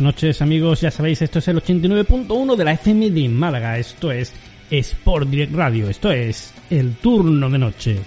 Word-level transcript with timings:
Noches 0.00 0.42
amigos, 0.42 0.80
ya 0.80 0.90
sabéis, 0.90 1.22
esto 1.22 1.38
es 1.38 1.48
el 1.48 1.62
89.1 1.62 2.56
de 2.56 2.64
la 2.64 2.72
FM 2.72 3.10
de 3.10 3.28
Málaga, 3.28 3.78
esto 3.78 4.10
es 4.10 4.32
Sport 4.70 5.28
Direct 5.28 5.54
Radio, 5.54 5.88
esto 5.88 6.10
es 6.10 6.54
el 6.70 6.94
turno 6.96 7.50
de 7.50 7.58
noche. 7.58 7.98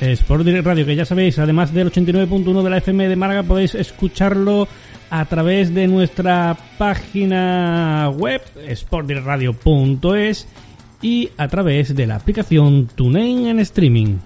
Sport 0.00 0.44
Direct 0.44 0.66
Radio, 0.66 0.86
que 0.86 0.96
ya 0.96 1.04
sabéis, 1.04 1.38
además 1.38 1.72
del 1.72 1.90
89.1 1.90 2.62
de 2.62 2.70
la 2.70 2.78
FM 2.78 3.08
de 3.08 3.16
Málaga, 3.16 3.42
podéis 3.42 3.74
escucharlo 3.74 4.68
a 5.10 5.24
través 5.24 5.74
de 5.74 5.86
nuestra 5.86 6.56
página 6.78 8.10
web, 8.10 8.42
sportdirectradio.es 8.74 10.46
y 11.02 11.30
a 11.36 11.48
través 11.48 11.94
de 11.94 12.06
la 12.06 12.16
aplicación 12.16 12.88
TuneIn 12.94 13.46
en 13.46 13.60
streaming. 13.60 14.18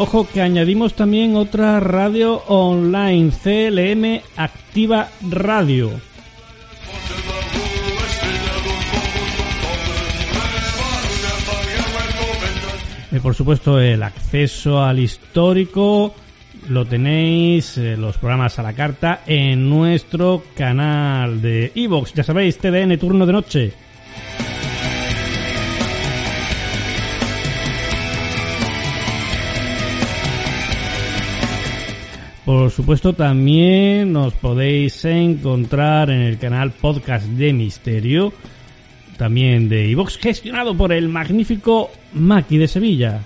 Ojo 0.00 0.28
que 0.32 0.40
añadimos 0.40 0.94
también 0.94 1.34
otra 1.34 1.80
radio 1.80 2.36
online, 2.46 3.32
CLM 3.32 4.22
Activa 4.36 5.08
Radio. 5.28 5.90
Y 13.10 13.18
por 13.18 13.34
supuesto 13.34 13.80
el 13.80 14.04
acceso 14.04 14.80
al 14.80 15.00
histórico 15.00 16.14
lo 16.68 16.84
tenéis, 16.84 17.78
eh, 17.78 17.96
los 17.96 18.18
programas 18.18 18.58
a 18.58 18.62
la 18.62 18.72
carta, 18.72 19.22
en 19.26 19.68
nuestro 19.68 20.44
canal 20.54 21.40
de 21.40 21.72
Evox. 21.74 22.12
Ya 22.14 22.22
sabéis, 22.22 22.58
TDN 22.58 22.98
Turno 22.98 23.26
de 23.26 23.32
Noche. 23.32 23.72
Por 32.44 32.70
supuesto, 32.70 33.12
también 33.12 34.12
nos 34.12 34.32
podéis 34.34 35.04
encontrar 35.04 36.10
en 36.10 36.22
el 36.22 36.38
canal 36.38 36.72
Podcast 36.72 37.26
de 37.26 37.52
Misterio, 37.52 38.32
también 39.18 39.68
de 39.68 39.90
Evox, 39.90 40.16
gestionado 40.16 40.74
por 40.74 40.92
el 40.92 41.10
magnífico 41.10 41.90
Maki 42.14 42.56
de 42.56 42.68
Sevilla. 42.68 43.20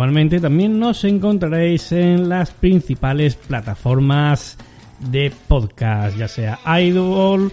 Igualmente 0.00 0.40
también 0.40 0.78
nos 0.78 1.04
encontraréis 1.04 1.92
en 1.92 2.30
las 2.30 2.52
principales 2.52 3.34
plataformas 3.34 4.56
de 4.98 5.30
podcast, 5.46 6.16
ya 6.16 6.26
sea 6.26 6.58
Idol, 6.80 7.52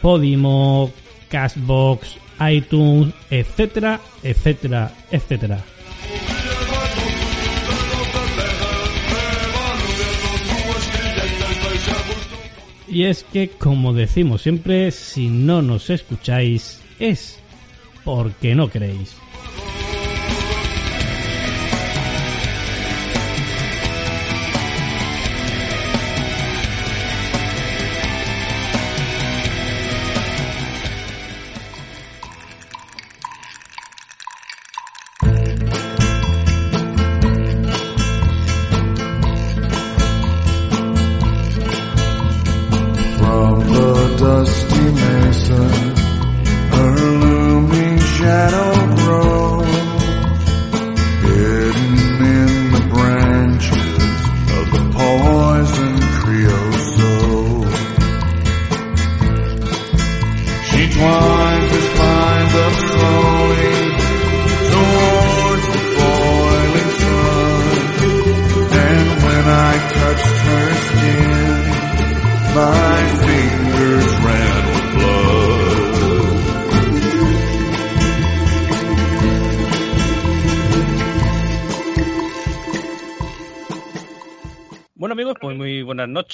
Podimo, 0.00 0.90
Castbox, 1.28 2.16
iTunes, 2.40 3.12
etcétera, 3.28 4.00
etcétera, 4.22 4.92
etcétera. 5.10 5.62
Y 12.88 13.04
es 13.04 13.24
que, 13.24 13.50
como 13.50 13.92
decimos 13.92 14.40
siempre, 14.40 14.90
si 14.90 15.28
no 15.28 15.60
nos 15.60 15.90
escucháis 15.90 16.80
es 16.98 17.38
porque 18.04 18.54
no 18.54 18.70
queréis. 18.70 19.23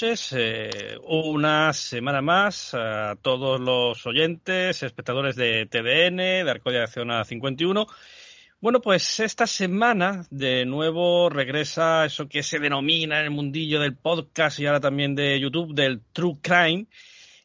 Noches. 0.00 0.32
Eh, 0.34 0.96
una 1.08 1.72
semana 1.74 2.22
más 2.22 2.74
a 2.74 3.16
todos 3.20 3.60
los 3.60 4.06
oyentes, 4.06 4.82
espectadores 4.82 5.36
de 5.36 5.66
TDN, 5.66 6.16
de 6.44 6.50
Arcodia 6.50 6.80
de 6.80 6.86
Zona 6.86 7.22
51. 7.24 7.86
Bueno, 8.60 8.80
pues 8.80 9.20
esta 9.20 9.46
semana 9.46 10.26
de 10.30 10.64
nuevo 10.64 11.28
regresa 11.28 12.06
eso 12.06 12.28
que 12.28 12.42
se 12.42 12.58
denomina 12.58 13.18
en 13.18 13.26
el 13.26 13.30
mundillo 13.30 13.78
del 13.80 13.94
podcast 13.94 14.58
y 14.60 14.66
ahora 14.66 14.80
también 14.80 15.14
de 15.14 15.38
YouTube 15.38 15.74
del 15.74 16.00
True 16.12 16.38
Crime. 16.40 16.86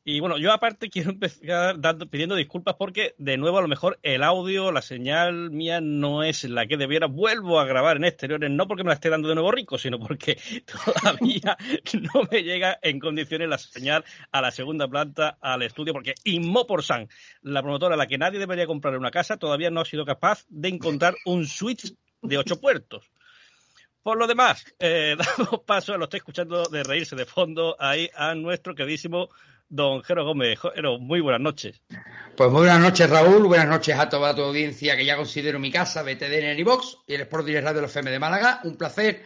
Y 0.08 0.20
bueno, 0.20 0.38
yo 0.38 0.54
aparte 0.54 0.90
quiero 0.92 1.10
empezar 1.10 1.82
dando, 1.82 2.08
pidiendo 2.08 2.36
disculpas 2.36 2.76
porque 2.76 3.16
de 3.18 3.38
nuevo 3.38 3.58
a 3.58 3.62
lo 3.62 3.68
mejor 3.68 4.00
el 4.04 4.22
audio, 4.22 4.72
la 4.72 4.84
señal 4.84 5.50
mía 5.50 5.82
no 5.82 6.24
es 6.24 6.44
la 6.44 6.68
que 6.68 6.78
debiera. 6.78 7.08
Vuelvo 7.08 7.60
a 7.60 7.66
grabar 7.66 7.98
en 7.98 8.06
exteriores, 8.06 8.52
no 8.52 8.68
porque 8.68 8.84
me 8.84 8.90
la 8.90 8.94
esté 8.94 9.10
dando 9.10 9.28
de 9.28 9.34
nuevo 9.34 9.52
rico, 9.52 9.80
sino 9.80 10.00
porque 10.00 10.38
todavía 11.02 11.58
no 12.14 12.28
me 12.32 12.44
llega 12.44 12.78
en 12.84 13.00
condiciones 13.00 13.50
la 13.50 13.58
señal 13.58 14.06
a 14.32 14.42
la 14.42 14.52
segunda 14.52 14.88
planta 14.88 15.40
al 15.42 15.64
estudio, 15.64 15.92
porque 15.92 16.14
Inmoporsan, 16.24 17.10
la 17.42 17.64
promotora 17.64 17.96
a 17.96 17.98
la 17.98 18.06
que 18.06 18.20
nadie 18.20 18.38
debería 18.38 18.68
comprar 18.68 18.96
una 18.98 19.10
casa, 19.10 19.38
todavía 19.38 19.72
no 19.72 19.82
ha 19.82 19.86
sido 19.86 20.06
capaz 20.06 20.46
de 20.50 20.70
encontrar 20.70 21.16
un 21.26 21.48
switch 21.48 21.96
de 22.22 22.38
ocho 22.38 22.62
puertos. 22.62 23.10
Por 24.04 24.20
lo 24.20 24.28
demás, 24.28 24.64
eh, 24.78 25.16
damos 25.18 25.62
paso, 25.66 25.98
lo 25.98 26.04
estoy 26.04 26.20
escuchando 26.20 26.66
de 26.66 26.84
reírse 26.84 27.16
de 27.16 27.26
fondo 27.26 27.76
ahí 27.80 28.08
a 28.14 28.36
nuestro 28.36 28.76
queridísimo 28.76 29.30
don 29.70 30.04
Jero 30.04 30.26
Gómez. 30.26 30.60
Muy 31.00 31.22
buenas 31.22 31.42
noches. 31.42 31.82
Pues 32.36 32.52
muy 32.52 32.62
buenas 32.62 32.80
noches, 32.80 33.10
Raúl. 33.10 33.48
Buenas 33.48 33.68
noches 33.68 33.98
a 33.98 34.10
toda 34.10 34.36
tu 34.36 34.44
audiencia 34.44 34.96
que 34.96 35.06
ya 35.06 35.16
considero 35.16 35.60
mi 35.60 35.72
casa, 35.72 36.04
BTDN 36.04 36.58
y 36.58 36.64
Box 36.64 36.98
y 37.08 37.16
el 37.16 37.22
Sport 37.22 37.46
Direct 37.46 37.66
Radio 37.66 37.82
de 37.82 37.88
FM 37.88 38.12
de 38.12 38.20
Málaga. 38.20 38.62
Un 38.64 38.78
placer 38.78 39.24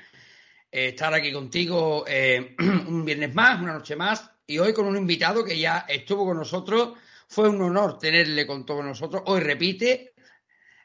eh, 0.72 0.90
estar 0.90 1.14
aquí 1.14 1.32
contigo 1.32 2.06
eh, 2.08 2.56
un 2.60 3.04
viernes 3.06 3.34
más, 3.34 3.60
una 3.62 3.74
noche 3.74 3.96
más, 3.96 4.30
y 4.46 4.58
hoy 4.60 4.74
con 4.74 4.86
un 4.86 4.98
invitado 4.98 5.44
que 5.44 5.58
ya 5.58 5.86
estuvo 5.88 6.26
con 6.26 6.38
nosotros. 6.38 6.94
Fue 7.28 7.48
un 7.48 7.62
honor 7.62 8.00
tenerle 8.00 8.48
con 8.48 8.66
todos 8.66 8.84
nosotros. 8.84 9.22
Hoy 9.28 9.42
repite, 9.42 10.14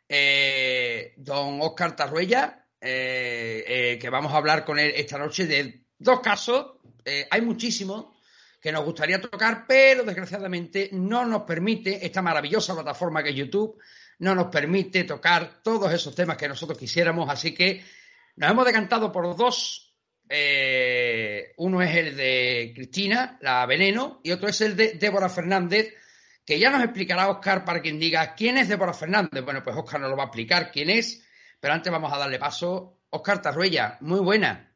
eh, 0.07 1.15
don 1.17 1.59
Oscar 1.62 1.97
Tarruella, 1.97 2.67
que 2.79 4.09
vamos 4.12 4.31
a 4.31 4.37
hablar 4.37 4.62
con 4.62 4.79
él 4.79 4.93
esta 4.95 5.17
noche 5.17 5.47
de 5.47 5.87
dos 5.99 6.21
casos. 6.21 6.73
hay 7.31 7.41
muchísimos 7.41 8.13
que 8.64 8.72
nos 8.72 8.82
gustaría 8.82 9.20
tocar, 9.20 9.66
pero 9.69 10.05
desgraciadamente 10.05 10.88
no 10.93 11.26
nos 11.26 11.43
permite 11.43 12.06
esta 12.06 12.22
maravillosa 12.22 12.72
plataforma 12.72 13.22
que 13.22 13.28
es 13.28 13.37
YouTube, 13.37 13.78
no 14.20 14.34
nos 14.34 14.46
permite 14.46 15.05
tocar 15.05 15.61
todos 15.62 15.93
esos 15.93 16.14
temas 16.14 16.38
que 16.38 16.49
nosotros 16.49 16.78
quisiéramos, 16.78 17.28
así 17.28 17.52
que 17.52 17.84
nos 18.37 18.50
hemos 18.50 18.64
decantado 18.64 19.12
por 19.12 19.37
dos. 19.37 19.94
Eh, 20.26 21.52
uno 21.58 21.82
es 21.82 21.94
el 21.94 22.16
de 22.16 22.72
Cristina, 22.75 23.37
la 23.43 23.66
Veneno, 23.66 24.20
y 24.25 24.32
otro 24.32 24.49
es 24.49 24.58
el 24.62 24.75
de 24.75 24.94
Débora 24.94 25.28
Fernández, 25.28 25.93
que 26.43 26.58
ya 26.58 26.70
nos 26.70 26.82
explicará 26.82 27.28
Oscar 27.28 27.66
para 27.66 27.82
quien 27.82 27.99
diga 27.99 28.34
quién 28.34 28.56
es 28.56 28.70
Débora 28.70 28.94
Fernández. 28.94 29.44
Bueno, 29.44 29.62
pues 29.62 29.76
Oscar 29.76 30.00
nos 30.00 30.08
lo 30.08 30.16
va 30.16 30.22
a 30.22 30.26
explicar 30.28 30.72
quién 30.72 30.88
es, 30.88 31.22
pero 31.61 31.75
antes 31.75 31.93
vamos 31.93 32.11
a 32.11 32.16
darle 32.16 32.38
paso. 32.38 33.00
Oscar 33.11 33.43
Tarruella, 33.43 33.99
muy 34.00 34.20
buena. 34.20 34.74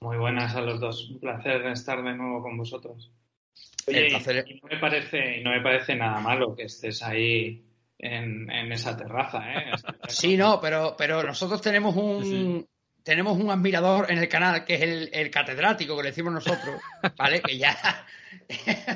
Muy 0.00 0.16
buenas 0.16 0.54
a 0.56 0.60
los 0.60 0.80
dos. 0.80 1.10
Un 1.10 1.20
placer 1.20 1.64
estar 1.66 2.02
de 2.02 2.14
nuevo 2.14 2.42
con 2.42 2.56
vosotros. 2.56 3.10
Oye, 3.86 4.08
y, 4.08 4.12
no 4.12 4.68
me 4.68 4.78
parece, 4.78 5.40
no 5.42 5.50
me 5.50 5.60
parece 5.60 5.94
nada 5.94 6.20
malo 6.20 6.54
que 6.54 6.64
estés 6.64 7.02
ahí 7.02 7.64
en, 7.98 8.50
esa 8.72 8.96
terraza, 8.96 9.40
¿eh? 9.52 9.70
Sí, 10.08 10.36
no, 10.36 10.60
pero, 10.60 10.94
pero 10.98 11.22
nosotros 11.22 11.60
tenemos 11.60 11.94
un, 11.96 12.66
tenemos 13.02 13.38
un 13.38 13.50
admirador 13.50 14.10
en 14.10 14.18
el 14.18 14.28
canal 14.28 14.64
que 14.64 14.74
es 14.74 15.10
el, 15.12 15.30
catedrático, 15.30 15.96
que 15.96 16.02
le 16.02 16.08
decimos 16.10 16.32
nosotros, 16.32 16.80
¿vale? 17.16 17.40
que 17.40 17.58
ya 17.58 17.76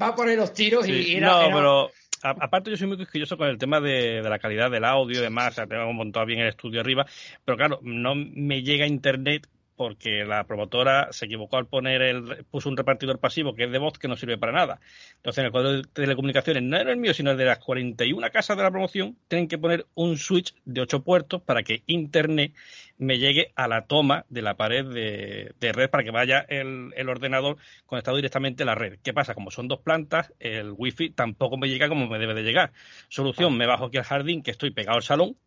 va 0.00 0.08
a 0.08 0.14
poner 0.14 0.38
los 0.38 0.52
tiros 0.52 0.88
y, 0.88 1.20
No, 1.20 1.48
pero 1.52 1.90
aparte 2.22 2.70
yo 2.70 2.76
soy 2.76 2.88
muy 2.88 2.98
quisquilloso 2.98 3.36
con 3.36 3.48
el 3.48 3.58
tema 3.58 3.80
de, 3.80 4.22
la 4.22 4.38
calidad 4.38 4.70
del 4.70 4.84
audio 4.84 5.18
y 5.18 5.22
demás, 5.22 5.52
o 5.52 5.54
sea, 5.56 5.66
tengo 5.66 5.92
montado 5.92 6.26
bien 6.26 6.40
el 6.40 6.48
estudio 6.48 6.80
arriba, 6.80 7.06
pero 7.44 7.56
claro, 7.56 7.80
no 7.82 8.14
me 8.14 8.62
llega 8.62 8.86
internet 8.86 9.48
porque 9.80 10.26
la 10.26 10.44
promotora 10.44 11.08
se 11.10 11.24
equivocó 11.24 11.56
al 11.56 11.66
poner 11.66 12.02
el, 12.02 12.44
puso 12.50 12.68
un 12.68 12.76
repartidor 12.76 13.18
pasivo 13.18 13.54
que 13.54 13.64
es 13.64 13.72
de 13.72 13.78
voz 13.78 13.98
que 13.98 14.08
no 14.08 14.14
sirve 14.14 14.36
para 14.36 14.52
nada. 14.52 14.78
Entonces, 15.16 15.38
en 15.38 15.46
el 15.46 15.52
cuadro 15.52 15.72
de 15.72 15.84
telecomunicaciones, 15.84 16.62
no 16.62 16.76
era 16.76 16.90
el 16.90 16.98
mío, 16.98 17.14
sino 17.14 17.30
el 17.30 17.38
de 17.38 17.46
las 17.46 17.60
41 17.60 18.30
casas 18.30 18.58
de 18.58 18.62
la 18.62 18.70
promoción, 18.70 19.16
tienen 19.26 19.48
que 19.48 19.56
poner 19.56 19.86
un 19.94 20.18
switch 20.18 20.54
de 20.66 20.82
8 20.82 21.02
puertos 21.02 21.40
para 21.40 21.62
que 21.62 21.82
Internet 21.86 22.52
me 22.98 23.18
llegue 23.18 23.52
a 23.54 23.68
la 23.68 23.86
toma 23.86 24.26
de 24.28 24.42
la 24.42 24.54
pared 24.58 24.84
de, 24.84 25.72
red 25.72 25.88
para 25.88 26.04
que 26.04 26.10
vaya 26.10 26.44
el, 26.46 26.92
el, 26.94 27.08
ordenador 27.08 27.56
conectado 27.86 28.18
directamente 28.18 28.64
a 28.64 28.66
la 28.66 28.74
red. 28.74 28.98
¿Qué 29.02 29.14
pasa? 29.14 29.32
Como 29.32 29.50
son 29.50 29.66
dos 29.66 29.80
plantas, 29.80 30.34
el 30.40 30.74
wifi 30.76 31.08
tampoco 31.08 31.56
me 31.56 31.70
llega 31.70 31.88
como 31.88 32.06
me 32.06 32.18
debe 32.18 32.34
de 32.34 32.42
llegar. 32.42 32.72
Solución, 33.08 33.56
me 33.56 33.64
bajo 33.64 33.86
aquí 33.86 33.96
al 33.96 34.04
jardín, 34.04 34.42
que 34.42 34.50
estoy 34.50 34.72
pegado 34.72 34.98
al 34.98 35.02
salón, 35.02 35.38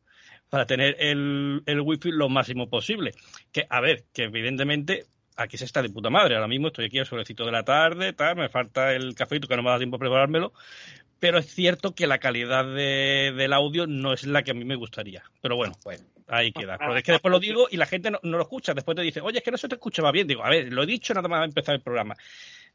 para 0.53 0.67
tener 0.67 0.95
el, 0.99 1.63
el 1.65 1.81
wifi 1.81 2.11
lo 2.11 2.29
máximo 2.29 2.69
posible. 2.69 3.15
Que, 3.51 3.65
a 3.67 3.81
ver, 3.81 4.03
que 4.13 4.25
evidentemente 4.25 5.07
aquí 5.35 5.57
se 5.57 5.65
está 5.65 5.81
de 5.81 5.89
puta 5.89 6.11
madre. 6.11 6.35
Ahora 6.35 6.47
mismo 6.47 6.67
estoy 6.67 6.85
aquí 6.85 6.99
al 6.99 7.07
solecito 7.07 7.43
de 7.43 7.51
la 7.51 7.63
tarde, 7.63 8.13
tal, 8.13 8.35
me 8.35 8.49
falta 8.49 8.93
el 8.93 9.15
cafecito 9.15 9.47
que 9.47 9.55
no 9.55 9.63
me 9.63 9.71
da 9.71 9.79
tiempo 9.79 9.95
a 9.95 9.99
preparármelo. 9.99 10.53
Pero 11.17 11.39
es 11.39 11.47
cierto 11.47 11.95
que 11.95 12.05
la 12.05 12.19
calidad 12.19 12.65
del 12.65 13.51
audio 13.51 13.87
no 13.87 14.13
es 14.13 14.27
la 14.27 14.43
que 14.43 14.51
a 14.51 14.53
mí 14.53 14.63
me 14.63 14.75
gustaría. 14.75 15.23
Pero 15.41 15.55
bueno, 15.55 15.73
pues 15.81 16.05
ahí 16.27 16.51
queda. 16.51 16.77
Pero 16.77 16.95
es 16.97 17.03
que 17.03 17.13
después 17.13 17.31
lo 17.31 17.39
digo 17.39 17.65
y 17.71 17.77
la 17.77 17.87
gente 17.87 18.11
no, 18.11 18.19
no, 18.21 18.37
lo 18.37 18.43
escucha. 18.43 18.75
Después 18.75 18.95
te 18.95 19.01
dice, 19.01 19.21
oye, 19.21 19.39
es 19.39 19.43
que 19.43 19.49
no 19.49 19.57
se 19.57 19.67
te 19.67 19.73
escuchaba 19.73 20.11
bien. 20.11 20.27
Digo, 20.27 20.45
a 20.45 20.49
ver, 20.51 20.71
lo 20.71 20.83
he 20.83 20.85
dicho 20.85 21.15
nada 21.15 21.27
más 21.27 21.41
a 21.41 21.45
empezar 21.45 21.73
el 21.73 21.81
programa 21.81 22.15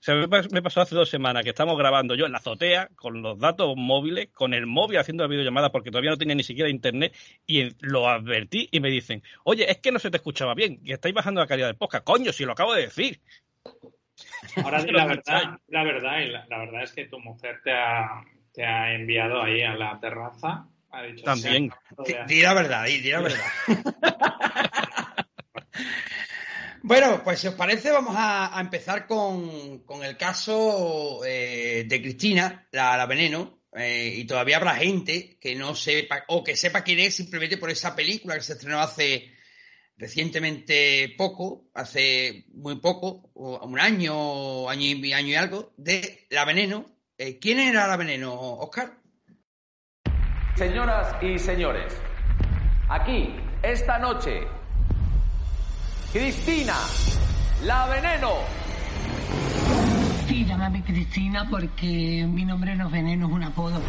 me 0.06 0.62
pasó 0.62 0.81
hace 0.81 0.95
dos 0.95 1.11
semanas 1.11 1.43
que 1.43 1.50
estamos 1.50 1.77
grabando 1.77 2.15
yo 2.15 2.27
en 2.27 2.33
la 2.33 2.39
azotea 2.39 2.89
con 2.95 3.21
los 3.21 3.39
datos 3.39 3.75
móviles, 3.77 4.29
con 4.33 4.55
el 4.55 4.67
móvil 4.67 4.99
haciendo 4.99 5.25
la 5.25 5.29
videollamada 5.29 5.71
porque 5.71 5.91
todavía 5.91 6.11
no 6.11 6.17
tenía 6.17 6.35
ni 6.35 6.45
siquiera 6.45 6.71
internet 6.71 7.15
y 7.47 7.75
lo 7.81 8.09
advertí 8.09 8.69
y 8.71 8.81
me 8.81 8.91
dicen, 8.91 9.23
oye, 9.45 9.71
es 9.71 9.79
que 9.79 9.93
no 9.93 9.99
se 9.99 10.11
te 10.11 10.17
escuchaba 10.17 10.55
bien, 10.55 10.83
que 10.85 10.93
estáis 10.93 11.15
bajando 11.15 11.41
la 11.41 11.47
calidad 11.47 11.67
del 11.67 11.77
podcast. 11.77 12.05
Coño, 12.05 12.33
si 12.33 12.45
lo 12.45 12.53
acabo 12.53 12.75
de 12.75 12.83
decir. 12.83 13.21
Ahora 14.56 14.79
la 14.87 15.06
verdad, 15.06 15.61
la 15.67 15.83
verdad, 15.83 16.47
la, 16.49 16.59
verdad 16.59 16.83
es 16.83 16.93
que 16.93 17.06
tu 17.06 17.19
mujer 17.19 17.61
te 17.65 17.73
ha, 17.73 18.23
te 18.53 18.65
ha 18.65 18.95
enviado 18.95 19.43
ahí 19.43 19.62
a 19.62 19.75
la 19.75 19.99
terraza. 20.00 20.69
Ha 20.91 21.03
dicho, 21.03 21.25
También. 21.25 21.71
Di 22.27 22.41
la 22.41 22.55
verdad, 22.55 22.87
di 22.87 23.11
la 23.11 23.21
verdad. 23.21 23.41
Bueno, 26.82 27.22
pues 27.25 27.40
si 27.40 27.48
os 27.48 27.54
parece, 27.54 27.90
vamos 27.90 28.14
a, 28.16 28.56
empezar 28.60 29.06
con, 29.06 29.82
el 30.02 30.16
caso 30.16 31.25
eh, 31.25 31.84
de 31.88 32.02
Cristina, 32.02 32.69
la, 32.70 33.04
veneno, 33.06 33.62
eh, 33.72 34.14
y 34.16 34.25
todavía 34.25 34.58
habrá 34.58 34.75
gente 34.76 35.38
que 35.40 35.56
no 35.56 35.75
sepa, 35.75 36.25
o 36.28 36.44
que 36.44 36.56
sepa 36.56 36.82
quién 36.82 37.00
es 37.00 37.16
simplemente 37.16 37.58
por 37.58 37.70
esa 37.70 37.96
película 37.96 38.36
que 38.36 38.42
se 38.42 38.52
estrenó 38.52 38.80
hace 38.80 39.32
recientemente 39.96 41.14
poco, 41.19 41.64
hace 41.75 42.44
muy 42.54 42.76
poco, 42.76 43.30
un 43.34 43.78
año, 43.80 44.69
año 44.69 44.84
y, 44.84 45.12
año 45.12 45.28
y 45.28 45.34
algo, 45.34 45.72
de 45.76 46.26
La 46.30 46.44
Veneno. 46.44 46.86
Eh, 47.19 47.40
¿Quién 47.40 47.58
era 47.58 47.88
La 47.88 47.96
Veneno, 47.96 48.34
Oscar? 48.34 48.98
Señoras 50.54 51.16
y 51.22 51.38
señores, 51.38 51.92
aquí, 52.88 53.34
esta 53.62 53.98
noche, 53.98 54.46
Cristina, 56.12 56.75
la 57.64 57.87
veneno. 57.87 58.31
Sí, 60.26 60.44
llámame 60.46 60.82
Cristina 60.82 61.46
porque 61.50 62.26
mi 62.26 62.46
nombre 62.46 62.75
no 62.76 62.87
es 62.87 62.93
veneno, 62.93 63.26
es 63.26 63.32
un 63.32 63.43
apodo. 63.43 63.82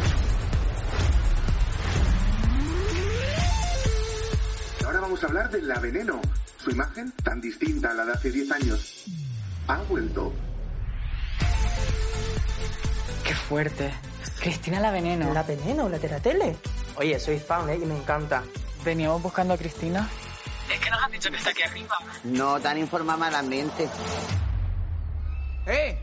Ahora 4.84 5.00
vamos 5.00 5.24
a 5.24 5.26
hablar 5.28 5.50
de 5.50 5.62
la 5.62 5.78
veneno. 5.80 6.20
Su 6.62 6.70
imagen, 6.70 7.10
tan 7.24 7.40
distinta 7.40 7.90
a 7.90 7.94
la 7.94 8.04
de 8.04 8.12
hace 8.12 8.30
10 8.30 8.52
años, 8.52 9.04
ha 9.66 9.78
vuelto. 9.88 10.30
Qué 13.24 13.34
fuerte. 13.34 13.90
Cristina 14.40 14.78
la 14.78 14.90
veneno. 14.90 15.32
La 15.32 15.42
veneno, 15.42 15.88
la 15.88 15.98
teratele. 15.98 16.54
Oye, 16.96 17.18
soy 17.18 17.38
fan, 17.38 17.70
¿eh? 17.70 17.78
Y 17.82 17.86
me 17.86 17.96
encanta. 17.96 18.42
Veníamos 18.84 19.22
buscando 19.22 19.54
a 19.54 19.56
Cristina. 19.56 20.06
Es 20.72 20.80
que 20.80 20.90
nos 20.90 21.02
han 21.02 21.10
dicho 21.10 21.30
que 21.30 21.36
está 21.36 21.50
aquí 21.50 21.62
arriba. 21.62 21.98
No 22.24 22.60
tan 22.60 22.78
informadamente. 22.78 23.88
¡Eh! 25.66 25.98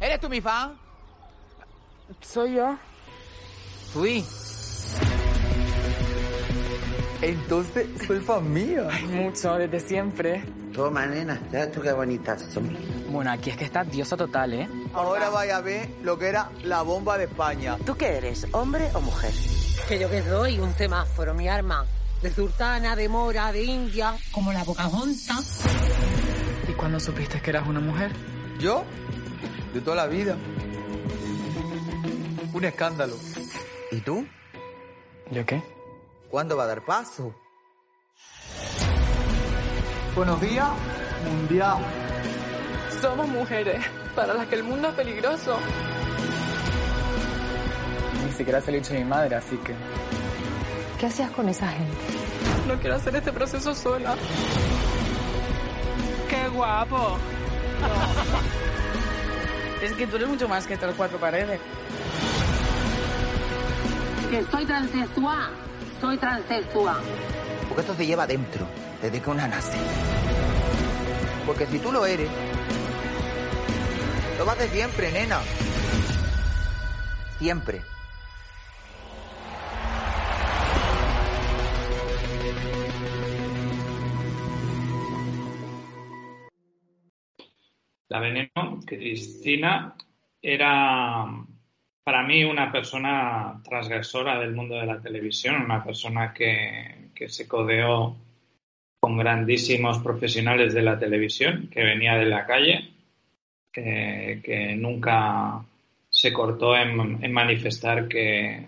¿Eres 0.00 0.20
tú 0.20 0.28
mi 0.28 0.40
fan? 0.40 0.78
Soy 2.20 2.54
yo. 2.54 2.76
Fui. 3.92 4.24
Entonces, 7.22 7.88
soy 8.06 8.20
fan 8.20 8.52
mía. 8.52 8.88
mucho, 9.08 9.54
desde 9.54 9.80
siempre. 9.80 10.44
Toma, 10.72 11.06
nena, 11.06 11.40
ya 11.50 11.70
tú 11.72 11.80
qué 11.80 11.92
bonitas 11.92 12.42
son. 12.52 12.76
Bueno, 13.08 13.30
aquí 13.32 13.50
es 13.50 13.56
que 13.56 13.64
está 13.64 13.82
diosa 13.82 14.16
total, 14.16 14.52
¿eh? 14.52 14.68
Ahora 14.92 15.30
vaya 15.30 15.56
a 15.56 15.60
ver 15.62 15.88
lo 16.02 16.18
que 16.18 16.28
era 16.28 16.50
la 16.62 16.82
bomba 16.82 17.16
de 17.16 17.24
España. 17.24 17.78
¿Tú 17.86 17.96
qué 17.96 18.18
eres, 18.18 18.46
hombre 18.52 18.90
o 18.92 19.00
mujer? 19.00 19.32
Que 19.88 19.98
yo 19.98 20.10
que 20.10 20.22
soy 20.22 20.58
un 20.58 20.74
semáforo, 20.74 21.32
mi 21.32 21.48
arma 21.48 21.86
de 22.26 22.34
sultana, 22.34 22.96
de 22.96 23.08
mora, 23.08 23.52
de 23.52 23.62
india, 23.62 24.16
como 24.32 24.52
la 24.52 24.64
Pocahontas. 24.64 25.60
¿Y 26.68 26.72
cuándo 26.72 26.98
supiste 26.98 27.40
que 27.40 27.50
eras 27.50 27.68
una 27.68 27.78
mujer? 27.78 28.10
¿Yo? 28.58 28.84
De 29.72 29.80
toda 29.80 29.96
la 29.96 30.06
vida. 30.08 30.36
Un 32.52 32.64
escándalo. 32.64 33.16
¿Y 33.92 34.00
tú? 34.00 34.26
¿Yo 35.30 35.46
qué? 35.46 35.62
¿Cuándo 36.28 36.56
va 36.56 36.64
a 36.64 36.66
dar 36.66 36.84
paso? 36.84 37.32
Buenos 40.16 40.40
días, 40.40 40.68
mundial. 41.30 41.78
Somos 43.00 43.28
mujeres, 43.28 43.84
para 44.16 44.34
las 44.34 44.48
que 44.48 44.56
el 44.56 44.64
mundo 44.64 44.88
es 44.88 44.94
peligroso. 44.94 45.58
Ni 48.24 48.32
siquiera 48.32 48.60
se 48.60 48.72
lo 48.72 48.78
he 48.78 48.80
dicho 48.80 48.94
a 48.94 48.96
mi 48.96 49.04
madre, 49.04 49.36
así 49.36 49.56
que... 49.58 49.74
¿Qué 50.98 51.06
hacías 51.06 51.30
con 51.30 51.46
esa 51.48 51.68
gente? 51.68 52.15
No 52.66 52.74
quiero 52.80 52.96
hacer 52.96 53.14
este 53.14 53.32
proceso 53.32 53.74
sola. 53.74 54.16
¡Qué 56.28 56.48
guapo! 56.48 57.16
es 59.82 59.92
que 59.92 60.06
tú 60.06 60.16
eres 60.16 60.28
mucho 60.28 60.48
más 60.48 60.66
que 60.66 60.74
estas 60.74 60.94
cuatro 60.96 61.18
paredes. 61.18 61.60
Que 64.30 64.44
soy 64.50 64.64
transexual. 64.64 65.50
Soy 66.00 66.18
transexual. 66.18 67.00
Porque 67.68 67.82
esto 67.82 67.94
se 67.94 68.04
lleva 68.04 68.26
dentro, 68.26 68.66
desde 69.00 69.20
que 69.20 69.30
una 69.30 69.46
nace. 69.46 69.78
Porque 71.46 71.66
si 71.66 71.78
tú 71.78 71.92
lo 71.92 72.04
eres, 72.04 72.28
Lo 74.38 74.44
vas 74.44 74.58
de 74.58 74.68
siempre, 74.68 75.10
nena. 75.12 75.38
Siempre. 77.38 77.95
La 88.08 88.20
veneno, 88.20 88.80
Cristina, 88.84 89.94
era 90.40 91.26
para 92.04 92.22
mí 92.22 92.44
una 92.44 92.70
persona 92.70 93.60
transgresora 93.64 94.38
del 94.38 94.54
mundo 94.54 94.76
de 94.76 94.86
la 94.86 95.00
televisión, 95.00 95.62
una 95.62 95.82
persona 95.82 96.32
que, 96.32 97.10
que 97.14 97.28
se 97.28 97.48
codeó 97.48 98.16
con 99.00 99.16
grandísimos 99.16 99.98
profesionales 99.98 100.72
de 100.72 100.82
la 100.82 100.98
televisión, 100.98 101.68
que 101.68 101.82
venía 101.82 102.16
de 102.16 102.26
la 102.26 102.46
calle, 102.46 102.90
que, 103.72 104.74
nunca 104.78 105.64
se 106.08 106.32
cortó 106.32 106.76
en, 106.76 107.22
en 107.22 107.32
manifestar 107.32 108.08
que, 108.08 108.66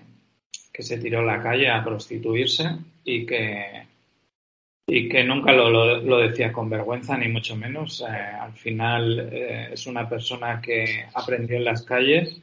que, 0.73 0.83
se 0.83 0.99
tiró 0.99 1.21
a 1.21 1.37
la 1.37 1.43
calle 1.43 1.71
a 1.71 1.83
prostituirse 1.83 2.77
y 3.05 3.25
que, 3.25 3.87
y 4.91 5.07
que 5.07 5.23
nunca 5.23 5.53
lo, 5.53 5.69
lo, 5.69 6.01
lo 6.01 6.17
decía 6.17 6.51
con 6.51 6.71
vergüenza, 6.71 7.17
ni 7.17 7.29
mucho 7.29 7.55
menos. 7.55 8.01
Eh, 8.01 8.07
al 8.07 8.55
final 8.55 9.29
eh, 9.31 9.69
es 9.73 9.87
una 9.87 10.09
persona 10.09 10.63
que 10.63 11.05
aprendió 11.15 11.59
en 11.59 11.65
las 11.65 11.83
calles 11.83 12.41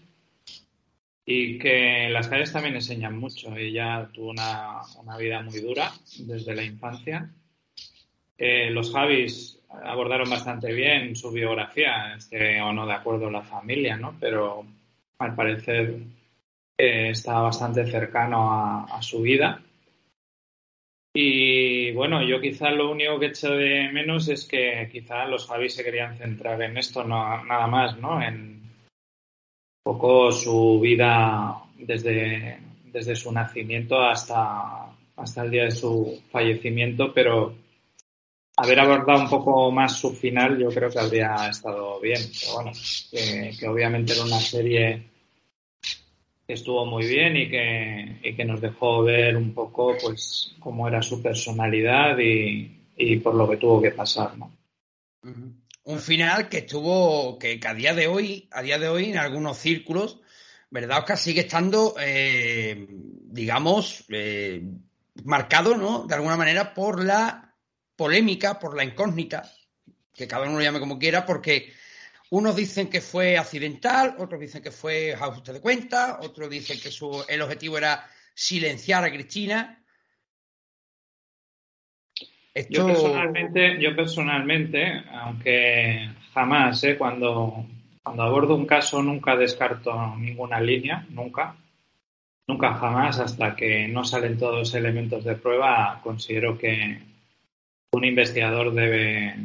y 1.26 1.58
que 1.58 2.08
las 2.12 2.28
calles 2.28 2.54
también 2.54 2.76
enseñan 2.76 3.18
mucho. 3.18 3.56
Ella 3.56 4.08
tuvo 4.14 4.30
una, 4.30 4.82
una 5.02 5.18
vida 5.18 5.42
muy 5.42 5.60
dura 5.60 5.92
desde 6.20 6.54
la 6.56 6.64
infancia. 6.64 7.32
Eh, 8.38 8.70
los 8.70 8.94
Javis 8.94 9.60
abordaron 9.84 10.30
bastante 10.30 10.72
bien 10.72 11.16
su 11.16 11.32
biografía, 11.32 12.14
esté 12.16 12.62
o 12.62 12.72
no 12.72 12.86
de 12.86 12.94
acuerdo 12.94 13.32
la 13.32 13.42
familia, 13.42 13.98
¿no? 13.98 14.16
Pero 14.20 14.68
al 15.18 15.34
parecer 15.34 15.98
eh, 16.78 17.10
está 17.10 17.40
bastante 17.40 17.88
cercano 17.88 18.52
a, 18.52 18.84
a, 18.98 19.02
su 19.02 19.22
vida. 19.22 19.64
Y 21.14 21.75
bueno, 21.94 22.24
yo 22.24 22.40
quizá 22.40 22.70
lo 22.72 22.92
único 22.92 23.20
que 23.20 23.28
echo 23.28 23.52
de 23.52 23.90
menos 23.92 24.28
es 24.30 24.48
que 24.48 24.88
quizá 24.92 25.26
los 25.26 25.48
Javis 25.48 25.76
se 25.76 25.84
querían 25.84 26.18
centrar 26.18 26.62
en 26.62 26.78
esto, 26.78 27.04
no, 27.04 27.44
nada 27.44 27.68
más, 27.68 27.98
¿no? 27.98 28.22
En, 28.22 28.56
poco 29.86 30.32
su 30.32 30.80
vida 30.80 31.62
desde, 31.78 32.58
desde 32.86 33.16
su 33.16 33.32
nacimiento 33.32 34.00
hasta, 34.00 34.88
hasta 35.16 35.44
el 35.44 35.52
día 35.52 35.66
de 35.66 35.72
su 35.72 36.24
fallecimiento, 36.32 37.14
pero 37.14 37.54
haber 38.58 38.80
abordado 38.80 39.22
un 39.22 39.30
poco 39.30 39.72
más 39.72 40.00
su 40.00 40.12
final 40.12 40.58
yo 40.58 40.70
creo 40.70 40.90
que 40.90 41.00
habría 41.00 41.36
estado 41.50 42.00
bien. 42.00 42.20
Pero 42.40 42.54
bueno, 42.56 42.72
que, 43.12 43.68
obviamente 43.68 44.14
era 44.14 44.24
una 44.24 44.40
serie 44.40 45.04
estuvo 46.48 46.86
muy 46.86 47.06
bien 47.08 47.36
y 47.38 47.50
que, 47.50 48.20
y 48.24 48.36
que 48.36 48.46
nos 48.46 48.62
dejó 48.62 49.04
ver 49.04 49.36
un 49.36 49.54
poco 49.54 49.96
pues 50.02 50.56
cómo 50.60 50.88
era 50.88 51.02
su 51.02 51.22
personalidad 51.22 52.18
y, 52.20 52.80
y 52.96 53.18
por 53.18 53.36
lo 53.36 53.50
que 53.50 53.58
tuvo 53.58 53.82
que 53.82 53.92
pasar, 53.92 54.38
¿no? 54.38 54.52
Uh 55.24 55.28
-huh 55.30 55.66
un 55.86 56.00
final 56.00 56.50
que 56.50 56.60
estuvo, 56.60 57.38
que, 57.40 57.60
que, 57.60 57.68
a 57.68 57.74
día 57.74 57.94
de 57.94 58.08
hoy, 58.08 58.50
a 58.52 58.62
día 58.62 58.80
de 58.80 58.90
hoy, 58.90 59.12
en 59.12 59.18
algunos 59.18 59.58
círculos, 59.58 60.20
¿verdad, 60.70 61.00
Oscar? 61.00 61.18
Sigue 61.18 61.42
estando, 61.42 61.96
eh, 62.00 62.88
digamos, 62.90 64.04
eh, 64.10 64.64
marcado, 65.24 65.78
¿no? 65.78 66.06
De 66.08 66.16
alguna 66.16 66.38
manera 66.38 66.74
por 66.74 67.04
la 67.04 67.56
polémica, 67.96 68.60
por 68.60 68.76
la 68.76 68.84
incógnita, 68.84 69.52
que 70.12 70.28
cada 70.28 70.48
uno 70.48 70.58
lo 70.58 70.64
llame 70.64 70.80
como 70.80 70.98
quiera, 70.98 71.26
porque 71.26 71.72
unos 72.36 72.54
dicen 72.54 72.90
que 72.90 73.00
fue 73.00 73.38
accidental, 73.38 74.16
otros 74.20 74.42
dicen 74.42 74.62
que 74.62 74.72
fue 74.72 75.14
ajuste 75.14 75.54
de 75.54 75.62
cuenta, 75.62 76.20
otros 76.22 76.50
dicen 76.50 76.78
que 76.82 76.92
su, 76.92 77.24
el 77.30 77.42
objetivo 77.42 77.78
era 77.78 78.06
silenciar 78.34 79.06
a 79.06 79.10
Cristina. 79.10 79.82
Esto... 82.54 82.74
Yo 82.74 82.88
personalmente, 82.88 83.78
yo 83.80 83.96
personalmente, 83.96 85.04
aunque 85.14 86.10
jamás, 86.34 86.84
¿eh? 86.84 86.98
cuando, 86.98 87.66
cuando 88.04 88.24
abordo 88.24 88.56
un 88.56 88.66
caso 88.66 89.02
nunca 89.02 89.38
descarto 89.38 90.18
ninguna 90.18 90.60
línea, 90.60 91.06
nunca, 91.12 91.56
nunca 92.48 92.74
jamás, 92.74 93.18
hasta 93.18 93.56
que 93.56 93.88
no 93.88 94.04
salen 94.04 94.38
todos 94.38 94.60
los 94.60 94.76
elementos 94.76 95.24
de 95.24 95.36
prueba, 95.36 96.02
considero 96.04 96.58
que 96.58 97.00
un 97.94 98.04
investigador 98.04 98.74
debe, 98.74 99.36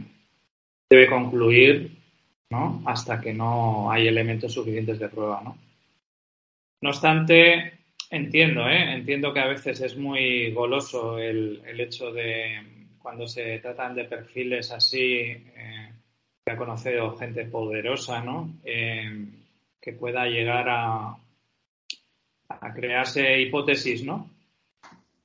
debe 0.91 1.07
concluir, 1.07 2.00
¿no? 2.51 2.83
Hasta 2.85 3.21
que 3.21 3.33
no 3.33 3.91
hay 3.91 4.09
elementos 4.09 4.53
suficientes 4.53 4.99
de 4.99 5.09
prueba, 5.09 5.41
¿no? 5.43 5.57
No 6.83 6.91
obstante, 6.91 7.81
entiendo, 8.11 8.69
¿eh? 8.69 8.95
Entiendo 8.95 9.33
que 9.33 9.41
a 9.41 9.47
veces 9.47 9.81
es 9.81 9.97
muy 9.97 10.53
goloso 10.53 11.19
el, 11.19 11.63
hecho 11.79 12.13
de 12.13 12.89
cuando 12.99 13.27
se 13.27 13.59
tratan 13.61 13.95
de 13.95 14.05
perfiles 14.05 14.73
así, 14.73 15.13
eh, 15.13 15.93
que 16.45 16.53
ha 16.53 16.57
conocido 16.57 17.17
gente 17.17 17.45
poderosa, 17.45 18.21
¿no? 18.23 18.59
Eh, 18.65 19.27
que 19.81 19.93
pueda 19.93 20.27
llegar 20.27 20.69
a, 20.69 21.17
a, 22.49 22.75
crearse 22.75 23.41
hipótesis, 23.41 24.05
¿no? 24.05 24.29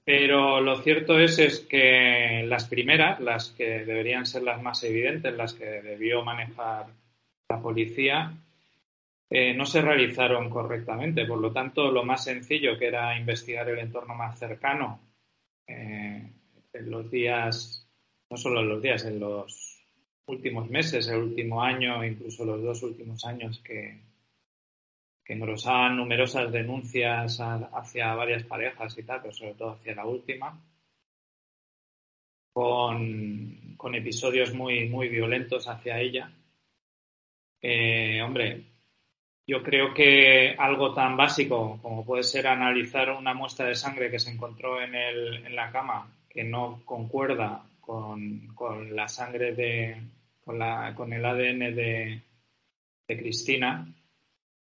Pero 0.04 0.62
lo 0.62 0.82
cierto 0.84 1.20
es, 1.20 1.40
es 1.40 1.62
que 1.62 2.44
las 2.46 2.66
primeras, 2.66 3.20
las 3.20 3.50
que 3.50 3.86
deberían 3.86 4.26
ser 4.26 4.44
las 4.44 4.62
más 4.62 4.84
evidentes, 4.84 5.36
las 5.36 5.54
que 5.54 5.66
debió 5.66 6.24
manejar 6.24 6.86
la 7.50 7.62
policía, 7.62 8.34
eh, 9.30 9.54
no 9.54 9.66
se 9.66 9.82
realizaron 9.82 10.50
correctamente. 10.50 11.26
Por 11.26 11.40
lo 11.40 11.52
tanto, 11.52 11.92
lo 11.92 12.04
más 12.04 12.24
sencillo, 12.24 12.78
que 12.78 12.88
era 12.88 13.18
investigar 13.18 13.70
el 13.70 13.80
entorno 13.80 14.16
más 14.16 14.38
cercano, 14.40 15.00
eh, 15.68 16.32
en 16.74 16.92
los 16.92 17.10
días, 17.10 17.88
no 18.30 18.38
solo 18.38 18.62
en 18.62 18.70
los 18.70 18.82
días, 18.82 19.06
en 19.06 19.20
los 19.20 19.84
últimos 20.28 20.70
meses, 20.70 21.08
el 21.08 21.20
último 21.20 21.62
año, 21.62 22.04
incluso 22.04 22.46
los 22.46 22.62
dos 22.62 22.84
últimos 22.84 23.26
años 23.26 23.60
que, 23.60 24.00
que 25.24 25.34
engrosaban 25.34 25.98
numerosas 25.98 26.52
denuncias 26.52 27.40
hacia 27.40 28.14
varias 28.16 28.44
parejas 28.44 28.98
y 28.98 29.04
tal, 29.04 29.22
pero 29.22 29.34
sobre 29.34 29.54
todo 29.54 29.72
hacia 29.72 29.96
la 29.96 30.06
última, 30.06 30.60
con, 32.54 33.76
con 33.78 33.96
episodios 33.96 34.54
muy, 34.54 34.88
muy 34.90 35.10
violentos 35.10 35.68
hacia 35.68 36.00
ella. 36.00 36.32
Eh, 37.68 38.22
hombre, 38.22 38.62
yo 39.48 39.64
creo 39.64 39.92
que 39.92 40.56
algo 40.56 40.94
tan 40.94 41.18
básico 41.18 41.80
como 41.82 42.06
puede 42.06 42.22
ser 42.22 42.46
analizar 42.46 43.10
una 43.10 43.34
muestra 43.34 43.66
de 43.66 43.74
sangre 43.74 44.12
que 44.12 44.20
se 44.20 44.30
encontró 44.30 44.80
en, 44.80 44.94
el, 44.94 45.48
en 45.48 45.56
la 45.56 45.72
cama 45.72 46.14
que 46.30 46.44
no 46.44 46.84
concuerda 46.86 47.64
con, 47.82 48.56
la 48.96 49.08
sangre 49.08 49.56
de, 49.56 49.98
con, 50.44 50.60
la, 50.60 50.94
con 50.96 51.12
el 51.12 51.26
ADN 51.26 51.76
de, 51.76 52.22
Cristina 53.08 53.92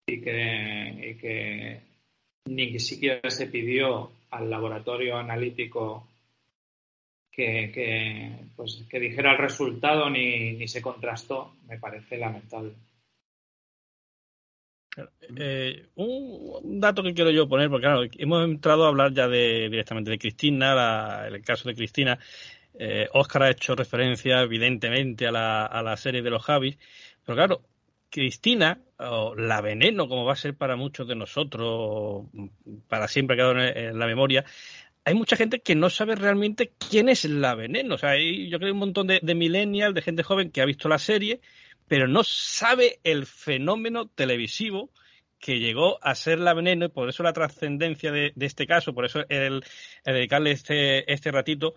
y 0.06 0.20
que, 0.20 1.12
y 1.12 1.16
que, 1.16 1.82
ni 2.48 2.80
siquiera 2.80 3.30
se 3.30 3.48
pidió 3.48 4.12
al 4.32 4.50
laboratorio 4.50 5.16
analítico 5.16 6.06
que, 7.32 7.72
que, 7.74 8.36
pues, 8.58 8.86
que 8.90 9.00
dijera 9.00 9.32
el 9.32 9.38
resultado 9.38 10.10
ni, 10.10 10.52
ni 10.52 10.68
se 10.68 10.82
contrastó, 10.82 11.54
me 11.66 11.80
parece 11.80 12.18
lamentable. 12.18 12.74
Eh, 15.36 15.88
un 15.96 16.80
dato 16.80 17.04
que 17.04 17.14
quiero 17.14 17.32
yo 17.32 17.48
poner, 17.48 17.70
porque 17.70 18.10
hemos 18.18 18.44
entrado 18.44 18.86
a 18.86 18.90
hablar 18.90 19.14
ya 19.14 19.28
de, 19.28 19.70
directamente 19.70 20.12
de 20.12 20.20
Cristina, 20.20 20.76
la, 20.76 21.28
el 21.28 21.42
caso 21.42 21.70
de 21.70 21.76
Cristina. 21.76 22.20
Eh, 22.78 23.08
Oscar 23.14 23.44
ha 23.44 23.50
hecho 23.52 23.76
referencia, 23.76 24.42
evidentemente, 24.42 25.28
a 25.28 25.32
la, 25.32 25.66
a 25.66 25.82
la 25.84 25.98
serie 25.98 26.22
de 26.22 26.30
los 26.30 26.44
Javis, 26.44 26.78
pero 27.26 27.36
claro, 27.36 27.62
Cristina, 28.10 28.80
o 28.98 29.36
la 29.36 29.62
veneno, 29.62 30.08
como 30.08 30.26
va 30.26 30.34
a 30.34 30.38
ser 30.38 30.56
para 30.56 30.76
muchos 30.76 31.08
de 31.08 31.16
nosotros, 31.16 32.26
para 32.88 33.08
siempre 33.08 33.36
ha 33.36 33.38
quedado 33.38 33.60
en 33.60 34.00
la 34.00 34.08
memoria, 34.08 34.46
hay 35.06 35.14
mucha 35.14 35.36
gente 35.36 35.62
que 35.62 35.76
no 35.76 35.90
sabe 35.90 36.16
realmente 36.16 36.72
quién 36.90 37.10
es 37.10 37.26
la 37.26 37.56
veneno. 37.56 37.96
O 37.96 37.98
sea, 37.98 38.12
hay, 38.12 38.50
yo 38.50 38.58
creo 38.58 38.60
que 38.60 38.66
hay 38.68 38.72
un 38.72 38.80
montón 38.80 39.08
de, 39.08 39.20
de 39.22 39.36
millennials, 39.36 39.96
de 39.96 40.02
gente 40.02 40.24
joven 40.24 40.52
que 40.52 40.62
ha 40.62 40.66
visto 40.66 40.90
la 40.90 41.00
serie, 41.00 41.42
pero 41.90 42.08
no 42.08 42.24
sabe 42.24 43.00
el 43.04 43.26
fenómeno 43.26 44.08
televisivo 44.08 44.92
que 45.40 45.60
llegó 45.60 45.98
a 46.04 46.16
ser 46.16 46.40
la 46.40 46.54
veneno 46.54 46.86
y 46.86 46.90
por 46.90 47.10
eso 47.10 47.24
la 47.24 47.34
trascendencia 47.34 48.12
de, 48.12 48.34
este 48.40 48.68
caso, 48.68 48.94
por 48.94 49.06
eso 49.06 49.26
el, 49.30 49.64
el 50.06 50.14
dedicarle 50.14 50.52
este, 50.52 51.12
este 51.12 51.32
ratito. 51.32 51.76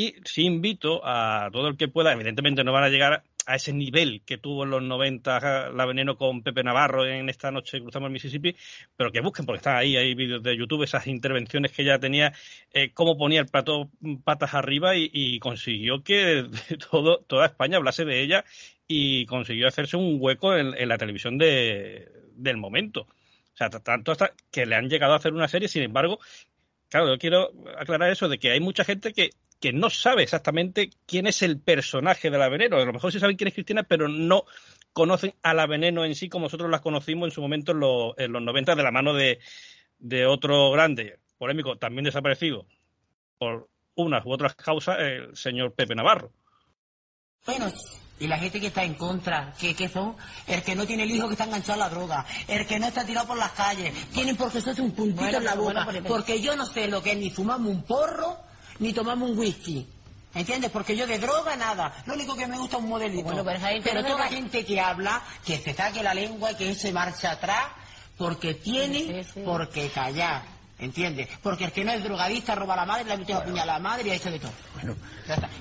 Y 0.00 0.14
sí 0.24 0.44
invito 0.46 1.02
a 1.04 1.50
todo 1.52 1.68
el 1.68 1.76
que 1.76 1.86
pueda, 1.86 2.14
evidentemente 2.14 2.64
no 2.64 2.72
van 2.72 2.84
a 2.84 2.88
llegar 2.88 3.22
a 3.44 3.54
ese 3.54 3.74
nivel 3.74 4.22
que 4.24 4.38
tuvo 4.38 4.64
en 4.64 4.70
los 4.70 4.82
90 4.82 5.72
la 5.72 5.84
Veneno 5.84 6.16
con 6.16 6.42
Pepe 6.42 6.64
Navarro 6.64 7.04
en 7.06 7.28
esta 7.28 7.50
noche 7.50 7.82
cruzamos 7.82 8.06
el 8.06 8.14
Mississippi, 8.14 8.56
pero 8.96 9.12
que 9.12 9.20
busquen, 9.20 9.44
porque 9.44 9.58
están 9.58 9.76
ahí, 9.76 9.98
hay 9.98 10.14
vídeos 10.14 10.42
de 10.42 10.56
YouTube, 10.56 10.84
esas 10.84 11.06
intervenciones 11.06 11.72
que 11.72 11.82
ella 11.82 11.98
tenía, 11.98 12.32
eh, 12.72 12.92
cómo 12.94 13.18
ponía 13.18 13.40
el 13.40 13.46
plato 13.48 13.90
patas 14.24 14.54
arriba 14.54 14.92
y, 14.96 15.38
consiguió 15.38 16.02
que 16.02 16.46
todo, 16.90 17.18
toda 17.18 17.44
España 17.44 17.76
hablase 17.76 18.06
de 18.06 18.22
ella 18.22 18.46
y 18.88 19.26
consiguió 19.26 19.68
hacerse 19.68 19.98
un 19.98 20.16
hueco 20.18 20.56
en, 20.56 20.88
la 20.88 20.96
televisión 20.96 21.36
de, 21.36 22.10
del 22.36 22.56
momento. 22.56 23.02
O 23.02 23.56
sea, 23.56 23.68
tanto 23.68 24.12
hasta 24.12 24.32
que 24.50 24.64
le 24.64 24.76
han 24.76 24.88
llegado 24.88 25.12
a 25.12 25.16
hacer 25.16 25.34
una 25.34 25.48
serie, 25.48 25.68
sin 25.68 25.82
embargo, 25.82 26.20
claro, 26.90 27.08
yo 27.08 27.18
quiero 27.18 27.50
aclarar 27.78 28.10
eso 28.10 28.28
de 28.28 28.38
que 28.38 28.50
hay 28.50 28.60
mucha 28.60 28.84
gente 28.84 29.14
que 29.14 29.30
que 29.60 29.72
no 29.72 29.90
sabe 29.90 30.22
exactamente 30.22 30.90
quién 31.06 31.26
es 31.26 31.42
el 31.42 31.60
personaje 31.60 32.30
de 32.30 32.38
la 32.38 32.48
Veneno. 32.48 32.78
A 32.78 32.84
lo 32.84 32.92
mejor 32.92 33.12
sí 33.12 33.20
saben 33.20 33.36
quién 33.36 33.48
es 33.48 33.54
Cristina, 33.54 33.82
pero 33.82 34.08
no 34.08 34.44
conocen 34.92 35.34
a 35.42 35.54
la 35.54 35.66
Veneno 35.66 36.04
en 36.04 36.14
sí 36.14 36.28
como 36.28 36.46
nosotros 36.46 36.70
la 36.70 36.80
conocimos 36.80 37.28
en 37.28 37.32
su 37.32 37.42
momento 37.42 37.72
en, 38.16 38.32
los 38.32 38.42
90 38.42 38.74
de 38.74 38.82
la 38.82 38.90
mano 38.90 39.12
de, 39.12 39.38
otro 40.26 40.70
grande, 40.70 41.18
polémico, 41.36 41.76
también 41.76 42.04
desaparecido 42.04 42.66
por 43.38 43.68
unas 43.94 44.24
u 44.24 44.32
otras 44.32 44.54
causas, 44.54 44.96
el 44.98 45.36
señor 45.36 45.74
Pepe 45.74 45.94
Navarro. 45.94 46.32
Bueno, 47.44 47.70
y 48.20 48.26
la 48.26 48.38
gente 48.38 48.60
que 48.60 48.66
está 48.68 48.84
en 48.84 48.94
contra, 48.94 49.54
¿qué, 49.58 49.88
son? 49.88 50.14
El 50.46 50.62
que 50.62 50.76
no 50.76 50.86
tiene 50.86 51.04
el 51.04 51.10
hijo 51.10 51.26
que 51.26 51.34
está 51.34 51.44
enganchado 51.44 51.82
a 51.82 51.88
la 51.88 51.88
droga, 51.88 52.26
el 52.46 52.66
que 52.66 52.78
no 52.78 52.86
está 52.86 53.04
tirado 53.04 53.26
por 53.26 53.38
las 53.38 53.52
calles, 53.52 53.92
tienen 54.12 54.36
por 54.36 54.52
qué 54.52 54.58
hacerse 54.58 54.82
un 54.82 54.92
puntito 54.92 55.38
en 55.38 55.44
la 55.44 55.54
boca, 55.54 55.88
porque 56.06 56.40
yo 56.40 56.54
no 56.54 56.66
sé 56.66 56.86
lo 56.86 57.02
que 57.02 57.12
es 57.12 57.18
ni 57.18 57.30
fumarme 57.30 57.70
un 57.70 57.82
porro, 57.82 58.36
ni 58.78 58.92
tomamos 58.92 59.30
un 59.30 59.38
whisky. 59.38 59.88
¿Entiendes? 60.32 60.70
Porque 60.70 60.96
yo 60.96 61.08
de 61.08 61.18
droga 61.18 61.56
nada. 61.56 61.92
Lo 62.06 62.14
único 62.14 62.36
que 62.36 62.46
me 62.46 62.56
gusta 62.56 62.76
es 62.76 62.82
un 62.84 62.88
modelito. 62.88 63.24
Bueno, 63.24 63.44
pero, 63.82 64.02
toda 64.04 64.18
la 64.18 64.28
gente 64.28 64.64
que 64.64 64.80
habla, 64.80 65.20
que 65.44 65.58
se 65.58 65.74
saque 65.74 66.04
la 66.04 66.14
lengua 66.14 66.52
y 66.52 66.54
que 66.54 66.74
se 66.74 66.92
marcha 66.92 67.32
atrás, 67.32 67.66
porque 68.16 68.54
tiene 68.54 69.26
porque 69.44 69.88
callar. 69.88 70.59
¿Entiendes? 70.80 71.28
Porque 71.42 71.64
el 71.66 71.72
que 71.72 71.84
no 71.84 71.92
es 71.92 72.02
drogadista 72.02 72.54
roba 72.54 72.74
a 72.74 72.78
la 72.78 72.86
madre, 72.86 73.04
le 73.04 73.12
ha 73.12 73.16
metido 73.16 73.40
a 73.40 73.66
la 73.66 73.78
madre 73.78 74.08
y 74.08 74.10
ha 74.10 74.14
hecho 74.14 74.30
de 74.30 74.38
todo. 74.38 74.52
Bueno, 74.74 74.96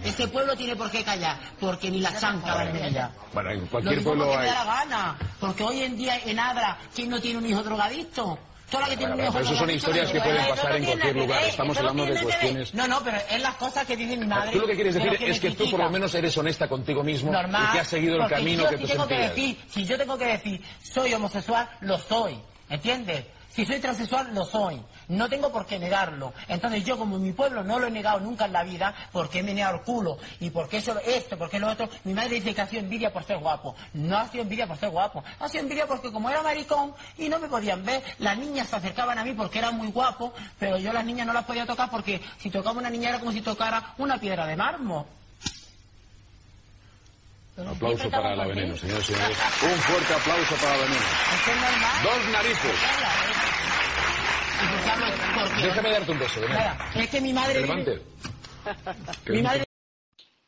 Ese 0.03 0.27
pueblo 0.27 0.55
tiene 0.55 0.75
por 0.75 0.89
qué 0.89 1.03
callar, 1.03 1.37
porque 1.59 1.91
ni 1.91 1.99
la 1.99 2.17
chanca 2.17 2.55
va 2.55 2.61
a 2.61 2.71
callar. 2.71 3.11
Bueno, 3.33 3.51
en 3.51 3.67
cualquier 3.67 4.03
pueblo 4.03 4.37
hay... 4.37 4.49
la 4.49 4.63
gana, 4.63 5.17
porque 5.39 5.63
hoy 5.63 5.83
en 5.83 5.97
día 5.97 6.19
en 6.25 6.39
Adra, 6.39 6.77
¿quién 6.95 7.09
no 7.09 7.19
tiene 7.19 7.39
un 7.39 7.45
hijo 7.45 7.61
drogadicto? 7.63 8.39
eso 8.71 9.55
son 9.55 9.69
historias 9.69 10.11
que 10.11 10.21
pueden 10.21 10.47
pasar 10.47 10.75
en 10.75 10.85
cualquier 10.85 11.15
lugar. 11.15 11.43
Estamos 11.43 11.77
hablando 11.77 12.05
de 12.05 12.21
cuestiones. 12.21 12.73
No, 12.73 12.87
no, 12.87 13.01
pero 13.03 13.17
es 13.29 13.41
las 13.41 13.55
cosas 13.55 13.85
que 13.85 13.97
dice 13.97 14.15
mi 14.15 14.27
madre. 14.27 14.51
Tú 14.51 14.59
lo 14.59 14.67
que 14.67 14.75
quieres 14.75 14.95
decir 14.95 15.17
es 15.21 15.39
que 15.39 15.51
tú 15.51 15.69
por 15.69 15.79
lo 15.79 15.89
menos 15.89 16.13
eres 16.15 16.37
honesta 16.37 16.67
contigo 16.67 17.03
mismo 17.03 17.31
y 17.31 17.71
que 17.73 17.79
has 17.79 17.87
seguido 17.87 18.17
el 18.17 18.29
camino 18.29 18.67
que 18.69 18.77
tú 18.77 18.87
tengo 18.87 19.07
que 19.07 19.17
decir, 19.17 19.57
Si 19.69 19.85
yo 19.85 19.97
tengo 19.97 20.17
que 20.17 20.25
decir 20.25 20.61
soy 20.81 21.13
homosexual, 21.13 21.69
lo 21.81 21.97
soy. 21.97 22.39
¿Entiendes? 22.69 23.25
Si 23.49 23.65
soy 23.65 23.79
transexual, 23.79 24.33
lo 24.33 24.45
soy. 24.45 24.79
No 25.09 25.27
tengo 25.27 25.51
por 25.51 25.65
qué 25.65 25.79
negarlo. 25.79 26.33
Entonces 26.47 26.85
yo, 26.85 26.97
como 26.97 27.17
en 27.17 27.23
mi 27.23 27.33
pueblo 27.33 27.63
no 27.63 27.79
lo 27.79 27.87
he 27.87 27.91
negado 27.91 28.19
nunca 28.19 28.45
en 28.45 28.53
la 28.53 28.63
vida, 28.63 28.93
porque 29.11 29.41
me 29.41 29.51
he 29.51 29.53
negado 29.55 29.77
el 29.77 29.81
culo, 29.81 30.17
y 30.39 30.51
porque 30.51 30.77
eso, 30.77 30.97
esto, 30.99 31.37
porque 31.37 31.59
lo 31.59 31.67
otro, 31.67 31.89
mi 32.03 32.13
madre 32.13 32.35
dice 32.35 32.53
que 32.53 32.61
ha 32.61 32.67
sido 32.67 32.83
envidia 32.83 33.11
por 33.11 33.23
ser 33.23 33.39
guapo. 33.39 33.75
No 33.93 34.17
ha 34.17 34.27
sido 34.27 34.43
envidia 34.43 34.67
por 34.67 34.77
ser 34.77 34.89
guapo. 34.91 35.23
Ha 35.39 35.49
sido 35.49 35.63
envidia 35.63 35.87
porque 35.87 36.11
como 36.11 36.29
era 36.29 36.43
maricón 36.43 36.93
y 37.17 37.27
no 37.27 37.39
me 37.39 37.47
podían 37.47 37.83
ver, 37.83 38.03
las 38.19 38.37
niñas 38.37 38.69
se 38.69 38.75
acercaban 38.75 39.17
a 39.17 39.23
mí 39.23 39.33
porque 39.33 39.57
era 39.59 39.71
muy 39.71 39.91
guapo, 39.91 40.31
pero 40.59 40.77
yo 40.77 40.93
las 40.93 41.03
niñas 41.03 41.25
no 41.25 41.33
las 41.33 41.45
podía 41.45 41.65
tocar 41.65 41.89
porque 41.89 42.21
si 42.37 42.51
tocaba 42.51 42.79
una 42.79 42.89
niña 42.89 43.09
era 43.09 43.19
como 43.19 43.31
si 43.31 43.41
tocara 43.41 43.95
una 43.97 44.19
piedra 44.19 44.45
de 44.45 44.55
mármol. 44.55 45.05
Un 47.57 47.67
aplauso 47.67 48.09
para 48.09 48.35
la 48.35 48.45
veneno, 48.47 48.77
señores 48.77 49.09
y 49.09 49.13
señores. 49.13 49.37
Un 49.63 49.79
fuerte 49.79 50.13
aplauso 50.13 50.55
para 50.55 50.77
la 50.77 50.83
veneno. 50.83 51.05
Dos 52.03 52.31
narices. 52.31 52.75
Déjame 55.61 55.91
darte 55.91 56.11
un 56.11 56.19
beso. 56.19 56.41
Es 56.95 57.09
que 57.09 57.21
mi 57.21 57.33
madre. 57.33 57.61
mi 59.27 59.41
madre. 59.41 59.63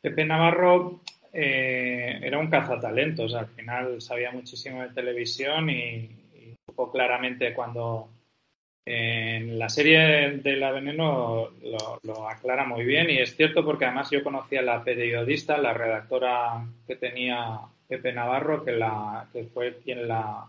Pepe 0.00 0.24
Navarro 0.24 1.00
eh, 1.32 2.18
era 2.22 2.38
un 2.38 2.50
cazatalentos. 2.50 3.34
Al 3.34 3.48
final 3.48 4.00
sabía 4.00 4.30
muchísimo 4.32 4.82
de 4.82 4.90
televisión 4.90 5.70
y, 5.70 6.18
supo 6.66 6.90
claramente 6.90 7.54
cuando 7.54 8.08
en 8.84 9.58
la 9.58 9.68
serie 9.68 10.40
de 10.42 10.56
La 10.56 10.72
Veneno 10.72 11.50
lo, 11.62 12.00
lo, 12.02 12.28
aclara 12.28 12.64
muy 12.64 12.84
bien 12.84 13.10
y 13.10 13.18
es 13.18 13.36
cierto 13.36 13.64
porque 13.64 13.84
además 13.84 14.10
yo 14.10 14.24
conocía 14.24 14.60
a 14.60 14.64
la 14.64 14.82
periodista, 14.82 15.56
la 15.58 15.72
redactora 15.72 16.66
que 16.86 16.96
tenía 16.96 17.60
Pepe 17.86 18.12
Navarro, 18.12 18.64
que, 18.64 18.72
la, 18.72 19.28
que 19.32 19.44
fue 19.44 19.78
quien 19.84 20.08
la, 20.08 20.46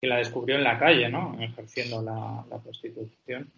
y 0.00 0.06
la 0.06 0.16
descubrió 0.16 0.56
en 0.56 0.64
la 0.64 0.78
calle, 0.78 1.08
¿no? 1.08 1.36
Ejerciendo 1.40 2.02
la, 2.02 2.44
prostitución. 2.62 3.50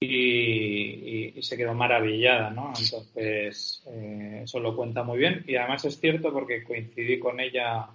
Y, 0.00 1.42
se 1.42 1.56
quedó 1.56 1.74
maravillada, 1.74 2.50
¿no? 2.50 2.72
Entonces, 2.78 3.82
eh, 3.88 4.42
eso 4.44 4.60
lo 4.60 4.76
cuenta 4.76 5.02
muy 5.02 5.18
bien. 5.18 5.44
Y 5.46 5.56
además 5.56 5.84
es 5.84 5.98
cierto 5.98 6.32
porque 6.32 6.62
coincidí 6.62 7.18
con 7.18 7.40
ella 7.40 7.88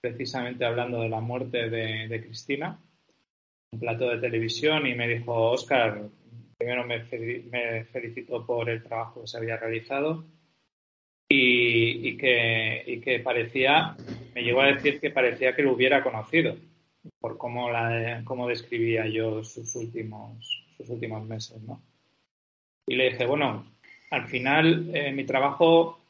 precisamente 0.00 0.64
hablando 0.64 1.00
de 1.00 1.08
la 1.08 1.20
muerte 1.20 1.70
de, 1.70 2.22
Cristina, 2.22 2.78
un 3.72 3.80
plato 3.80 4.10
de 4.10 4.18
televisión, 4.18 4.86
y 4.86 4.94
me 4.94 5.08
dijo, 5.08 5.50
Oscar, 5.50 6.02
primero 6.58 6.84
me, 6.84 7.04
me 7.50 7.84
felicitó 7.84 8.44
por 8.44 8.68
el 8.68 8.82
trabajo 8.82 9.22
que 9.22 9.28
se 9.28 9.38
había 9.38 9.56
realizado 9.56 10.24
que, 11.28 12.84
y 12.86 13.00
que 13.00 13.20
parecía, 13.20 13.96
me 14.34 14.42
llegó 14.42 14.60
a 14.60 14.72
decir 14.72 15.00
que 15.00 15.10
parecía 15.10 15.54
que 15.54 15.62
lo 15.62 15.72
hubiera 15.72 16.02
conocido 16.02 16.56
por 17.20 17.38
cómo, 17.38 17.70
la, 17.70 18.22
cómo 18.24 18.48
describía 18.48 19.06
yo 19.06 19.42
sus 19.44 19.74
últimos, 19.74 20.64
sus 20.76 20.88
últimos 20.90 21.24
meses, 21.26 21.60
¿no? 21.62 21.82
Y 22.86 22.96
le 22.96 23.10
dije, 23.10 23.26
bueno, 23.26 23.72
al 24.10 24.28
final 24.28 24.90
eh, 24.94 25.12
mi 25.12 25.24
trabajo, 25.24 26.00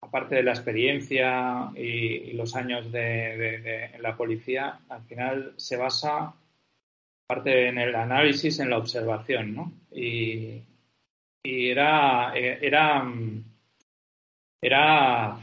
aparte 0.00 0.36
de 0.36 0.42
la 0.42 0.52
experiencia 0.52 1.70
y, 1.74 2.32
los 2.32 2.56
años 2.56 2.90
de, 2.90 3.90
en 3.94 4.02
la 4.02 4.16
policía, 4.16 4.80
al 4.88 5.02
final 5.04 5.54
se 5.56 5.76
basa, 5.76 6.34
aparte 7.28 7.68
en 7.68 7.78
el 7.78 7.94
análisis, 7.94 8.58
en 8.58 8.70
la 8.70 8.78
observación, 8.78 9.54
¿no? 9.54 9.72
Y, 9.90 10.62
y 11.44 11.68
era, 11.68 12.32
eh, 12.34 12.58
era, 12.62 13.04
era, 14.60 15.36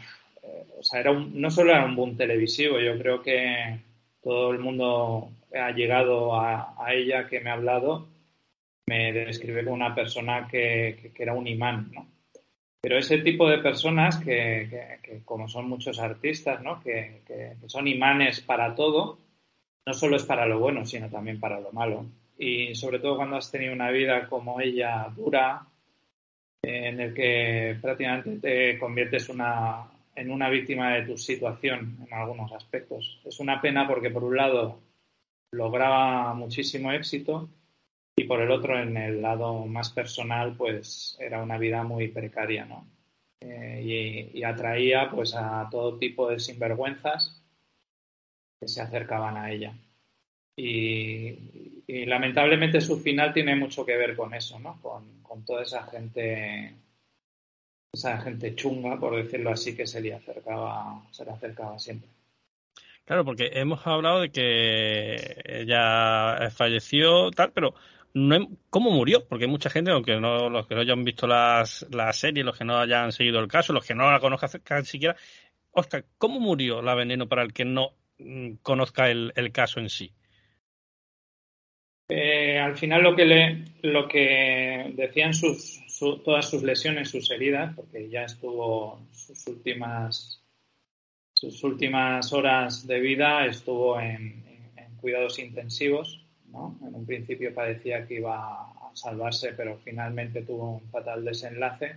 o 0.78 0.84
sea, 0.84 1.00
era 1.00 1.14
no 1.14 1.52
solo 1.52 1.72
era 1.72 1.86
un 1.86 1.96
boom 1.96 2.18
televisivo, 2.18 2.80
yo 2.80 2.98
creo 2.98 3.22
que 3.22 3.80
todo 4.22 4.52
el 4.52 4.60
mundo 4.60 5.32
ha 5.54 5.72
llegado 5.72 6.40
a, 6.40 6.76
ella 6.94 7.28
que 7.28 7.40
me 7.40 7.50
ha 7.50 7.54
hablado, 7.54 8.08
me 8.88 9.14
describe 9.14 9.64
como 9.64 9.76
una 9.76 9.96
persona 9.96 10.48
que, 10.48 11.12
era 11.18 11.34
un 11.34 11.48
imán, 11.48 11.92
¿no? 11.92 12.08
Pero 12.82 12.98
ese 12.98 13.18
tipo 13.20 13.50
de 13.50 13.58
personas 13.58 14.18
que, 14.18 15.22
como 15.26 15.48
son 15.48 15.68
muchos 15.68 16.00
artistas, 16.00 16.62
¿no? 16.62 16.80
Que, 16.82 17.22
son 17.68 17.88
imanes 17.88 18.42
para 18.42 18.74
todo, 18.74 19.20
no 19.86 19.94
solo 19.94 20.16
es 20.16 20.24
para 20.24 20.46
lo 20.46 20.60
bueno, 20.60 20.86
sino 20.86 21.10
también 21.10 21.40
para 21.40 21.60
lo 21.60 21.72
malo. 21.72 22.06
Y 22.38 22.74
sobre 22.76 23.00
todo 23.00 23.18
cuando 23.18 23.36
has 23.36 23.52
tenido 23.52 23.74
una 23.74 23.92
vida 23.92 24.28
como 24.28 24.62
ella 24.62 25.12
dura, 25.16 25.66
en 26.62 27.00
el 27.00 27.14
que 27.14 27.78
prácticamente 27.82 28.40
te 28.40 28.80
conviertes 28.80 29.30
una, 29.30 29.90
en 30.20 30.32
una 30.32 30.50
víctima 30.50 30.94
de 30.94 31.04
tu 31.04 31.18
situación 31.18 31.98
en 32.06 32.14
algunos 32.14 32.52
aspectos. 32.52 33.22
Es 33.26 33.40
una 33.40 33.62
pena 33.62 33.88
porque 33.88 34.10
por 34.10 34.24
un 34.24 34.36
lado 34.36 34.82
lograba 35.52 36.34
muchísimo 36.34 36.92
éxito 36.92 37.50
y 38.18 38.26
por 38.26 38.42
el 38.42 38.52
otro 38.52 38.78
en 38.78 38.98
el 38.98 39.22
lado 39.22 39.66
más 39.66 39.92
personal 39.92 40.56
pues 40.58 41.18
era 41.22 41.42
una 41.42 41.58
vida 41.58 41.84
muy 41.84 42.10
precaria, 42.10 42.66
¿no? 42.66 42.86
Eh, 43.42 44.32
y, 44.34 44.44
atraía 44.44 45.10
pues 45.10 45.34
a 45.34 45.70
todo 45.72 45.98
tipo 45.98 46.30
de 46.30 46.40
sinvergüenzas 46.40 47.42
que 48.60 48.68
se 48.68 48.82
acercaban 48.82 49.38
a 49.38 49.52
ella. 49.52 49.74
Y, 50.58 52.06
lamentablemente 52.06 52.82
su 52.82 53.00
final 53.00 53.34
tiene 53.34 53.56
mucho 53.56 53.86
que 53.86 53.98
ver 53.98 54.16
con 54.16 54.34
eso, 54.34 54.60
¿no? 54.60 54.80
con 54.82 55.46
toda 55.46 55.64
esa 55.64 55.84
gente 55.88 56.76
esa 57.92 58.20
gente 58.22 58.56
chunga, 58.56 59.00
por 59.00 59.16
decirlo 59.16 59.52
así, 59.52 59.76
que 59.76 59.88
se 59.88 60.02
le 60.02 60.14
acercaba, 60.14 61.02
se 61.12 61.26
le 61.26 61.32
acercaba 61.32 61.80
siempre. 61.80 62.10
Claro, 63.06 63.26
porque 63.26 63.50
hemos 63.54 63.86
hablado 63.88 64.22
de 64.22 64.32
que 64.32 65.42
ella 65.46 66.52
falleció, 66.52 67.32
tal, 67.32 67.52
pero 67.52 67.74
no 68.14 68.50
cómo 68.70 68.92
murió, 68.92 69.28
porque 69.28 69.46
hay 69.46 69.52
mucha 69.52 69.70
gente, 69.70 69.92
aunque 69.92 70.20
no 70.20 70.50
los 70.50 70.68
que 70.68 70.76
no 70.76 70.82
hayan 70.82 71.04
visto 71.04 71.26
las, 71.26 71.86
la 71.90 72.14
serie, 72.14 72.44
los 72.44 72.58
que 72.58 72.66
no 72.66 72.78
hayan 72.78 73.12
seguido 73.12 73.40
el 73.40 73.48
caso, 73.48 73.74
los 73.74 73.86
que 73.86 73.96
no 73.96 74.12
la 74.12 74.20
conozcan 74.20 74.86
siquiera, 74.86 75.16
Oscar, 75.72 76.06
¿cómo 76.18 76.40
murió 76.40 76.82
la 76.82 76.96
veneno 76.96 77.28
para 77.28 77.44
el 77.44 77.54
que 77.54 77.66
no 77.66 77.96
mm, 78.20 78.56
conozca 78.62 79.10
el, 79.10 79.52
caso 79.52 79.80
en 79.80 79.90
sí? 79.90 80.14
Eh, 82.60 82.62
al 82.62 82.78
final 82.78 83.04
lo 83.04 83.16
que 83.16 83.26
le, 83.26 83.66
lo 83.84 84.08
que 84.08 84.94
decían 84.96 85.34
sus, 85.34 85.82
todas 86.24 86.50
sus 86.50 86.64
lesiones, 86.64 87.10
sus 87.10 87.32
heridas, 87.32 87.74
porque 87.76 88.10
ya 88.10 88.24
estuvo 88.24 89.00
sus 89.12 89.48
últimas 89.48 90.36
sus 91.34 91.64
últimas 91.64 92.34
horas 92.34 92.86
de 92.86 93.00
vida 93.00 93.46
estuvo 93.46 93.98
en, 93.98 94.44
cuidados 95.00 95.40
intensivos, 95.40 96.26
¿no? 96.52 96.78
En 96.86 96.94
un 96.94 97.06
principio 97.06 97.54
parecía 97.56 98.06
que 98.06 98.16
iba 98.16 98.36
a 98.36 98.92
salvarse, 98.94 99.54
pero 99.54 99.78
finalmente 99.78 100.42
tuvo 100.42 100.72
un 100.72 100.90
fatal 100.90 101.24
desenlace. 101.24 101.96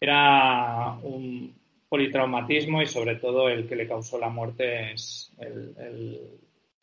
Era 0.00 0.92
un 1.02 1.52
politraumatismo 1.88 2.80
y 2.80 2.86
sobre 2.86 3.16
todo 3.16 3.48
el 3.48 3.66
que 3.66 3.74
le 3.74 3.88
causó 3.88 4.20
la 4.20 4.28
muerte 4.28 4.92
es 4.92 5.32
el, 5.38 5.74
el, 5.76 6.20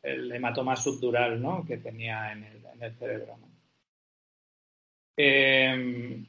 hematoma 0.04 0.76
subdural 0.76 1.42
¿no? 1.42 1.66
que 1.66 1.78
tenía 1.78 2.32
en 2.32 2.44
el, 2.82 2.94
cerebro. 2.96 3.38
Em, 5.18 6.26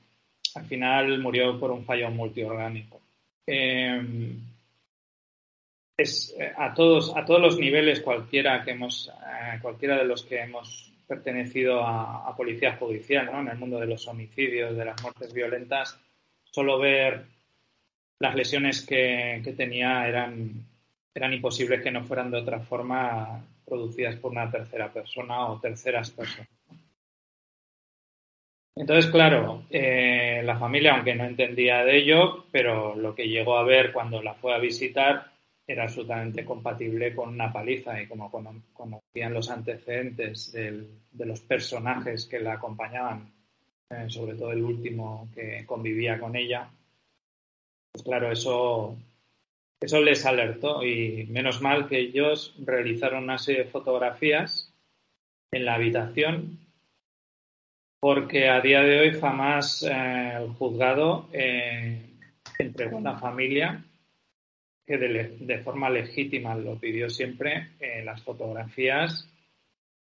al 0.54 0.64
final 0.66 1.18
murió 1.20 1.58
por 1.58 1.70
un 1.70 1.84
fallo 1.84 2.10
multiorgánico. 2.10 3.00
Em, 3.46 4.40
es, 5.96 6.34
a, 6.56 6.74
todos, 6.74 7.16
a 7.16 7.24
todos 7.24 7.40
los 7.40 7.58
niveles, 7.58 8.00
cualquiera, 8.00 8.62
que 8.64 8.72
hemos, 8.72 9.08
eh, 9.08 9.58
cualquiera 9.60 9.96
de 9.98 10.04
los 10.04 10.24
que 10.24 10.40
hemos 10.40 10.90
pertenecido 11.06 11.84
a, 11.84 12.34
policía 12.36 12.76
judicial, 12.76 13.26
¿no? 13.26 13.40
en 13.40 13.48
el 13.48 13.58
mundo 13.58 13.78
de 13.78 13.86
los 13.86 14.06
homicidios, 14.06 14.76
de 14.76 14.84
las 14.84 15.02
muertes 15.02 15.32
violentas, 15.32 15.98
solo 16.44 16.78
ver 16.78 17.24
las 18.20 18.34
lesiones 18.34 18.86
que, 18.86 19.40
que 19.42 19.52
tenía 19.52 20.06
eran, 20.06 20.64
eran 21.14 21.32
imposibles 21.32 21.82
que 21.82 21.90
no 21.90 22.04
fueran 22.04 22.30
de 22.30 22.38
otra 22.38 22.60
forma 22.60 23.44
producidas 23.70 24.16
por 24.16 24.32
una 24.32 24.50
tercera 24.50 24.92
persona 24.92 25.46
o 25.48 25.60
terceras 25.60 26.10
personas. 26.10 26.50
Entonces, 28.76 29.10
claro, 29.10 29.64
eh, 29.70 30.42
la 30.44 30.58
familia, 30.58 30.94
aunque 30.94 31.14
no 31.14 31.24
entendía 31.24 31.84
de 31.84 31.98
ello, 31.98 32.46
pero 32.50 32.94
lo 32.96 33.14
que 33.14 33.28
llegó 33.28 33.56
a 33.56 33.64
ver 33.64 33.92
cuando 33.92 34.22
la 34.22 34.34
fue 34.34 34.54
a 34.54 34.58
visitar 34.58 35.32
era 35.66 35.84
absolutamente 35.84 36.44
compatible 36.44 37.14
con 37.14 37.28
una 37.28 37.52
paliza 37.52 38.00
y 38.02 38.08
como 38.08 38.30
conocían 38.30 39.34
los 39.34 39.50
antecedentes 39.50 40.52
de 40.52 41.26
los 41.26 41.40
personajes 41.42 42.26
que 42.26 42.40
la 42.40 42.54
acompañaban, 42.54 43.32
eh, 43.90 44.06
sobre 44.08 44.34
todo 44.34 44.52
el 44.52 44.64
último 44.64 45.28
que 45.34 45.64
convivía 45.66 46.18
con 46.18 46.34
ella, 46.34 46.68
pues 47.92 48.04
claro, 48.04 48.30
eso 48.30 48.96
eso 49.80 50.00
les 50.00 50.26
alertó 50.26 50.84
y 50.84 51.26
menos 51.26 51.62
mal 51.62 51.88
que 51.88 51.98
ellos 51.98 52.54
realizaron 52.58 53.24
una 53.24 53.38
serie 53.38 53.64
de 53.64 53.70
fotografías 53.70 54.74
en 55.50 55.64
la 55.64 55.74
habitación 55.74 56.58
porque 58.00 58.48
a 58.48 58.60
día 58.60 58.82
de 58.82 59.00
hoy 59.00 59.20
jamás 59.20 59.82
eh, 59.82 60.32
el 60.36 60.48
juzgado 60.54 61.28
eh, 61.32 62.00
entregó 62.58 62.96
una 62.96 63.18
familia 63.18 63.84
que 64.86 64.98
de, 64.98 65.58
forma 65.58 65.88
legítima 65.88 66.54
lo 66.56 66.76
pidió 66.76 67.08
siempre 67.10 67.72
eh, 67.78 68.02
las 68.02 68.22
fotografías 68.22 69.28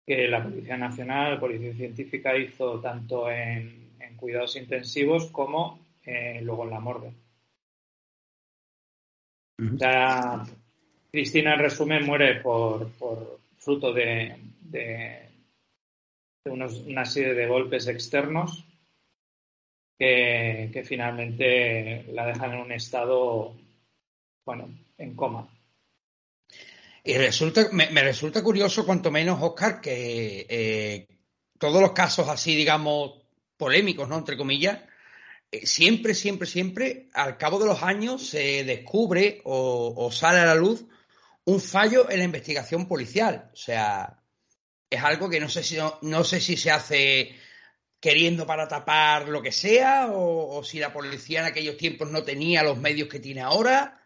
que 0.06 0.28
la 0.28 0.42
Policía 0.42 0.76
Nacional, 0.76 1.38
Policía 1.38 1.74
Científica 1.74 2.36
hizo 2.36 2.80
tanto 2.80 3.30
en, 3.30 3.92
en 4.00 4.16
cuidados 4.16 4.56
intensivos 4.56 5.30
como 5.30 5.78
luego 6.42 6.64
en 6.64 6.70
la 6.70 6.80
morgue. 6.80 7.23
Cristina, 11.10 11.54
en 11.54 11.60
resumen, 11.60 12.04
muere 12.04 12.40
por, 12.40 12.90
fruto 13.58 13.92
de, 13.92 14.36
una 16.46 17.04
serie 17.04 17.34
de 17.34 17.46
golpes 17.46 17.86
externos 17.86 18.64
que, 19.98 20.84
finalmente 20.84 22.04
la 22.12 22.26
dejan 22.26 22.54
en 22.54 22.60
un 22.60 22.72
estado, 22.72 23.54
bueno, 24.44 24.68
en 24.98 25.14
coma. 25.14 25.48
Y 27.04 27.14
resulta, 27.18 27.68
me, 27.72 27.86
resulta 28.02 28.42
curioso, 28.42 28.86
cuanto 28.86 29.10
menos, 29.10 29.40
Oscar, 29.40 29.80
que 29.80 30.46
eh, 30.48 31.06
todos 31.58 31.80
los 31.80 31.92
casos 31.92 32.28
así, 32.28 32.56
digamos, 32.56 33.22
polémicos, 33.56 34.08
¿no? 34.08 34.18
Entre 34.18 34.36
comillas, 34.36 34.80
siempre, 35.64 36.14
siempre, 36.14 36.46
siempre, 36.46 37.08
al 37.14 37.36
cabo 37.36 37.58
de 37.58 37.66
los 37.66 37.82
años 37.82 38.26
se 38.26 38.64
descubre 38.64 39.40
o, 39.44 40.10
sale 40.10 40.40
a 40.40 40.46
la 40.46 40.54
luz 40.54 40.86
un 41.44 41.60
fallo 41.60 42.10
en 42.10 42.18
la 42.18 42.24
investigación 42.24 42.86
policial. 42.86 43.50
O 43.52 43.56
sea, 43.56 44.20
es 44.90 45.02
algo 45.02 45.28
que 45.28 45.40
no 45.40 45.48
sé 45.48 45.62
si, 45.62 45.76
no, 46.02 46.24
sé 46.24 46.40
si 46.40 46.56
se 46.56 46.70
hace 46.70 47.34
queriendo 48.00 48.46
para 48.46 48.68
tapar 48.68 49.28
lo 49.28 49.42
que 49.42 49.52
sea 49.52 50.08
o, 50.10 50.62
si 50.62 50.78
la 50.78 50.92
policía 50.92 51.40
en 51.40 51.46
aquellos 51.46 51.76
tiempos 51.76 52.10
no 52.10 52.22
tenía 52.22 52.62
los 52.62 52.78
medios 52.78 53.08
que 53.08 53.20
tiene 53.20 53.40
ahora. 53.40 54.00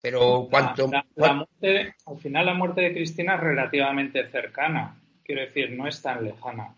Pero 0.00 0.48
cuanto... 0.50 0.90
al 0.92 2.18
final 2.18 2.46
la 2.46 2.54
muerte 2.54 2.82
de 2.82 2.92
Cristina 2.92 3.36
es 3.36 3.40
relativamente 3.40 4.28
cercana. 4.30 5.00
Quiero 5.22 5.40
decir, 5.40 5.70
no 5.70 5.88
es 5.88 6.02
tan 6.02 6.24
lejana. 6.24 6.74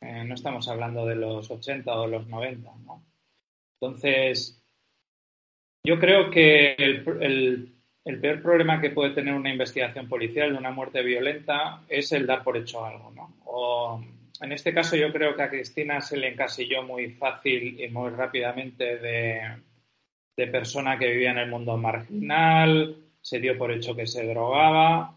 Eh, 0.00 0.24
no 0.24 0.34
estamos 0.34 0.68
hablando 0.68 1.06
de 1.06 1.14
los 1.14 1.50
80 1.50 1.92
o 1.92 2.06
los 2.06 2.26
90, 2.26 2.70
¿no? 2.84 3.02
Entonces, 3.80 4.64
yo 5.86 5.98
creo 5.98 6.30
que 6.30 6.72
el, 6.72 8.20
peor 8.20 8.40
problema 8.40 8.80
que 8.80 8.90
puede 8.90 9.10
tener 9.14 9.34
una 9.34 9.52
investigación 9.52 10.08
policial 10.08 10.52
de 10.52 10.58
una 10.58 10.70
muerte 10.70 11.02
violenta 11.02 11.82
es 11.88 12.10
el 12.12 12.26
dar 12.26 12.42
por 12.42 12.56
hecho 12.56 12.84
algo, 12.84 13.10
¿no? 13.10 13.34
En 14.40 14.52
este 14.52 14.72
caso 14.74 14.96
yo 14.96 15.12
creo 15.12 15.36
que 15.36 15.42
a 15.42 15.50
Cristina 15.50 16.00
se 16.00 16.16
le 16.16 16.28
encasilló 16.28 16.82
muy 16.82 17.10
fácil 17.10 17.80
y 17.80 17.88
muy 17.88 18.10
rápidamente 18.10 18.96
de, 18.98 20.46
persona 20.46 20.98
que 20.98 21.10
vivía 21.10 21.30
en 21.30 21.38
el 21.38 21.50
mundo 21.50 21.76
marginal, 21.76 22.96
se 23.20 23.38
dio 23.38 23.56
por 23.56 23.70
hecho 23.70 23.94
que 23.94 24.06
se 24.06 24.26
drogaba, 24.26 25.16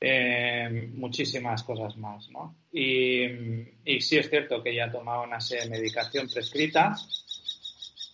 eh, 0.00 0.90
muchísimas 0.94 1.62
cosas 1.62 1.96
más, 1.96 2.28
¿no? 2.30 2.56
Y, 2.70 3.24
y, 3.84 4.00
sí 4.00 4.18
es 4.18 4.28
cierto 4.28 4.62
que 4.62 4.70
ella 4.70 4.90
tomaba 4.90 5.22
una 5.22 5.40
serie 5.40 5.64
de 5.64 5.70
medicación 5.70 6.28
prescrita, 6.28 6.94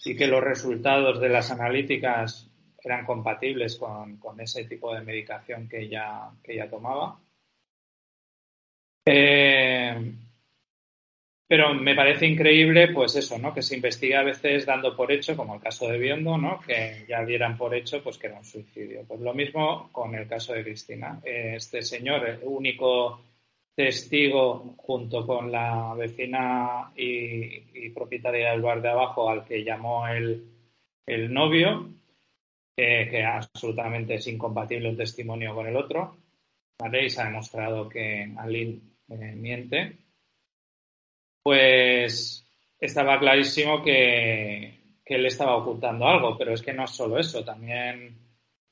y 0.04 0.16
que 0.16 0.26
los 0.26 0.42
resultados 0.42 1.20
de 1.20 1.28
las 1.28 1.50
analíticas 1.50 2.50
eran 2.82 3.06
compatibles 3.06 3.76
con, 3.76 4.18
ese 4.38 4.64
tipo 4.64 4.94
de 4.94 5.00
medicación 5.00 5.68
que 5.68 5.80
ella, 5.80 6.30
que 6.42 6.52
ella 6.52 6.68
tomaba. 6.68 7.18
Eh, 9.06 10.12
pero 11.46 11.74
me 11.74 11.94
parece 11.94 12.26
increíble, 12.26 12.88
pues 12.88 13.16
eso, 13.16 13.38
¿no? 13.38 13.54
Que 13.54 13.62
se 13.62 13.76
investiga 13.76 14.20
a 14.20 14.24
veces 14.24 14.66
dando 14.66 14.96
por 14.96 15.12
hecho, 15.12 15.36
como 15.36 15.54
el 15.54 15.60
caso 15.60 15.88
de 15.88 15.98
Biondo, 15.98 16.36
¿no? 16.36 16.60
Que 16.60 17.04
ya 17.08 17.24
dieran 17.24 17.56
por 17.56 17.74
hecho, 17.74 18.02
pues 18.02 18.18
que 18.18 18.26
era 18.26 18.38
un 18.38 18.44
suicidio. 18.44 19.04
Pues 19.06 19.20
lo 19.20 19.32
mismo 19.34 19.90
con 19.92 20.14
el 20.14 20.26
caso 20.26 20.52
de 20.52 20.64
Cristina. 20.64 21.20
Este 21.22 21.82
señor, 21.82 22.28
el 22.28 22.40
único 22.42 23.20
testigo 23.74 24.74
junto 24.78 25.26
con 25.26 25.50
la 25.50 25.94
vecina 25.94 26.92
y, 26.96 27.90
propietaria 27.90 28.50
del 28.50 28.62
bar 28.62 28.80
de 28.80 28.88
abajo 28.88 29.28
al 29.28 29.44
que 29.44 29.64
llamó 29.64 30.06
el, 30.08 30.50
novio, 31.32 31.90
que 32.76 33.24
absolutamente 33.24 34.14
es 34.14 34.26
incompatible 34.26 34.88
un 34.88 34.96
testimonio 34.96 35.54
con 35.54 35.66
el 35.66 35.76
otro. 35.76 36.16
¿vale? 36.78 37.04
Y 37.04 37.10
se 37.10 37.22
ha 37.22 37.26
demostrado 37.26 37.88
que 37.88 38.32
Aline 38.36 38.80
eh, 39.08 39.34
miente. 39.36 39.98
Pues 41.42 42.46
estaba 42.80 43.18
clarísimo 43.18 43.82
que, 43.82 44.98
que 45.04 45.14
él 45.14 45.26
estaba 45.26 45.56
ocultando 45.56 46.06
algo, 46.06 46.38
pero 46.38 46.54
es 46.54 46.62
que 46.62 46.72
no 46.72 46.84
es 46.84 46.90
solo 46.90 47.18
eso, 47.18 47.44
también 47.44 48.23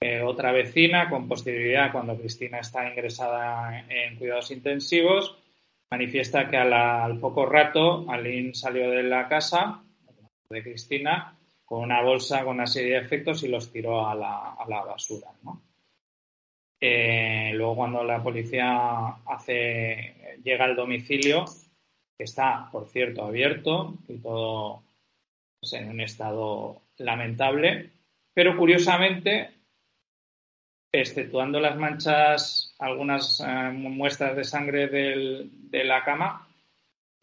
eh, 0.03 0.23
otra 0.23 0.53
vecina, 0.53 1.09
con 1.09 1.29
posterioridad, 1.29 1.93
cuando 1.93 2.17
Cristina 2.17 2.59
está 2.59 2.89
ingresada 2.89 3.87
en 3.89 4.17
cuidados 4.17 4.51
intensivos, 4.51 5.39
manifiesta 5.91 6.49
que 6.49 6.57
al 6.57 7.19
poco 7.21 7.47
rato 7.47 8.11
Aline 8.11 8.55
salió 8.55 8.91
de 8.91 9.03
la 9.03 9.29
casa 9.29 9.83
de 10.49 10.63
Cristina 10.63 11.37
con 11.65 11.85
una 11.85 12.03
bolsa 12.03 12.45
con 12.45 12.57
una 12.57 12.67
serie 12.67 12.93
de 12.93 12.99
efectos 12.99 13.43
y 13.45 13.49
los 13.49 13.71
tiró 13.71 14.07
a 14.07 14.15
la, 14.15 14.85
basura. 14.85 15.29
Eh, 16.81 17.53
luego 17.55 17.77
cuando 17.77 18.03
la 18.05 18.23
policía 18.23 19.07
hace, 19.25 20.39
llega 20.43 20.65
al 20.65 20.77
domicilio, 20.77 21.45
que 22.19 22.25
está, 22.25 22.69
por 22.71 22.89
cierto, 22.89 23.25
abierto 23.25 23.95
y 24.09 24.19
todo 24.19 24.83
pues, 25.61 25.73
en 25.75 25.89
un 25.89 26.01
estado 26.01 26.83
lamentable, 26.99 27.91
pero 28.35 28.57
curiosamente 28.57 29.62
exceptuando 30.93 31.59
las 31.59 31.77
manchas, 31.77 32.75
algunas 32.79 33.41
eh, 33.41 33.71
muestras 33.73 34.37
de 34.37 34.45
sangre 34.45 34.89
de 34.89 35.85
la 35.85 36.05
cama, 36.05 36.47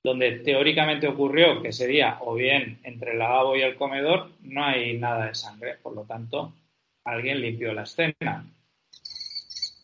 donde 0.03 0.39
teóricamente 0.39 1.07
ocurrió 1.07 1.61
que 1.61 1.71
sería 1.71 2.17
o 2.21 2.33
bien 2.33 2.79
entre 2.83 3.11
el 3.11 3.19
lavabo 3.19 3.55
y 3.55 3.61
el 3.61 3.75
comedor, 3.75 4.31
no 4.41 4.63
hay 4.63 4.97
nada 4.97 5.27
de 5.27 5.35
sangre. 5.35 5.75
Por 5.81 5.93
lo 5.93 6.03
tanto, 6.03 6.53
alguien 7.03 7.41
limpió 7.41 7.73
la 7.73 7.83
escena. 7.83 8.45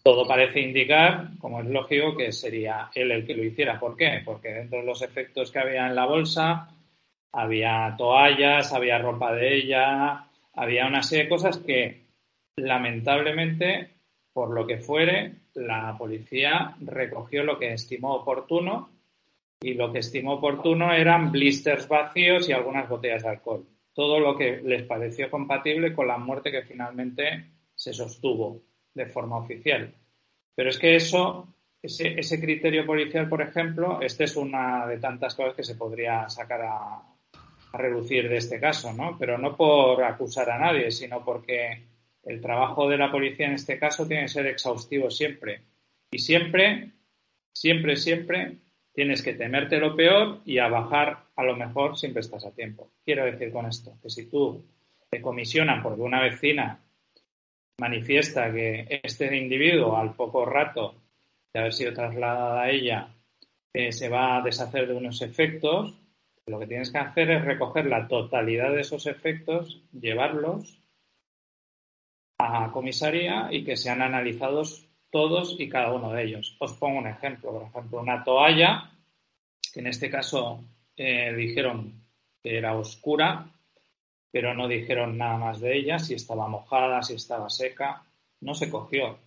todo 0.04 0.28
parece 0.28 0.62
indicar, 0.62 1.30
como 1.40 1.62
es 1.62 1.68
lógico, 1.68 2.16
que 2.16 2.32
sería 2.32 2.90
él 2.94 3.12
el 3.12 3.26
que 3.26 3.36
lo 3.36 3.44
hiciera. 3.44 3.80
¿Por 3.80 3.98
qué? 3.98 4.22
Porque 4.24 4.50
dentro 4.50 4.80
de 4.80 4.86
los 4.86 5.02
efectos 5.02 5.52
que 5.52 5.60
había 5.60 5.88
en 5.88 5.96
la 5.96 6.06
bolsa 6.06 6.70
había 7.32 7.96
toallas, 7.98 8.72
había 8.72 9.00
ropa 9.00 9.34
de 9.34 9.56
ella, 9.56 10.28
había 10.54 10.88
una 10.88 11.04
serie 11.04 11.26
de 11.26 11.30
cosas 11.30 11.58
que 11.58 12.05
lamentablemente, 12.56 13.90
por 14.34 14.52
lo 14.52 14.66
que 14.66 14.78
fuere, 14.78 15.34
la 15.54 15.96
policía 15.98 16.76
recogió 16.82 17.44
lo 17.44 17.60
que 17.60 17.74
estimó 17.74 18.16
oportuno 18.16 18.90
y 19.62 19.74
lo 19.74 19.92
que 19.92 20.00
estimó 20.00 20.34
oportuno 20.34 20.94
eran 20.94 21.32
blisters 21.32 21.88
vacíos 21.88 22.50
y 22.50 22.54
algunas 22.54 22.90
botellas 22.90 23.24
de 23.24 23.30
alcohol. 23.30 23.66
Todo 23.94 24.20
lo 24.20 24.38
que 24.38 24.62
les 24.64 24.84
pareció 24.84 25.30
compatible 25.30 25.94
con 25.94 26.08
la 26.08 26.18
muerte 26.18 26.52
que 26.52 26.64
finalmente 26.64 27.46
se 27.74 27.94
sostuvo 27.94 28.62
de 28.94 29.06
forma 29.06 29.38
oficial. 29.38 29.94
Pero 30.54 30.70
es 30.70 30.78
que 30.78 30.96
eso, 30.96 31.48
ese, 31.82 32.40
criterio 32.40 32.86
policial, 32.86 33.30
por 33.30 33.42
ejemplo, 33.42 34.00
esta 34.02 34.26
es 34.26 34.36
una 34.36 34.86
de 34.86 34.98
tantas 34.98 35.36
cosas 35.36 35.56
que 35.56 35.64
se 35.64 35.76
podría 35.76 36.28
sacar 36.30 36.62
a, 36.62 37.02
a 37.72 37.78
reducir 37.78 38.28
de 38.28 38.38
este 38.38 38.60
caso, 38.60 38.94
¿no? 38.94 39.18
Pero 39.18 39.38
no 39.38 39.56
por 39.56 40.04
acusar 40.04 40.50
a 40.50 40.58
nadie, 40.58 40.92
sino 40.92 41.24
porque 41.24 41.95
el 42.26 42.42
trabajo 42.42 42.90
de 42.90 42.98
la 42.98 43.12
policía 43.12 43.46
en 43.46 43.54
este 43.54 43.78
caso 43.78 44.08
tiene 44.08 44.24
que 44.24 44.30
ser 44.30 44.48
exhaustivo 44.48 45.10
siempre. 45.12 45.62
Y 46.12 46.20
siempre, 46.20 46.92
siempre, 47.54 47.96
siempre 47.96 48.58
tienes 48.94 49.22
que 49.22 49.34
temerte 49.34 49.78
lo 49.78 49.96
peor 49.96 50.40
y 50.46 50.58
a 50.58 50.68
bajar 50.68 51.26
a 51.36 51.44
lo 51.44 51.56
mejor 51.56 51.98
siempre 51.98 52.22
estás 52.22 52.46
a 52.46 52.56
tiempo. 52.56 52.92
Quiero 53.04 53.26
decir 53.26 53.52
con 53.52 53.66
esto 53.68 53.98
que 54.02 54.10
si 54.10 54.26
tú 54.30 54.66
te 55.10 55.22
comisionan 55.22 55.84
porque 55.84 56.02
una 56.02 56.22
vecina 56.22 56.80
manifiesta 57.78 58.52
que 58.52 59.02
este 59.04 59.36
individuo 59.36 59.98
al 59.98 60.16
poco 60.16 60.46
rato 60.46 60.96
de 61.54 61.60
haber 61.60 61.74
sido 61.74 61.94
trasladada 61.94 62.64
a 62.64 62.72
ella 62.72 63.10
eh, 63.74 63.92
se 63.92 64.10
va 64.10 64.38
a 64.38 64.42
deshacer 64.42 64.88
de 64.88 64.94
unos 64.94 65.22
efectos, 65.22 66.00
lo 66.48 66.60
que 66.60 66.68
tienes 66.68 66.92
que 66.92 66.98
hacer 66.98 67.30
es 67.32 67.44
recoger 67.44 67.88
la 67.88 68.08
totalidad 68.08 68.72
de 68.72 68.82
esos 68.82 69.06
efectos, 69.08 69.84
llevarlos 69.92 70.85
a 72.38 72.72
comisaría 72.72 73.50
y 73.52 73.64
que 73.64 73.78
sean 73.78 74.02
analizados 74.02 74.86
todos 75.10 75.56
y 75.60 75.70
cada 75.70 75.94
uno 75.94 76.12
de 76.12 76.24
ellos. 76.24 76.56
Os 76.60 76.74
pongo 76.74 77.00
un 77.00 77.08
ejemplo, 77.08 77.52
por 77.52 77.64
ejemplo, 77.64 78.02
una 78.02 78.24
toalla, 78.24 78.92
que 79.74 79.80
en 79.80 79.88
este 79.88 80.10
caso 80.10 80.64
eh, 80.98 81.34
dijeron 81.34 82.04
que 82.42 82.58
era 82.58 82.76
oscura, 82.76 83.48
pero 84.32 84.54
no 84.54 84.68
dijeron 84.68 85.18
nada 85.18 85.38
más 85.38 85.62
de 85.62 85.78
ella, 85.78 86.00
si 86.00 86.14
estaba 86.14 86.48
mojada, 86.48 87.02
si 87.02 87.14
estaba 87.14 87.50
seca, 87.50 88.04
no 88.42 88.54
se 88.54 88.70
cogió. 88.70 89.18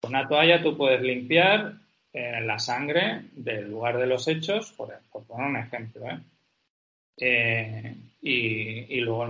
Con 0.00 0.10
una 0.10 0.28
toalla 0.28 0.62
tú 0.62 0.76
puedes 0.76 1.00
limpiar 1.00 1.74
eh, 2.12 2.40
la 2.42 2.58
sangre 2.60 3.22
del 3.32 3.68
lugar 3.68 3.98
de 3.98 4.06
los 4.06 4.28
hechos, 4.28 4.72
por, 4.72 4.96
poner 5.26 5.48
un 5.48 5.56
ejemplo, 5.56 6.06
¿eh? 7.16 7.96
y, 8.22 8.96
y 8.96 9.00
luego 9.00 9.26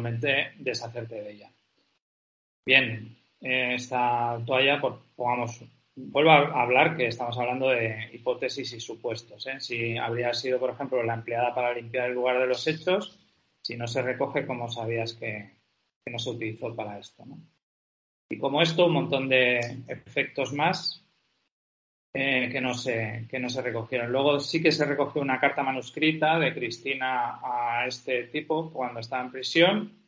deshacerte 0.58 1.22
de 1.22 1.32
ella. 1.32 1.50
Bien, 2.66 3.16
esta 3.40 4.42
toalla, 4.44 4.80
pues, 4.80 4.94
pongamos, 5.14 5.64
vuelvo 5.94 6.32
a 6.32 6.62
hablar 6.62 6.96
que 6.96 7.06
estamos 7.06 7.38
hablando 7.38 7.68
de 7.68 8.10
hipótesis 8.12 8.72
y 8.72 8.80
supuestos. 8.80 9.46
¿eh? 9.46 9.60
Si 9.60 9.96
habría 9.96 10.34
sido, 10.34 10.58
por 10.58 10.70
ejemplo, 10.70 11.00
la 11.04 11.14
empleada 11.14 11.54
para 11.54 11.72
limpiar 11.72 12.08
el 12.08 12.14
lugar 12.14 12.40
de 12.40 12.48
los 12.48 12.66
hechos, 12.66 13.20
si 13.62 13.76
no 13.76 13.86
se 13.86 14.02
recoge, 14.02 14.44
¿cómo 14.44 14.68
sabías 14.68 15.14
que, 15.14 15.48
no 16.06 16.18
se 16.18 16.30
utilizó 16.30 16.74
para 16.74 16.98
esto? 16.98 17.24
Y 18.28 18.38
como 18.38 18.60
esto, 18.60 18.86
un 18.86 18.94
montón 18.94 19.28
de 19.28 19.60
efectos 19.86 20.52
más 20.52 21.04
eh, 22.14 22.48
que, 22.50 22.60
no 22.60 22.74
se, 22.74 23.28
que 23.30 23.38
no 23.38 23.48
se 23.48 23.62
recogieron. 23.62 24.10
Luego 24.10 24.40
sí 24.40 24.60
que 24.60 24.72
se 24.72 24.84
recogió 24.84 25.22
una 25.22 25.38
carta 25.38 25.62
manuscrita 25.62 26.36
de 26.40 26.52
Cristina 26.52 27.38
a 27.44 27.86
este 27.86 28.24
tipo 28.24 28.72
cuando 28.72 28.98
estaba 28.98 29.22
en 29.22 29.30
prisión 29.30 30.05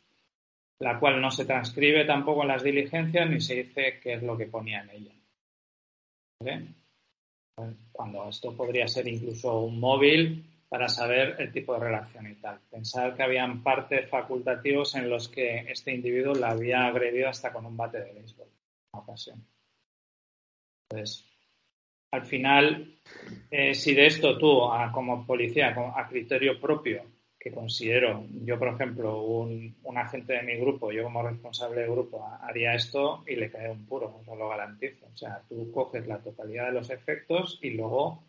la 0.81 0.99
cual 0.99 1.21
no 1.21 1.31
se 1.31 1.45
transcribe 1.45 2.05
tampoco 2.05 2.43
en 2.43 2.49
las 2.49 2.63
diligencias 2.63 3.29
ni 3.29 3.41
se 3.41 3.57
dice 3.57 3.99
qué 4.01 4.15
es 4.15 4.23
lo 4.23 4.37
que 4.37 4.47
ponía 4.47 4.83
en 4.83 4.91
ella. 4.91 5.13
Cuando 7.93 8.29
esto 8.29 8.57
podría 8.57 8.87
ser 8.87 9.09
incluso 9.09 9.61
un 9.61 9.81
móvil 9.81 10.45
para 10.69 10.89
saber 10.89 11.37
el 11.39 11.51
tipo 11.51 11.75
de 11.75 11.81
relación 11.81 12.31
y 12.31 12.35
tal. 12.35 12.61
Pensar 12.71 13.17
que 13.17 13.23
habían 13.23 13.63
partes 13.63 14.09
facultativos 14.09 14.95
en 14.95 15.09
los 15.09 15.29
que 15.29 15.61
este 15.69 15.95
individuo 15.95 16.35
la 16.35 16.51
había 16.51 16.87
agredido 16.87 17.29
hasta 17.29 17.53
con 17.53 17.67
un 17.67 17.77
bate 17.77 18.01
de 18.01 18.13
béisbol 18.13 18.47
en 18.47 18.53
una 18.93 19.03
ocasión. 19.03 19.47
Entonces, 20.91 21.25
al 22.13 22.25
final, 22.25 22.99
eh, 23.51 23.75
si 23.75 23.95
de 23.95 24.07
esto 24.07 24.39
tú, 24.39 24.61
como 24.93 25.27
policía, 25.27 25.75
a 25.97 26.09
criterio 26.09 26.61
propio, 26.61 27.03
considero, 27.53 28.25
yo 28.45 28.59
por 28.59 28.69
ejemplo, 28.69 29.23
un, 29.23 29.75
agente 29.97 30.35
de 30.35 30.43
mi 30.43 30.57
grupo, 30.57 30.93
yo 30.93 31.03
como 31.05 31.23
responsable 31.23 31.83
de 31.83 31.91
grupo, 31.91 32.25
haría 32.43 32.75
esto 32.75 33.25
y 33.27 33.37
le 33.37 33.51
cae 33.51 33.71
un 33.71 33.85
puro, 33.87 34.23
os 34.27 34.39
lo 34.39 34.49
garantizo. 34.49 35.07
O 35.13 35.17
sea, 35.17 35.43
tú 35.49 35.71
coges 35.73 36.07
la 36.07 36.19
totalidad 36.19 36.67
de 36.67 36.73
los 36.73 36.91
efectos 36.91 37.59
y 37.63 37.71
luego 37.71 38.23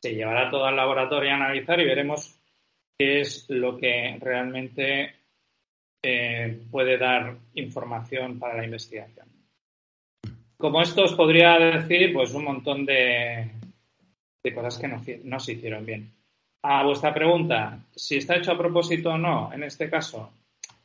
se 0.00 0.14
llevará 0.14 0.50
todo 0.50 0.64
al 0.64 0.76
laboratorio 0.76 1.30
a 1.30 1.34
analizar 1.34 1.80
y 1.80 1.84
veremos 1.84 2.38
qué 2.98 3.20
es 3.20 3.48
lo 3.48 3.76
que 3.76 4.16
realmente 4.20 5.14
eh, 6.02 6.60
puede 6.70 6.96
dar 6.96 7.36
información 7.54 8.38
para 8.38 8.56
la 8.56 8.64
investigación. 8.64 9.28
Como 10.56 10.80
esto 10.80 11.04
os 11.04 11.14
podría 11.14 11.58
decir, 11.58 12.12
pues 12.12 12.34
un 12.34 12.44
montón 12.44 12.84
de, 12.86 13.50
de 14.42 14.54
cosas 14.54 14.78
que 14.78 14.88
no, 14.88 15.02
no 15.24 15.40
se 15.40 15.52
hicieron 15.52 15.84
bien. 15.84 16.19
A 16.62 16.84
vuestra 16.84 17.14
pregunta, 17.14 17.78
si 17.94 18.16
está 18.16 18.36
hecho 18.36 18.52
a 18.52 18.58
propósito 18.58 19.10
o 19.10 19.18
no, 19.18 19.50
en 19.52 19.62
este 19.62 19.88
caso, 19.88 20.30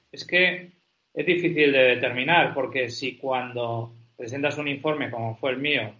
es 0.09 0.25
que 0.25 0.71
es 1.13 1.25
difícil 1.25 1.71
de 1.71 1.95
determinar 1.95 2.53
porque 2.53 2.89
si 2.89 3.17
cuando 3.17 3.93
presentas 4.15 4.57
un 4.57 4.69
informe 4.69 5.11
como 5.11 5.35
fue 5.35 5.51
el 5.51 5.57
mío 5.57 5.93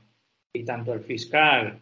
y 0.53 0.63
tanto 0.63 0.93
el 0.93 1.01
fiscal 1.01 1.77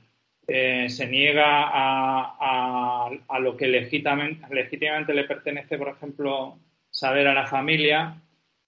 eh, 0.48 0.90
se 0.90 1.08
niega 1.08 1.70
a, 1.70 3.40
lo 3.40 3.56
que 3.56 3.68
legítimamente, 3.68 5.14
le 5.14 5.24
pertenece, 5.26 5.78
por 5.78 5.90
ejemplo, 5.90 6.58
saber 6.90 7.28
a 7.28 7.34
la 7.34 7.48
familia, 7.48 8.22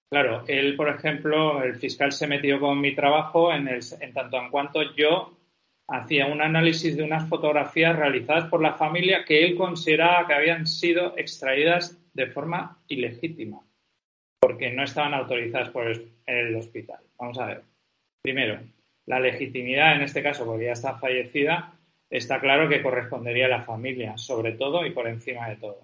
claro, 0.10 0.44
él, 0.48 0.76
por 0.76 0.90
ejemplo, 0.90 1.64
el 1.64 1.76
fiscal 1.76 2.12
se 2.12 2.28
metió 2.28 2.60
con 2.60 2.80
mi 2.80 2.94
trabajo 2.94 3.52
en, 3.52 3.68
el, 3.68 3.80
en 4.00 4.14
tanto 4.14 4.38
en 4.38 4.50
cuanto 4.50 4.96
yo 4.96 5.36
hacía 5.88 6.28
un 6.28 6.42
análisis 6.42 6.98
de 6.98 7.04
unas 7.04 7.28
fotografías 7.30 7.96
realizadas 7.96 8.50
por 8.50 8.62
la 8.62 8.74
familia 8.74 9.24
que 9.26 9.46
él 9.46 9.56
consideraba 9.56 10.28
que 10.28 10.34
habían 10.34 10.66
sido 10.66 11.18
extraídas 11.18 12.00
de 12.14 12.28
forma 12.28 12.80
ilegítima, 12.88 13.62
porque 14.40 14.72
no 14.72 14.84
estaban 14.84 15.14
autorizadas 15.14 15.70
por 15.70 15.88
el 16.26 16.56
hospital. 16.56 17.00
Vamos 17.18 17.38
a 17.40 17.46
ver. 17.48 17.62
Primero, 18.22 18.60
la 19.06 19.20
legitimidad 19.20 19.96
en 19.96 20.02
este 20.02 20.24
caso, 20.24 20.46
porque 20.46 20.66
ya 20.66 20.72
está 20.72 20.98
fallecida, 20.98 21.74
está 22.10 22.40
claro 22.40 22.68
que 22.68 22.82
correspondería 22.82 23.46
a 23.46 23.50
la 23.50 23.64
familia, 23.64 24.18
sobre 24.18 24.54
todo 24.54 24.86
y 24.86 24.92
por 24.92 25.08
encima 25.08 25.50
de 25.50 25.58
todo. 25.58 25.82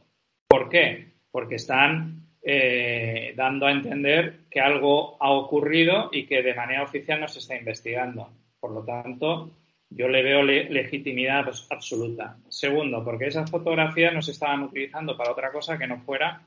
¿Por 0.48 0.70
qué? 0.70 1.08
Porque 1.32 1.56
están 1.56 2.28
eh, 2.42 3.34
dando 3.36 3.68
a 3.68 3.72
entender 3.72 4.40
que 4.50 4.60
algo 4.60 5.18
ha 5.20 5.32
ocurrido 5.32 6.10
y 6.12 6.26
que 6.26 6.42
de 6.42 6.56
manera 6.56 6.84
oficial 6.84 7.20
no 7.20 7.28
se 7.28 7.40
está 7.40 7.56
investigando. 7.56 8.30
Por 8.60 8.72
lo 8.72 8.84
tanto, 8.84 9.52
yo 9.92 10.08
le 10.08 10.24
veo 10.24 10.42
legitimidad 10.42 11.52
absoluta. 11.70 12.38
Segundo, 12.50 13.04
porque 13.04 13.28
esas 13.28 13.52
fotografías 13.52 14.14
no 14.14 14.22
se 14.22 14.32
estaban 14.32 14.64
utilizando 14.64 15.18
para 15.18 15.32
otra 15.32 15.52
cosa 15.52 15.78
que 15.78 15.88
no 15.88 16.00
fuera 16.00 16.42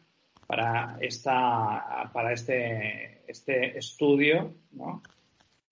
para 0.46 0.96
esta 1.00 2.10
para 2.12 2.32
este, 2.32 3.22
este 3.26 3.78
estudio 3.78 4.54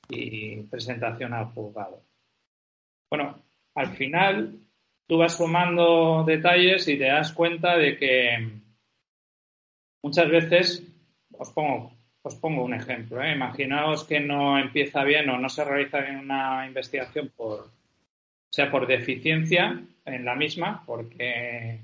y 0.09 0.63
presentación 0.65 1.33
al 1.33 1.47
juzgado. 1.47 2.03
Bueno, 3.11 3.43
al 3.75 3.89
final 3.97 4.59
tú 5.07 5.19
vas 5.19 5.37
sumando 5.37 6.25
detalles 6.27 6.87
y 6.89 6.99
te 6.99 7.05
das 7.05 7.33
cuenta 7.33 7.77
de 7.79 7.97
que 7.97 8.51
muchas 10.03 10.29
veces, 10.29 10.83
os 11.39 11.51
pongo 11.53 11.93
os 12.23 12.35
pongo 12.37 12.65
un 12.65 12.75
ejemplo. 12.75 13.23
¿eh? 13.23 13.33
Imaginaos 13.33 14.05
que 14.05 14.21
no 14.21 14.59
empieza 14.59 15.05
bien 15.05 15.29
o 15.29 15.39
no 15.39 15.49
se 15.49 15.65
realiza 15.65 16.01
bien 16.01 16.19
una 16.19 16.67
investigación 16.67 17.33
por, 17.37 17.69
sea 18.51 18.71
por 18.71 18.87
deficiencia 18.87 19.83
en 20.05 20.25
la 20.25 20.35
misma, 20.35 20.85
porque, 20.87 21.81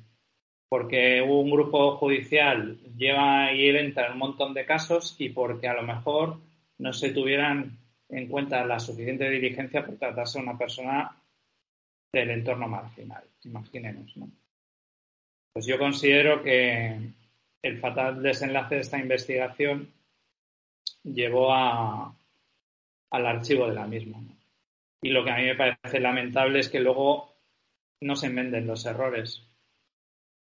porque 0.68 1.22
un 1.22 1.50
grupo 1.50 1.96
judicial 1.96 2.78
lleva 2.96 3.52
y 3.52 3.68
entra 3.68 4.06
en 4.06 4.12
un 4.12 4.18
montón 4.18 4.54
de 4.54 4.64
casos 4.64 5.16
y 5.18 5.30
porque 5.30 5.68
a 5.68 5.74
lo 5.74 5.82
mejor 5.82 6.38
no 6.78 6.92
se 6.92 7.10
tuvieran 7.10 7.76
en 8.08 8.28
cuenta 8.28 8.64
la 8.64 8.78
suficiente 8.78 9.28
diligencia 9.28 9.84
por 9.84 9.96
tratarse 9.96 10.38
de 10.38 10.44
una 10.44 10.56
persona 10.56 11.16
del 12.12 12.30
entorno 12.30 12.68
marginal. 12.68 13.24
Imaginemos, 13.44 14.16
¿no? 14.16 14.30
Pues 15.52 15.66
yo 15.66 15.78
considero 15.78 16.42
que 16.42 16.96
el 17.62 17.78
fatal 17.78 18.22
desenlace 18.22 18.76
de 18.76 18.80
esta 18.82 18.98
investigación 18.98 19.92
llevó 21.02 21.52
a, 21.52 22.14
al 23.10 23.26
archivo 23.26 23.68
de 23.68 23.74
la 23.74 23.86
misma. 23.86 24.18
Y 25.00 25.10
lo 25.10 25.24
que 25.24 25.30
a 25.30 25.36
mí 25.36 25.44
me 25.44 25.54
parece 25.54 26.00
lamentable 26.00 26.60
es 26.60 26.68
que 26.68 26.80
luego 26.80 27.34
no 28.00 28.16
se 28.16 28.26
enmenden 28.26 28.66
los 28.66 28.84
errores. 28.86 29.42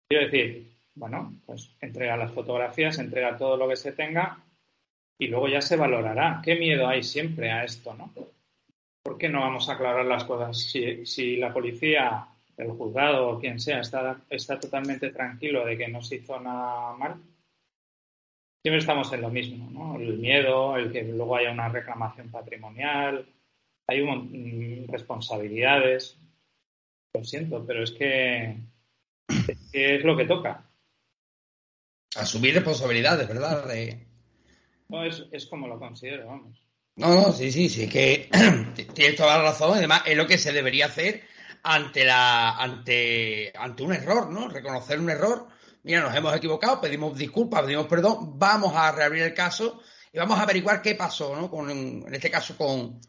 Quiero 0.10 0.26
decir, 0.26 0.72
bueno, 0.96 1.34
pues 1.46 1.76
entrega 1.82 2.18
las 2.18 2.32
fotografías, 2.32 2.98
entrega 2.98 3.38
todo 3.38 3.58
lo 3.58 3.68
que 3.68 3.76
se 3.76 3.92
tenga 3.92 4.40
y 5.18 5.28
luego 5.28 5.48
ya 5.48 5.62
se 5.62 5.76
valorará. 5.76 6.42
¿Qué 6.44 6.56
miedo 6.56 6.88
hay 6.88 7.04
siempre 7.04 7.52
a 7.52 7.64
esto, 7.64 7.94
no? 7.94 8.12
¿Por 9.04 9.18
qué 9.18 9.30
no 9.30 9.42
vamos 9.42 9.70
a 9.70 9.74
aclarar 9.74 10.06
las 10.06 10.24
cosas? 10.24 10.58
Si, 10.58 11.06
si 11.06 11.38
la 11.38 11.54
policía, 11.54 12.28
el 12.58 12.72
juzgado 12.72 13.30
o 13.30 13.40
quien 13.40 13.60
sea 13.60 13.80
está, 13.80 14.22
está 14.30 14.60
totalmente 14.60 15.12
tranquilo 15.12 15.66
de 15.66 15.78
que 15.78 15.88
no 15.88 16.02
se 16.02 16.18
hizo 16.18 16.40
nada 16.40 16.94
mal, 16.94 17.16
siempre 18.62 18.80
estamos 18.80 19.12
en 19.14 19.22
lo 19.22 19.30
mismo, 19.30 19.70
¿no? 19.72 20.00
El 20.00 20.18
miedo, 20.18 20.78
el 20.78 20.92
que 20.92 21.04
luego 21.04 21.36
haya 21.36 21.52
una 21.52 21.70
reclamación 21.70 22.30
patrimonial, 22.30 23.26
hay 23.88 24.02
un, 24.02 24.86
mm, 24.86 24.92
responsabilidades. 24.92 26.18
Lo 27.14 27.24
siento, 27.24 27.66
pero 27.66 27.84
es 27.84 27.92
que, 27.92 28.58
es 29.74 30.04
lo 30.04 30.18
que 30.18 30.26
toca. 30.26 30.64
Asumir 32.16 32.56
responsabilidades, 32.56 33.28
¿verdad? 33.28 33.66
No, 34.90 35.04
es, 35.04 35.26
es 35.32 35.46
como 35.46 35.68
lo 35.68 35.80
considero, 35.80 36.28
vamos. 36.28 36.62
No, 36.98 37.14
no, 37.14 37.32
sí, 37.32 37.52
sí, 37.52 37.70
sí, 37.70 37.88
que 37.88 38.30
tienes 38.94 39.16
toda 39.16 39.38
la 39.38 39.44
razón. 39.44 39.78
Además, 39.78 40.02
es 40.06 40.18
lo 40.18 40.26
que 40.26 40.38
se 40.38 40.52
debería 40.52 40.88
hacer 40.88 41.24
ante 41.64 42.06
la 42.06 42.58
ante 42.58 43.54
ante 43.56 43.84
un 43.84 43.94
error, 43.94 44.32
¿no? 44.32 44.48
Reconocer 44.48 45.00
un 45.00 45.10
error. 45.10 45.48
Mira, 45.88 46.02
nos 46.02 46.14
hemos 46.14 46.36
equivocado, 46.36 46.82
pedimos 46.82 47.18
disculpas, 47.18 47.64
pedimos 47.64 47.88
perdón, 47.88 48.38
vamos 48.38 48.76
a 48.76 48.92
reabrir 48.92 49.24
el 49.24 49.34
caso 49.34 49.82
y 50.12 50.18
vamos 50.18 50.38
a 50.38 50.42
averiguar 50.42 50.82
qué 50.82 50.96
pasó, 50.96 51.34
¿no? 51.34 51.50
Con, 51.50 51.70
en 51.70 52.14
este 52.14 52.30
caso 52.30 52.58
con, 52.58 53.00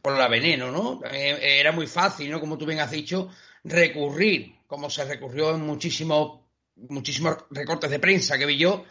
con 0.00 0.16
la 0.16 0.28
veneno, 0.28 0.70
¿no? 0.70 1.00
Eh, 1.10 1.58
era 1.58 1.72
muy 1.72 1.88
fácil, 1.88 2.30
¿no? 2.30 2.38
Como 2.38 2.56
tú 2.56 2.66
bien 2.66 2.78
has 2.78 2.92
dicho, 2.92 3.30
recurrir, 3.64 4.60
como 4.68 4.88
se 4.88 5.04
recurrió 5.04 5.56
en 5.56 5.66
muchísimos 5.66 6.42
muchísimos 6.76 7.36
recortes 7.50 7.90
de 7.90 7.98
prensa 7.98 8.38
que 8.38 8.46
vi 8.46 8.56
yo, 8.56 8.84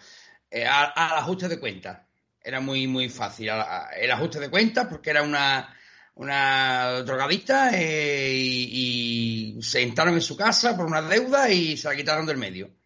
eh, 0.52 0.66
al 0.66 0.92
ajuste 0.96 1.48
de 1.48 1.62
cuentas 1.62 1.98
era 2.44 2.60
muy, 2.60 2.88
muy 2.88 3.08
fácil. 3.08 3.50
El 3.96 4.12
ajuste 4.12 4.40
de 4.40 4.50
cuentas, 4.50 4.88
porque 4.90 5.12
era 5.12 5.24
una, 5.24 5.74
una 6.16 7.02
drogadicta 7.04 7.72
eh, 7.74 8.34
y, 8.36 9.60
se 9.62 9.82
entraron 9.82 10.16
en 10.16 10.22
su 10.22 10.36
casa 10.36 10.76
por 10.76 10.86
una 10.86 11.02
deuda 11.02 11.50
y 11.50 11.78
se 11.78 11.88
la 11.88 11.96
quitaron 11.96 12.26
del 12.26 12.38
medio. 12.38 12.79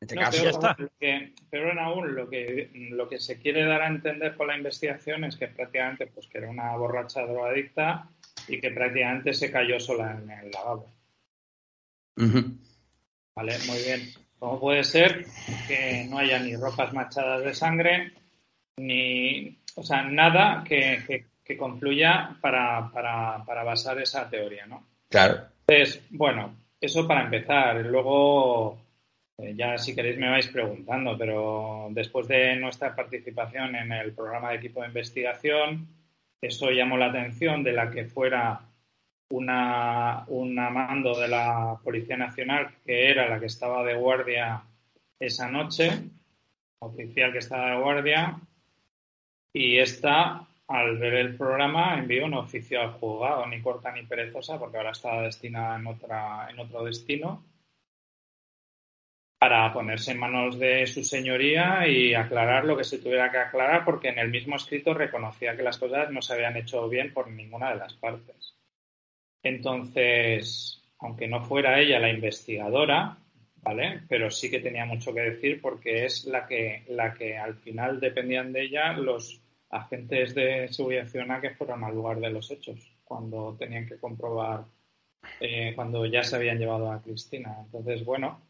En 0.00 0.06
este 0.06 0.16
caso 0.16 0.44
ya 0.44 0.50
está. 0.50 0.76
pero 1.50 1.80
aún, 1.80 2.14
lo 2.14 2.28
que, 2.28 2.70
lo 2.92 3.08
que 3.08 3.18
se 3.18 3.40
quiere 3.40 3.64
dar 3.64 3.82
a 3.82 3.88
entender 3.88 4.36
con 4.36 4.46
la 4.46 4.56
investigación 4.56 5.24
es 5.24 5.36
que 5.36 5.48
prácticamente 5.48 6.06
pues, 6.06 6.28
que 6.28 6.38
era 6.38 6.48
una 6.48 6.76
borracha 6.76 7.22
drogadicta 7.22 8.08
y 8.46 8.60
que 8.60 8.70
prácticamente 8.70 9.34
se 9.34 9.50
cayó 9.50 9.80
sola 9.80 10.12
en 10.12 10.30
el 10.30 10.50
lavabo. 10.52 10.88
Vale, 13.34 13.58
muy 13.66 13.78
bien. 13.78 14.08
¿Cómo 14.38 14.60
puede 14.60 14.84
ser 14.84 15.26
que 15.66 16.06
no 16.08 16.18
haya 16.18 16.38
ni 16.38 16.54
ropas 16.54 16.92
manchadas 16.92 17.44
de 17.44 17.54
sangre, 17.54 18.12
ni, 18.76 19.58
o 19.74 19.82
sea, 19.82 20.04
nada 20.04 20.62
que, 20.64 21.26
que, 21.44 21.56
confluya 21.56 22.36
para, 22.40 22.90
para, 22.92 23.42
para, 23.44 23.64
basar 23.64 23.98
esa 24.00 24.28
teoría, 24.28 24.66
¿no? 24.66 24.86
Claro. 25.08 25.46
Entonces, 25.66 26.04
bueno, 26.10 26.54
eso 26.80 27.08
para 27.08 27.24
empezar. 27.24 27.76
Luego, 27.86 28.78
eh, 29.38 29.54
ya 29.56 29.78
si 29.78 29.94
queréis 29.94 30.18
me 30.18 30.28
vais 30.28 30.48
preguntando, 30.48 31.16
pero 31.16 31.88
después 31.90 32.26
de 32.28 32.56
nuestra 32.56 32.94
participación 32.94 33.76
en 33.76 33.92
el 33.92 34.12
programa 34.12 34.50
de 34.50 34.56
equipo 34.56 34.80
de 34.80 34.88
investigación, 34.88 35.86
eso 36.40 36.70
llamó 36.70 36.96
la 36.96 37.06
atención 37.06 37.62
de 37.62 37.72
la 37.72 37.90
que 37.90 38.04
fuera 38.04 38.60
una, 39.30 40.24
un 40.28 40.54
mando 40.54 41.18
de 41.18 41.28
la 41.28 41.78
Policía 41.84 42.16
Nacional, 42.16 42.70
que 42.84 43.10
era 43.10 43.28
la 43.28 43.38
que 43.38 43.46
estaba 43.46 43.84
de 43.84 43.94
guardia 43.94 44.62
esa 45.20 45.50
noche, 45.50 45.90
oficial 46.80 47.32
que 47.32 47.38
estaba 47.38 47.70
de 47.70 47.80
guardia, 47.80 48.40
y 49.52 49.78
esta, 49.78 50.46
al 50.68 50.98
ver 50.98 51.14
el 51.14 51.36
programa, 51.36 51.98
envió 51.98 52.24
un 52.24 52.34
oficio 52.34 52.80
al 52.80 52.92
juzgado, 52.92 53.46
ni 53.46 53.60
corta 53.60 53.92
ni 53.92 54.02
perezosa, 54.04 54.58
porque 54.58 54.78
ahora 54.78 54.90
está 54.90 55.20
destinada 55.22 55.78
en, 55.78 55.86
otra, 55.86 56.48
en 56.50 56.58
otro 56.58 56.84
destino, 56.84 57.42
para 59.38 59.72
ponerse 59.72 60.12
en 60.12 60.18
manos 60.18 60.58
de 60.58 60.86
su 60.86 61.04
señoría 61.04 61.86
y 61.86 62.14
aclarar 62.14 62.64
lo 62.64 62.76
que 62.76 62.84
se 62.84 62.98
tuviera 62.98 63.30
que 63.30 63.38
aclarar, 63.38 63.84
porque 63.84 64.08
en 64.08 64.18
el 64.18 64.30
mismo 64.30 64.56
escrito 64.56 64.94
reconocía 64.94 65.56
que 65.56 65.62
las 65.62 65.78
cosas 65.78 66.10
no 66.10 66.20
se 66.20 66.34
habían 66.34 66.56
hecho 66.56 66.88
bien 66.88 67.12
por 67.12 67.30
ninguna 67.30 67.70
de 67.70 67.76
las 67.76 67.94
partes. 67.94 68.56
Entonces, 69.42 70.82
aunque 70.98 71.28
no 71.28 71.44
fuera 71.44 71.78
ella 71.80 72.00
la 72.00 72.10
investigadora, 72.10 73.18
¿vale? 73.62 74.02
Pero 74.08 74.30
sí 74.30 74.50
que 74.50 74.60
tenía 74.60 74.84
mucho 74.84 75.14
que 75.14 75.20
decir 75.20 75.60
porque 75.60 76.04
es 76.04 76.24
la 76.24 76.46
que, 76.46 76.84
la 76.88 77.14
que 77.14 77.38
al 77.38 77.54
final 77.54 78.00
dependían 78.00 78.52
de 78.52 78.62
ella 78.62 78.92
los 78.94 79.40
agentes 79.70 80.34
de 80.34 80.68
seguridad 80.68 81.06
que 81.40 81.50
fueron 81.50 81.84
al 81.84 81.94
lugar 81.94 82.18
de 82.18 82.30
los 82.30 82.50
hechos 82.50 82.90
cuando 83.04 83.56
tenían 83.58 83.86
que 83.86 83.98
comprobar 83.98 84.64
eh, 85.40 85.72
cuando 85.74 86.06
ya 86.06 86.22
se 86.22 86.36
habían 86.36 86.58
llevado 86.58 86.90
a 86.90 87.02
Cristina. 87.02 87.56
Entonces, 87.64 88.04
bueno, 88.04 88.40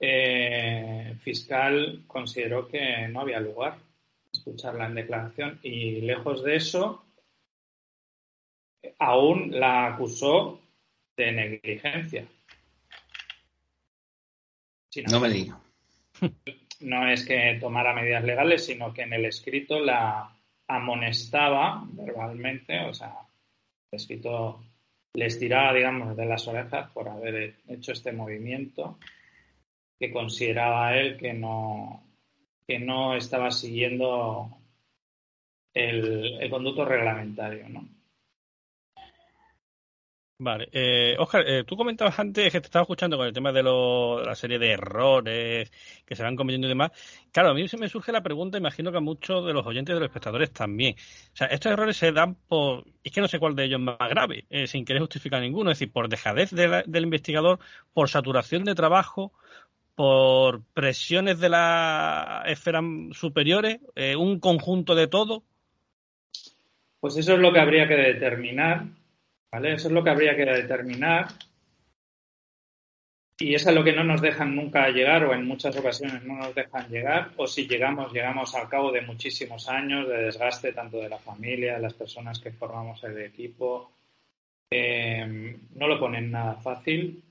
eh, 0.00 1.14
fiscal 1.22 2.04
consideró 2.06 2.68
que 2.68 3.08
no 3.08 3.20
había 3.20 3.40
lugar 3.40 3.78
escucharla 4.32 4.86
en 4.86 4.94
declaración 4.94 5.60
y 5.62 6.00
lejos 6.00 6.42
de 6.42 6.56
eso, 6.56 7.04
aún 8.98 9.58
la 9.58 9.86
acusó 9.86 10.60
de 11.16 11.32
negligencia 11.32 12.26
no 15.02 15.20
me 15.20 15.30
diga. 15.30 15.58
No 16.80 17.08
es 17.08 17.24
que 17.24 17.56
tomara 17.60 17.94
medidas 17.94 18.24
legales, 18.24 18.66
sino 18.66 18.92
que 18.92 19.02
en 19.02 19.12
el 19.14 19.24
escrito 19.24 19.78
la 19.78 20.36
amonestaba 20.66 21.82
verbalmente, 21.86 22.80
o 22.80 22.92
sea, 22.92 23.14
el 23.90 23.96
escrito 23.96 24.62
les 25.14 25.38
tiraba, 25.38 25.72
digamos, 25.72 26.14
de 26.14 26.26
las 26.26 26.46
orejas 26.46 26.90
por 26.90 27.08
haber 27.08 27.56
hecho 27.68 27.92
este 27.92 28.12
movimiento 28.12 28.98
que 29.98 30.12
consideraba 30.12 30.96
él 30.96 31.16
que 31.16 31.32
no, 31.32 32.02
que 32.66 32.78
no 32.78 33.14
estaba 33.16 33.50
siguiendo 33.50 34.56
el, 35.74 36.38
el 36.40 36.50
conducto 36.50 36.84
reglamentario, 36.84 37.68
¿no? 37.68 37.88
Vale. 40.36 40.68
Eh, 40.72 41.14
Oscar, 41.18 41.44
eh, 41.46 41.62
tú 41.64 41.76
comentabas 41.76 42.18
antes 42.18 42.52
que 42.52 42.60
te 42.60 42.66
estaba 42.66 42.82
escuchando 42.82 43.16
con 43.16 43.26
el 43.26 43.32
tema 43.32 43.52
de, 43.52 43.62
la 43.62 44.34
serie 44.34 44.58
de 44.58 44.72
errores 44.72 45.70
que 46.04 46.16
se 46.16 46.22
van 46.24 46.34
cometiendo 46.34 46.66
y 46.66 46.70
demás. 46.70 46.90
Claro, 47.32 47.50
a 47.50 47.54
mí 47.54 47.68
se 47.68 47.76
me 47.78 47.88
surge 47.88 48.10
la 48.10 48.22
pregunta, 48.22 48.58
imagino 48.58 48.90
que 48.90 48.98
a 48.98 49.00
muchos 49.00 49.46
de 49.46 49.52
los 49.52 49.64
oyentes 49.64 49.92
y 49.92 49.94
de 49.94 50.00
los 50.00 50.08
espectadores 50.08 50.52
también. 50.52 50.96
O 51.32 51.36
sea, 51.36 51.46
estos 51.46 51.70
errores 51.72 51.96
se 51.96 52.10
dan 52.10 52.34
por. 52.34 52.84
Es 53.04 53.12
que 53.12 53.20
no 53.20 53.28
sé 53.28 53.38
cuál 53.38 53.54
de 53.54 53.64
ellos 53.64 53.78
es 53.78 53.84
más 53.86 54.10
grave, 54.10 54.44
eh, 54.50 54.66
sin 54.66 54.84
querer 54.84 55.02
justificar 55.02 55.40
ninguno. 55.40 55.70
Es 55.70 55.78
decir, 55.78 55.92
por 55.92 56.08
dejadez 56.08 56.50
del 56.50 57.02
investigador, 57.04 57.60
por 57.92 58.10
saturación 58.10 58.64
de 58.64 58.74
trabajo, 58.74 59.32
por 59.94 60.62
presiones 60.72 61.38
de 61.38 61.48
las 61.48 62.46
esferas 62.46 62.84
superiores, 63.12 63.80
eh, 63.94 64.16
un 64.16 64.40
conjunto 64.40 64.94
de 64.94 65.06
todo. 65.06 65.44
Pues 67.00 67.16
eso 67.16 67.34
es 67.34 67.38
lo 67.38 67.52
que 67.52 67.60
habría 67.60 67.86
que 67.86 67.94
determinar 67.94 68.86
eso 69.62 69.88
es 69.88 69.94
lo 69.94 70.02
que 70.02 70.10
habría 70.10 70.36
que 70.36 70.44
determinar. 70.44 71.28
Y 73.38 73.54
es 73.54 73.66
a 73.66 73.72
lo 73.72 73.82
que 73.82 73.92
no 73.92 74.04
nos 74.04 74.20
dejan 74.20 74.54
nunca 74.54 74.88
llegar 74.90 75.24
o 75.24 75.34
en 75.34 75.46
muchas 75.46 75.76
ocasiones 75.76 76.22
no 76.24 76.36
nos 76.36 76.54
dejan 76.54 76.88
llegar 76.88 77.32
o 77.36 77.48
si 77.48 77.66
llegamos, 77.66 78.12
llegamos 78.12 78.54
al 78.54 78.68
cabo 78.68 78.92
de 78.92 79.02
muchísimos 79.02 79.68
años 79.68 80.08
de 80.08 80.22
desgaste 80.22 80.72
tanto 80.72 80.98
de 80.98 81.08
la 81.08 81.18
familia, 81.18 81.74
de 81.74 81.82
las 81.82 81.94
personas 81.94 82.38
que 82.38 82.52
formamos 82.52 83.02
el 83.02 83.20
equipo. 83.20 83.90
Eh, 84.70 85.58
no 85.74 85.88
lo 85.88 85.98
ponen 85.98 86.30
nada 86.30 86.54
fácil. 86.56 87.22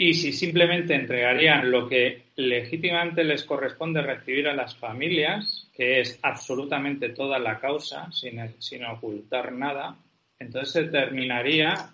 Y 0.00 0.14
si 0.14 0.32
simplemente 0.32 0.94
entregarían 0.94 1.72
lo 1.72 1.88
que 1.88 2.26
legítimamente 2.36 3.24
les 3.24 3.42
corresponde 3.42 4.00
recibir 4.00 4.46
a 4.46 4.54
las 4.54 4.76
familias, 4.76 5.68
que 5.74 5.98
es 5.98 6.20
absolutamente 6.22 7.08
toda 7.08 7.40
la 7.40 7.58
causa, 7.58 8.08
sin, 8.12 8.84
ocultar 8.84 9.50
nada, 9.50 9.96
entonces 10.38 10.72
se 10.72 10.82
determinaría 10.84 11.90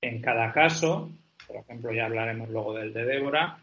en 0.00 0.20
cada 0.20 0.52
caso, 0.52 1.12
por 1.46 1.58
ejemplo, 1.58 1.92
ya 1.92 2.06
hablaremos 2.06 2.50
luego 2.50 2.74
del 2.74 2.92
de 2.92 3.04
Débora, 3.04 3.56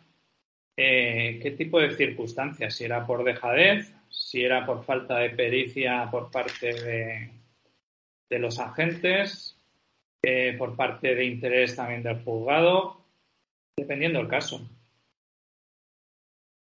eh, 0.77 1.37
qué 1.43 1.51
tipo 1.51 1.81
de 1.81 1.97
circunstancias, 1.97 2.73
si 2.73 2.85
era 2.85 3.05
por 3.05 3.25
dejadez, 3.25 3.93
si 4.09 4.41
era 4.41 4.65
por 4.65 4.85
falta 4.85 5.17
de 5.17 5.31
pericia 5.31 6.07
por 6.09 6.31
parte 6.31 6.73
de, 6.73 7.29
de 8.29 8.39
los 8.39 8.57
agentes, 8.57 9.59
eh, 10.21 10.55
por 10.57 10.77
parte 10.77 11.13
de 11.13 11.25
interés 11.25 11.75
también 11.75 12.03
del 12.03 12.23
juzgado, 12.23 12.98
dependiendo 13.79 14.19
del 14.19 14.27
caso. 14.27 14.61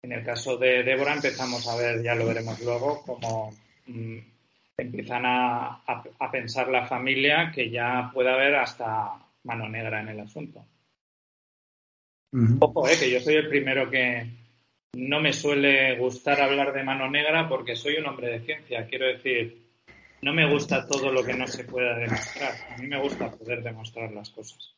En 0.02 0.12
el 0.12 0.24
caso 0.24 0.56
de 0.56 0.84
Débora 0.84 1.14
empezamos 1.14 1.66
a 1.66 1.76
ver, 1.76 2.02
ya 2.02 2.14
lo 2.14 2.26
veremos 2.26 2.60
luego, 2.60 3.02
como 3.02 3.50
mm, 3.86 4.18
empiezan 4.76 5.26
a, 5.26 5.82
a, 5.86 6.30
pensar 6.30 6.68
la 6.68 6.86
familia 6.86 7.50
que 7.52 7.68
ya 7.68 8.10
puede 8.14 8.30
haber 8.30 8.54
hasta 8.54 9.14
mano 9.42 9.68
negra 9.68 10.00
en 10.00 10.08
el 10.08 10.20
asunto. 10.20 10.64
Ojo, 12.60 12.88
eh, 12.88 12.96
que 12.98 13.10
yo 13.10 13.20
soy 13.20 13.36
el 13.36 13.48
primero 13.48 13.90
que 13.90 14.30
no 14.94 15.20
me 15.20 15.32
suele 15.32 15.96
gustar 15.96 16.40
hablar 16.40 16.72
de 16.72 16.84
mano 16.84 17.10
negra 17.10 17.48
porque 17.48 17.74
soy 17.74 17.96
un 17.96 18.06
hombre 18.06 18.28
de 18.28 18.40
ciencia. 18.40 18.86
Quiero 18.86 19.06
decir, 19.06 19.68
no 20.22 20.32
me 20.32 20.48
gusta 20.50 20.86
todo 20.86 21.10
lo 21.10 21.24
que 21.24 21.34
no 21.34 21.46
se 21.46 21.64
pueda 21.64 21.96
demostrar. 21.96 22.54
A 22.70 22.78
mí 22.78 22.86
me 22.86 23.00
gusta 23.00 23.30
poder 23.30 23.62
demostrar 23.62 24.12
las 24.12 24.30
cosas. 24.30 24.77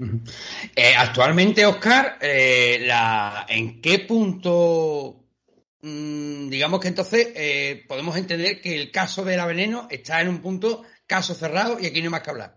Eh, 0.00 0.94
actualmente, 0.96 1.66
Oscar, 1.66 2.18
eh, 2.20 2.84
la, 2.86 3.46
¿en 3.48 3.80
qué 3.80 3.98
punto, 3.98 5.24
mm, 5.82 6.48
digamos 6.48 6.78
que 6.80 6.88
entonces 6.88 7.32
eh, 7.34 7.84
podemos 7.88 8.16
entender 8.16 8.60
que 8.60 8.76
el 8.76 8.92
caso 8.92 9.24
de 9.24 9.36
la 9.36 9.46
veneno 9.46 9.88
está 9.90 10.20
en 10.20 10.28
un 10.28 10.40
punto 10.40 10.84
caso 11.04 11.34
cerrado 11.34 11.80
y 11.80 11.86
aquí 11.86 11.98
no 11.98 12.06
hay 12.06 12.10
más 12.10 12.22
que 12.22 12.30
hablar? 12.30 12.54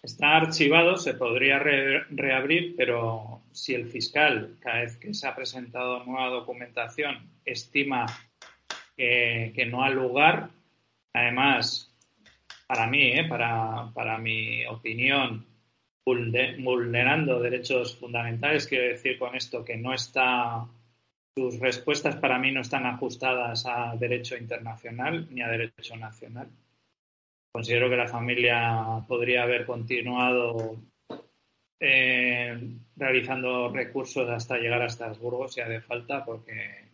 Está 0.00 0.36
archivado, 0.36 0.96
se 0.96 1.14
podría 1.14 1.58
reabrir, 1.58 2.76
pero 2.76 3.42
si 3.50 3.74
el 3.74 3.88
fiscal, 3.88 4.56
cada 4.60 4.82
vez 4.82 4.96
que 4.98 5.12
se 5.12 5.26
ha 5.26 5.34
presentado 5.34 6.04
nueva 6.04 6.28
documentación, 6.28 7.28
estima 7.44 8.06
que, 8.96 9.66
no 9.68 9.82
ha 9.82 9.90
lugar, 9.90 10.50
además, 11.12 11.92
para 12.68 12.86
mí, 12.86 13.12
para, 13.28 13.90
para 13.92 14.18
mi 14.18 14.64
opinión, 14.66 15.44
vulnerando 16.58 17.40
derechos 17.40 17.96
fundamentales. 17.96 18.66
Quiero 18.66 18.88
decir 18.88 19.18
con 19.18 19.34
esto 19.34 19.64
que 19.64 19.76
no 19.76 19.94
está, 19.94 20.66
sus 21.36 21.58
respuestas 21.58 22.16
para 22.16 22.38
mí 22.38 22.50
no 22.50 22.60
están 22.60 22.86
ajustadas 22.86 23.66
a 23.66 23.96
derecho 23.96 24.36
internacional 24.36 25.26
ni 25.30 25.42
a 25.42 25.48
derecho 25.48 25.96
nacional. 25.96 26.48
Considero 27.52 27.88
que 27.88 27.96
la 27.96 28.08
familia 28.08 29.04
podría 29.06 29.42
haber 29.42 29.66
continuado 29.66 30.76
eh, 31.80 32.58
realizando 32.96 33.70
recursos 33.70 34.28
hasta 34.28 34.58
llegar 34.58 34.82
a 34.82 34.86
Estrasburgo 34.86 35.48
si 35.48 35.60
hace 35.60 35.80
falta, 35.80 36.24
porque 36.24 36.88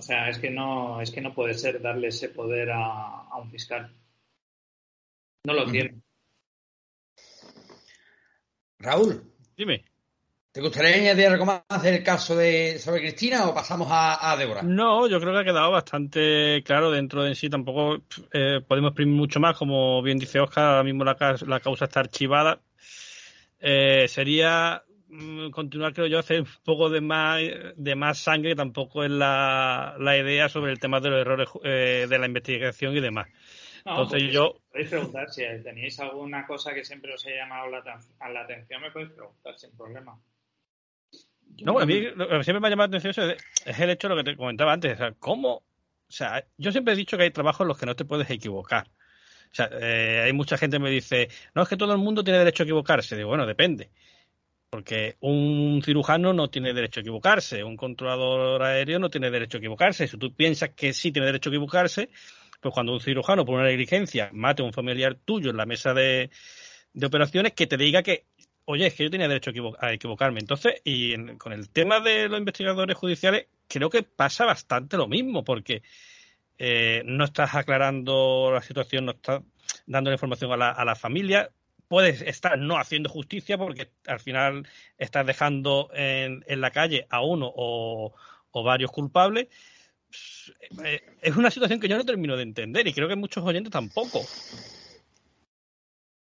o 0.00 0.02
sea, 0.02 0.30
es 0.30 0.38
que 0.38 0.50
no, 0.50 1.00
es 1.00 1.10
que 1.10 1.20
no 1.20 1.34
puede 1.34 1.54
ser 1.54 1.80
darle 1.82 2.08
ese 2.08 2.30
poder 2.30 2.70
a, 2.70 3.22
a 3.28 3.36
un 3.38 3.50
fiscal. 3.50 3.94
No 5.44 5.52
lo 5.52 5.70
tiene. 5.70 6.00
Raúl. 8.80 9.22
Dime. 9.56 9.84
¿Te 10.52 10.60
gustaría 10.60 10.96
añadir 10.96 11.26
algo 11.26 11.44
más 11.46 11.82
del 11.82 12.02
caso 12.02 12.34
de 12.34 12.80
sobre 12.80 13.02
Cristina 13.02 13.46
o 13.46 13.54
pasamos 13.54 13.86
a, 13.88 14.34
Débora? 14.36 14.62
No, 14.62 15.06
yo 15.06 15.20
creo 15.20 15.32
que 15.32 15.38
ha 15.38 15.44
quedado 15.44 15.70
bastante 15.70 16.60
claro 16.64 16.90
dentro 16.90 17.22
de 17.22 17.36
sí. 17.36 17.48
Tampoco 17.48 18.02
eh, 18.32 18.60
podemos 18.66 18.90
exprimir 18.90 19.14
mucho 19.14 19.38
más. 19.38 19.56
Como 19.56 20.02
bien 20.02 20.18
dice 20.18 20.40
Oscar, 20.40 20.64
ahora 20.64 20.82
mismo 20.82 21.04
la, 21.04 21.14
causa 21.14 21.84
está 21.84 22.00
archivada. 22.00 22.60
Eh, 23.60 24.06
sería 24.08 24.82
mm, 25.08 25.50
continuar, 25.50 25.92
creo 25.92 26.08
yo, 26.08 26.18
hacer 26.18 26.40
un 26.40 26.48
poco 26.64 26.90
de 26.90 27.00
más, 27.00 27.40
de 27.76 27.94
más 27.94 28.18
sangre, 28.18 28.56
tampoco 28.56 29.04
es 29.04 29.10
la, 29.12 29.94
la 30.00 30.18
idea 30.18 30.48
sobre 30.48 30.72
el 30.72 30.80
tema 30.80 30.98
de 30.98 31.10
los 31.10 31.20
errores 31.20 31.48
eh, 31.62 32.06
de 32.10 32.18
la 32.18 32.26
investigación 32.26 32.96
y 32.96 33.00
demás. 33.00 33.28
Entonces 33.90 34.22
pues, 34.22 34.32
yo... 34.32 34.60
Podéis 34.70 34.90
preguntar 34.90 35.30
si 35.30 35.42
tenéis 35.62 35.98
alguna 36.00 36.46
cosa 36.46 36.72
que 36.72 36.84
siempre 36.84 37.12
os 37.14 37.26
haya 37.26 37.36
llamado 37.38 37.68
la, 37.70 38.00
la 38.32 38.40
atención, 38.42 38.82
me 38.82 38.90
podéis 38.90 39.10
preguntar 39.10 39.58
sin 39.58 39.76
problema. 39.76 40.18
No, 41.62 41.78
a 41.78 41.86
mí 41.86 42.00
lo 42.00 42.28
que 42.28 42.44
siempre 42.44 42.60
me 42.60 42.68
ha 42.68 42.70
llamado 42.70 42.92
la 42.92 42.98
atención 42.98 43.36
es 43.64 43.78
el 43.78 43.90
hecho 43.90 44.08
de 44.08 44.14
lo 44.14 44.22
que 44.22 44.30
te 44.30 44.36
comentaba 44.36 44.72
antes. 44.72 44.94
O 44.94 44.96
sea, 44.96 45.12
¿cómo? 45.18 45.56
O 45.56 46.12
sea, 46.12 46.44
yo 46.56 46.72
siempre 46.72 46.94
he 46.94 46.96
dicho 46.96 47.16
que 47.16 47.24
hay 47.24 47.30
trabajos 47.30 47.62
en 47.62 47.68
los 47.68 47.78
que 47.78 47.86
no 47.86 47.96
te 47.96 48.04
puedes 48.04 48.30
equivocar. 48.30 48.88
O 48.88 49.54
sea, 49.54 49.68
eh, 49.72 50.22
hay 50.24 50.32
mucha 50.32 50.56
gente 50.56 50.76
que 50.76 50.82
me 50.82 50.90
dice, 50.90 51.28
no, 51.54 51.62
es 51.62 51.68
que 51.68 51.76
todo 51.76 51.92
el 51.92 51.98
mundo 51.98 52.22
tiene 52.22 52.38
derecho 52.38 52.62
a 52.62 52.64
equivocarse. 52.64 53.16
Digo, 53.16 53.28
bueno, 53.28 53.46
depende. 53.46 53.90
Porque 54.70 55.16
un 55.20 55.82
cirujano 55.84 56.32
no 56.32 56.48
tiene 56.48 56.72
derecho 56.72 57.00
a 57.00 57.02
equivocarse, 57.02 57.64
un 57.64 57.76
controlador 57.76 58.62
aéreo 58.62 59.00
no 59.00 59.10
tiene 59.10 59.28
derecho 59.30 59.56
a 59.56 59.60
equivocarse. 59.60 60.06
Si 60.06 60.16
tú 60.16 60.32
piensas 60.32 60.70
que 60.70 60.92
sí 60.92 61.10
tiene 61.10 61.26
derecho 61.26 61.50
a 61.50 61.52
equivocarse, 61.52 62.10
pues 62.60 62.74
cuando 62.74 62.92
un 62.92 63.00
cirujano 63.00 63.44
por 63.44 63.54
una 63.56 63.64
negligencia 63.64 64.30
mate 64.32 64.62
a 64.62 64.66
un 64.66 64.72
familiar 64.72 65.14
tuyo 65.14 65.50
en 65.50 65.56
la 65.56 65.66
mesa 65.66 65.94
de, 65.94 66.30
operaciones, 67.02 67.52
que 67.54 67.66
te 67.66 67.76
diga 67.76 68.02
que, 68.02 68.26
oye, 68.66 68.86
es 68.86 68.94
que 68.94 69.04
yo 69.04 69.10
tenía 69.10 69.28
derecho 69.28 69.50
a, 69.78 69.92
equivocarme. 69.92 70.40
Entonces, 70.40 70.80
y 70.84 71.16
con 71.36 71.52
el 71.52 71.70
tema 71.70 72.00
de 72.00 72.28
los 72.28 72.38
investigadores 72.38 72.96
judiciales, 72.96 73.46
creo 73.68 73.90
que 73.90 74.02
pasa 74.02 74.44
bastante 74.44 74.96
lo 74.96 75.08
mismo, 75.08 75.44
porque 75.44 75.82
eh, 76.58 77.02
no 77.06 77.24
estás 77.24 77.54
aclarando 77.54 78.50
la 78.52 78.62
situación, 78.62 79.06
no 79.06 79.12
estás 79.12 79.42
dando 79.86 80.10
la 80.10 80.14
información 80.14 80.52
a 80.52 80.56
la, 80.56 80.70
a 80.70 80.84
la 80.84 80.94
familia, 80.94 81.50
puedes 81.88 82.22
estar 82.22 82.58
no 82.58 82.78
haciendo 82.78 83.08
justicia 83.08 83.58
porque 83.58 83.90
al 84.06 84.20
final 84.20 84.68
estás 84.98 85.26
dejando 85.26 85.90
en, 85.92 86.44
en 86.46 86.60
la 86.60 86.70
calle 86.70 87.06
a 87.10 87.20
uno 87.20 87.50
o, 87.52 88.14
o 88.52 88.62
varios 88.62 88.92
culpables 88.92 89.48
es 91.22 91.36
una 91.36 91.50
situación 91.50 91.80
que 91.80 91.88
yo 91.88 91.96
no 91.96 92.04
termino 92.04 92.36
de 92.36 92.42
entender 92.42 92.86
y 92.86 92.92
creo 92.92 93.08
que 93.08 93.16
muchos 93.16 93.44
oyentes 93.44 93.72
tampoco. 93.72 94.20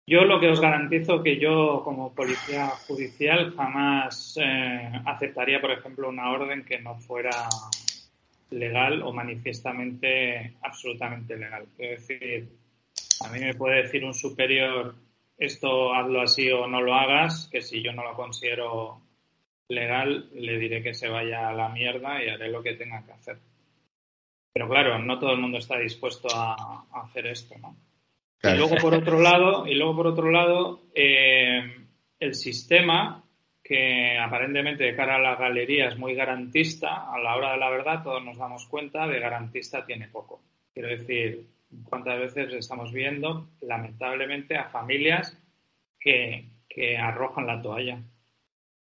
Yo 0.06 0.24
lo 0.24 0.40
que 0.40 0.48
os 0.48 0.60
garantizo 0.60 1.22
que 1.22 1.38
yo 1.38 1.82
como 1.84 2.12
policía 2.14 2.66
judicial 2.66 3.54
jamás 3.54 4.36
eh, 4.42 4.90
aceptaría, 5.06 5.60
por 5.60 5.70
ejemplo, 5.70 6.08
una 6.08 6.30
orden 6.30 6.64
que 6.64 6.80
no 6.80 6.96
fuera 6.96 7.48
legal 8.50 9.02
o 9.02 9.12
manifiestamente 9.12 10.56
absolutamente 10.62 11.36
legal. 11.36 11.66
Es 11.78 12.08
decir, 12.08 12.48
a 13.24 13.28
mí 13.28 13.38
me 13.38 13.54
puede 13.54 13.82
decir 13.82 14.04
un 14.04 14.14
superior 14.14 14.96
esto 15.40 15.94
hazlo 15.94 16.20
así 16.20 16.50
o 16.50 16.66
no 16.66 16.82
lo 16.82 16.94
hagas, 16.94 17.48
que 17.50 17.62
si 17.62 17.82
yo 17.82 17.94
no 17.94 18.04
lo 18.04 18.14
considero 18.14 19.00
legal, 19.68 20.28
le 20.34 20.58
diré 20.58 20.82
que 20.82 20.92
se 20.92 21.08
vaya 21.08 21.48
a 21.48 21.54
la 21.54 21.70
mierda 21.70 22.22
y 22.22 22.28
haré 22.28 22.50
lo 22.50 22.62
que 22.62 22.74
tenga 22.74 23.02
que 23.06 23.12
hacer. 23.12 23.38
Pero 24.52 24.68
claro, 24.68 24.98
no 24.98 25.18
todo 25.18 25.32
el 25.32 25.40
mundo 25.40 25.58
está 25.58 25.78
dispuesto 25.78 26.28
a, 26.32 26.84
hacer 27.04 27.26
esto, 27.26 27.56
¿no? 27.58 27.76
Y 28.42 28.56
luego 28.56 28.76
por 28.76 28.94
otro 28.94 29.20
lado, 29.20 29.66
y 29.66 29.74
luego 29.74 29.96
por 29.96 30.06
otro 30.08 30.30
lado, 30.30 30.82
eh, 30.94 31.60
el 32.18 32.34
sistema 32.34 33.22
que 33.62 34.18
aparentemente 34.18 34.84
de 34.84 34.96
cara 34.96 35.16
a 35.16 35.20
la 35.20 35.36
galería 35.36 35.88
es 35.88 35.98
muy 35.98 36.14
garantista, 36.14 37.12
a 37.12 37.18
la 37.18 37.36
hora 37.36 37.52
de 37.52 37.58
la 37.58 37.70
verdad 37.70 38.02
todos 38.02 38.24
nos 38.24 38.38
damos 38.38 38.66
cuenta 38.66 39.06
de 39.06 39.20
garantista 39.20 39.84
tiene 39.84 40.08
poco. 40.08 40.42
Quiero 40.72 40.88
decir, 40.88 41.46
cuántas 41.84 42.18
veces 42.18 42.52
estamos 42.54 42.92
viendo, 42.92 43.48
lamentablemente, 43.60 44.56
a 44.56 44.70
familias 44.70 45.36
que, 45.98 46.46
que 46.68 46.96
arrojan 46.96 47.46
la 47.46 47.62
toalla. 47.62 48.00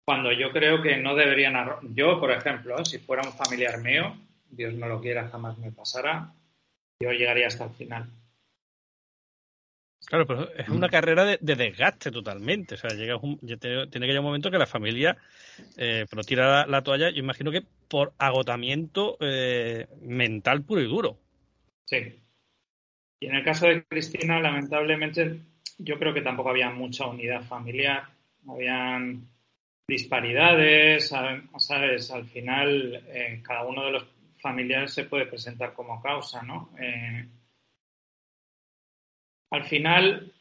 Cuando 0.06 0.32
yo 0.32 0.52
creo 0.52 0.82
que 0.82 0.98
no 0.98 1.16
deberían 1.16 1.56
arrojar. 1.56 1.90
Yo, 1.94 2.20
por 2.20 2.32
ejemplo, 2.32 2.84
si 2.86 3.00
fuera 3.00 3.24
un 3.24 3.34
familiar 3.34 3.80
mío, 3.82 4.16
Dios 4.50 4.74
no 4.74 4.88
lo 4.88 5.02
quiera, 5.02 5.30
jamás 5.30 5.58
me 5.58 5.72
pasará, 5.72 6.34
yo 7.00 7.12
llegaría 7.12 7.48
hasta 7.48 7.66
el 7.66 7.72
final. 7.72 8.10
Claro, 10.06 10.26
pero 10.26 10.54
es 10.54 10.70
una 10.70 10.90
carrera 10.90 11.26
de, 11.26 11.38
desgaste 11.42 12.12
totalmente. 12.12 12.76
O 12.76 12.78
sea, 12.78 12.92
llega 12.92 13.20
tiene 13.20 13.90
que 13.90 13.98
llegar 13.98 14.20
un 14.20 14.26
momento 14.26 14.50
que 14.50 14.58
la 14.58 14.66
familia 14.66 15.18
eh, 15.76 16.06
pero 16.10 16.24
tira 16.24 16.66
la, 16.66 16.82
toalla, 16.82 17.10
yo 17.10 17.20
imagino 17.20 17.52
que 17.52 17.64
por 17.88 18.14
agotamiento 18.18 19.18
eh, 19.20 19.88
mental 20.02 20.64
puro 20.64 20.82
y 20.82 20.88
duro. 20.88 21.18
Sí. 21.86 22.20
Y 23.20 23.26
en 23.26 23.36
el 23.36 23.44
caso 23.44 23.68
de 23.68 23.84
Cristina, 23.84 24.40
lamentablemente, 24.40 25.40
yo 25.78 25.98
creo 25.98 26.14
que 26.14 26.22
tampoco 26.22 26.50
había 26.50 26.70
mucha 26.70 27.08
unidad 27.08 27.44
familiar. 27.44 28.06
Habían 28.48 29.28
disparidades, 29.88 31.10
¿sabes? 31.10 32.12
Al 32.12 32.26
final, 32.26 33.04
eh, 33.08 33.42
cada 33.44 33.66
uno 33.66 33.86
de 33.86 33.92
los 33.92 34.04
familiar 34.40 34.90
se 34.90 35.06
puede 35.06 35.26
presentar 35.26 35.74
como 35.74 36.02
causa, 36.02 36.42
¿no? 36.44 36.72
Eh, 36.80 37.28
al 39.52 39.64
final, 39.64 40.34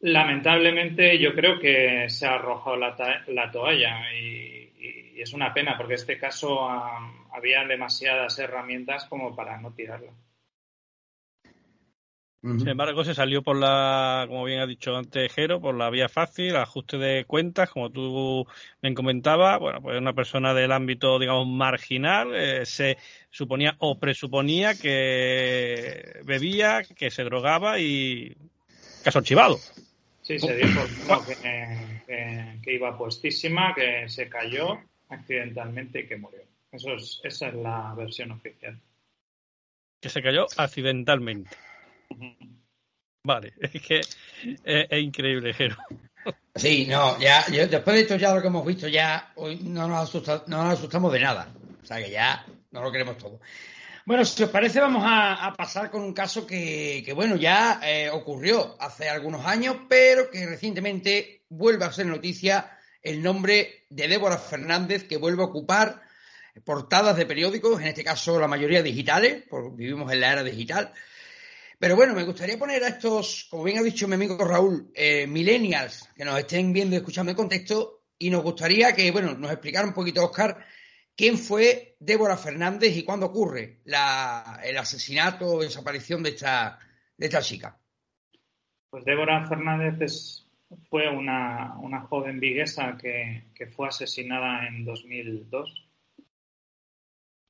lamentablemente, 0.00 1.18
yo 1.18 1.34
creo 1.34 1.58
que 1.58 2.08
se 2.08 2.26
ha 2.26 2.34
arrojado 2.34 2.76
la, 2.76 3.50
toalla 3.52 4.12
y, 4.14 5.20
es 5.20 5.32
una 5.32 5.52
pena 5.54 5.76
porque 5.76 5.94
en 5.94 6.00
este 6.00 6.18
caso 6.18 6.68
había 7.32 7.64
demasiadas 7.64 8.38
herramientas 8.38 9.06
como 9.06 9.34
para 9.34 9.58
no 9.58 9.72
tirarla. 9.72 10.12
Sin 12.42 12.68
embargo, 12.68 13.02
se 13.02 13.14
salió 13.14 13.42
por 13.42 13.56
la, 13.56 14.26
como 14.28 14.44
bien 14.44 14.60
ha 14.60 14.66
dicho 14.66 14.96
antes 14.96 15.32
Jero, 15.32 15.60
por 15.60 15.74
la 15.74 15.90
vía 15.90 16.08
fácil, 16.08 16.54
ajuste 16.54 16.96
de 16.96 17.24
cuentas, 17.24 17.70
como 17.70 17.90
tú 17.90 18.46
me 18.82 18.94
comentabas, 18.94 19.58
bueno, 19.58 19.82
pues 19.82 19.98
una 19.98 20.12
persona 20.12 20.54
del 20.54 20.70
ámbito, 20.70 21.18
digamos, 21.18 21.48
marginal, 21.48 22.36
eh, 22.36 22.64
se 22.64 22.98
suponía 23.30 23.74
o 23.78 23.98
presuponía 23.98 24.76
que 24.76 26.20
bebía, 26.24 26.84
que 26.84 27.10
se 27.10 27.24
drogaba 27.24 27.80
y 27.80 28.36
caso 29.02 29.18
archivado. 29.18 29.58
Sí, 30.22 30.38
se 30.38 30.56
dio 30.56 30.66
por 31.08 31.26
que, 31.26 32.60
que, 32.62 32.74
iba 32.74 32.96
puestísima, 32.96 33.74
que 33.74 34.08
se 34.08 34.28
cayó 34.28 34.78
accidentalmente 35.08 36.00
y 36.00 36.06
que 36.06 36.16
murió. 36.16 36.42
Eso 36.70 36.94
es, 36.94 37.20
esa 37.24 37.48
es 37.48 37.54
la 37.54 37.94
versión 37.96 38.32
oficial 38.32 38.78
Que 40.00 40.08
se 40.10 40.22
cayó 40.22 40.46
accidentalmente. 40.56 41.50
Vale, 43.22 43.54
es 43.60 43.82
que 43.82 44.00
es, 44.64 45.02
increíble, 45.02 45.52
Jero. 45.52 45.76
Sí, 46.54 46.86
no, 46.88 47.18
ya, 47.18 47.44
después 47.48 47.96
de 47.96 48.02
esto 48.02 48.16
ya 48.16 48.34
lo 48.34 48.40
que 48.40 48.48
hemos 48.48 48.66
visto 48.66 48.88
ya, 48.88 49.32
hoy 49.36 49.56
no 49.62 49.86
nos, 49.86 50.14
no 50.48 50.64
nos 50.64 50.74
asustamos 50.74 51.12
de 51.12 51.20
nada. 51.20 51.48
O 51.82 51.86
sea 51.86 51.98
que 51.98 52.10
ya 52.10 52.44
no 52.70 52.82
lo 52.82 52.90
queremos 52.90 53.18
todo. 53.18 53.40
Bueno, 54.06 54.24
si 54.24 54.44
os 54.44 54.50
parece, 54.50 54.78
vamos 54.80 55.02
a, 55.04 55.52
pasar 55.56 55.90
con 55.90 56.02
un 56.02 56.12
caso 56.12 56.46
que, 56.46 57.12
bueno, 57.16 57.34
ya 57.34 57.80
eh, 57.82 58.08
ocurrió 58.08 58.76
hace 58.80 59.08
algunos 59.08 59.44
años, 59.44 59.76
pero 59.88 60.30
que 60.30 60.46
recientemente 60.46 61.42
vuelve 61.48 61.84
a 61.84 61.92
ser 61.92 62.06
noticia 62.06 62.78
el 63.02 63.20
nombre 63.20 63.86
de 63.90 64.06
Débora 64.06 64.38
Fernández, 64.38 65.08
que 65.08 65.16
vuelve 65.16 65.42
a 65.42 65.46
ocupar 65.46 66.02
portadas 66.64 67.16
de 67.16 67.26
periódicos, 67.26 67.80
en 67.80 67.88
este 67.88 68.04
caso 68.04 68.38
la 68.38 68.46
mayoría 68.46 68.80
digitales, 68.80 69.42
porque 69.50 69.76
vivimos 69.76 70.12
en 70.12 70.20
la 70.20 70.32
era 70.32 70.44
digital. 70.44 70.92
Pero 71.78 71.96
bueno, 71.96 72.14
me 72.14 72.24
gustaría 72.24 72.58
poner 72.58 72.82
a 72.84 72.88
estos, 72.88 73.46
como 73.50 73.64
bien 73.64 73.78
ha 73.78 73.82
dicho 73.82 74.08
mi 74.08 74.14
amigo 74.14 74.36
Raúl, 74.38 74.90
eh, 74.94 75.26
millennials 75.26 76.08
que 76.16 76.24
nos 76.24 76.38
estén 76.38 76.72
viendo 76.72 76.94
y 76.94 76.98
escuchando 76.98 77.30
el 77.30 77.36
contexto, 77.36 78.04
y 78.18 78.30
nos 78.30 78.42
gustaría 78.42 78.94
que, 78.94 79.10
bueno, 79.10 79.34
nos 79.34 79.50
explicara 79.50 79.86
un 79.86 79.92
poquito, 79.92 80.24
Oscar, 80.24 80.64
¿Quién 81.16 81.38
fue 81.38 81.96
Débora 81.98 82.36
Fernández 82.36 82.94
y 82.94 83.02
cuándo 83.02 83.26
ocurre 83.26 83.78
el 83.86 84.76
asesinato 84.76 85.46
o 85.46 85.62
desaparición 85.62 86.22
de 86.22 86.30
esta, 86.30 86.78
de 87.16 87.26
esta 87.26 87.40
chica? 87.40 87.78
Pues 88.90 89.02
Débora 89.06 89.46
Fernández 89.46 90.44
fue 90.90 91.08
una, 91.08 91.74
joven 92.10 92.38
viguesa 92.38 92.98
que, 92.98 93.44
fue 93.74 93.88
asesinada 93.88 94.66
en 94.66 94.84
2002. 94.84 95.88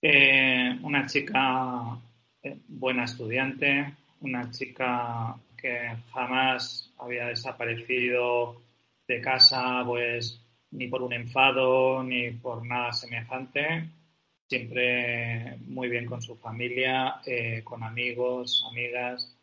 Eh, 0.03 0.79
una 0.83 1.07
chica 1.07 1.99
eh, 2.45 2.61
buena 2.69 3.05
estudiante, 3.05 3.95
una 4.21 4.51
chica 4.51 5.37
que 5.57 5.97
jamás 6.13 6.93
había 6.99 7.27
desaparecido 7.27 8.63
de 9.07 9.21
casa, 9.21 9.83
pues 9.85 10.41
ni 10.73 10.89
por 10.89 11.03
un 11.03 11.13
enfado, 11.13 12.03
ni 12.03 12.31
por 12.33 12.65
nada 12.67 12.93
semejante. 12.93 13.89
Siempre 14.49 15.57
muy 15.67 15.89
bien 15.89 16.07
con 16.07 16.23
su 16.23 16.37
familia, 16.37 17.21
eh, 17.27 17.63
con 17.65 17.83
amigos, 17.83 18.65
amigas. 18.71 19.37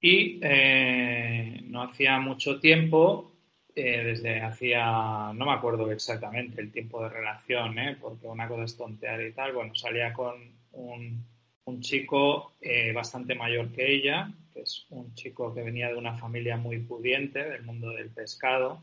Y 0.00 0.40
eh, 0.42 1.60
no 1.64 1.82
hacía 1.82 2.18
mucho 2.18 2.58
tiempo, 2.60 3.32
eh, 3.74 4.04
desde 4.04 4.42
hacía, 4.42 5.32
no 5.34 5.46
me 5.46 5.52
acuerdo 5.52 5.90
exactamente 5.90 6.60
el 6.60 6.72
tiempo 6.72 7.02
de 7.02 7.08
relación, 7.08 7.76
porque 8.00 8.26
una 8.26 8.48
cosa 8.48 8.64
es 8.64 8.76
tontear 8.76 9.22
y 9.22 9.32
tal, 9.32 9.52
bueno, 9.52 9.74
salía 9.74 10.12
con 10.12 10.34
un, 10.72 11.24
un 11.64 11.80
chico 11.80 12.54
bastante 12.94 13.34
mayor 13.34 13.70
que 13.72 13.92
ella, 13.92 14.30
que 14.52 14.62
es 14.62 14.86
un 14.90 15.14
chico 15.14 15.54
que 15.54 15.62
venía 15.62 15.88
de 15.88 15.96
una 15.96 16.16
familia 16.16 16.56
muy 16.56 16.78
pudiente, 16.80 17.42
del 17.42 17.62
mundo 17.62 17.90
del 17.90 18.10
pescado, 18.10 18.82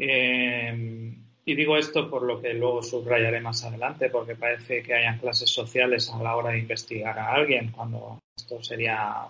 eh, 0.00 1.14
y 1.44 1.54
digo 1.54 1.76
esto 1.76 2.08
por 2.08 2.22
lo 2.22 2.40
que 2.40 2.54
luego 2.54 2.82
subrayaré 2.82 3.40
más 3.40 3.64
adelante, 3.64 4.08
porque 4.08 4.34
parece 4.34 4.82
que 4.82 4.94
hayan 4.94 5.18
clases 5.18 5.50
sociales 5.50 6.10
a 6.10 6.22
la 6.22 6.36
hora 6.36 6.50
de 6.50 6.60
investigar 6.60 7.18
a 7.18 7.32
alguien, 7.32 7.70
cuando 7.70 8.18
esto 8.36 8.62
sería, 8.62 9.26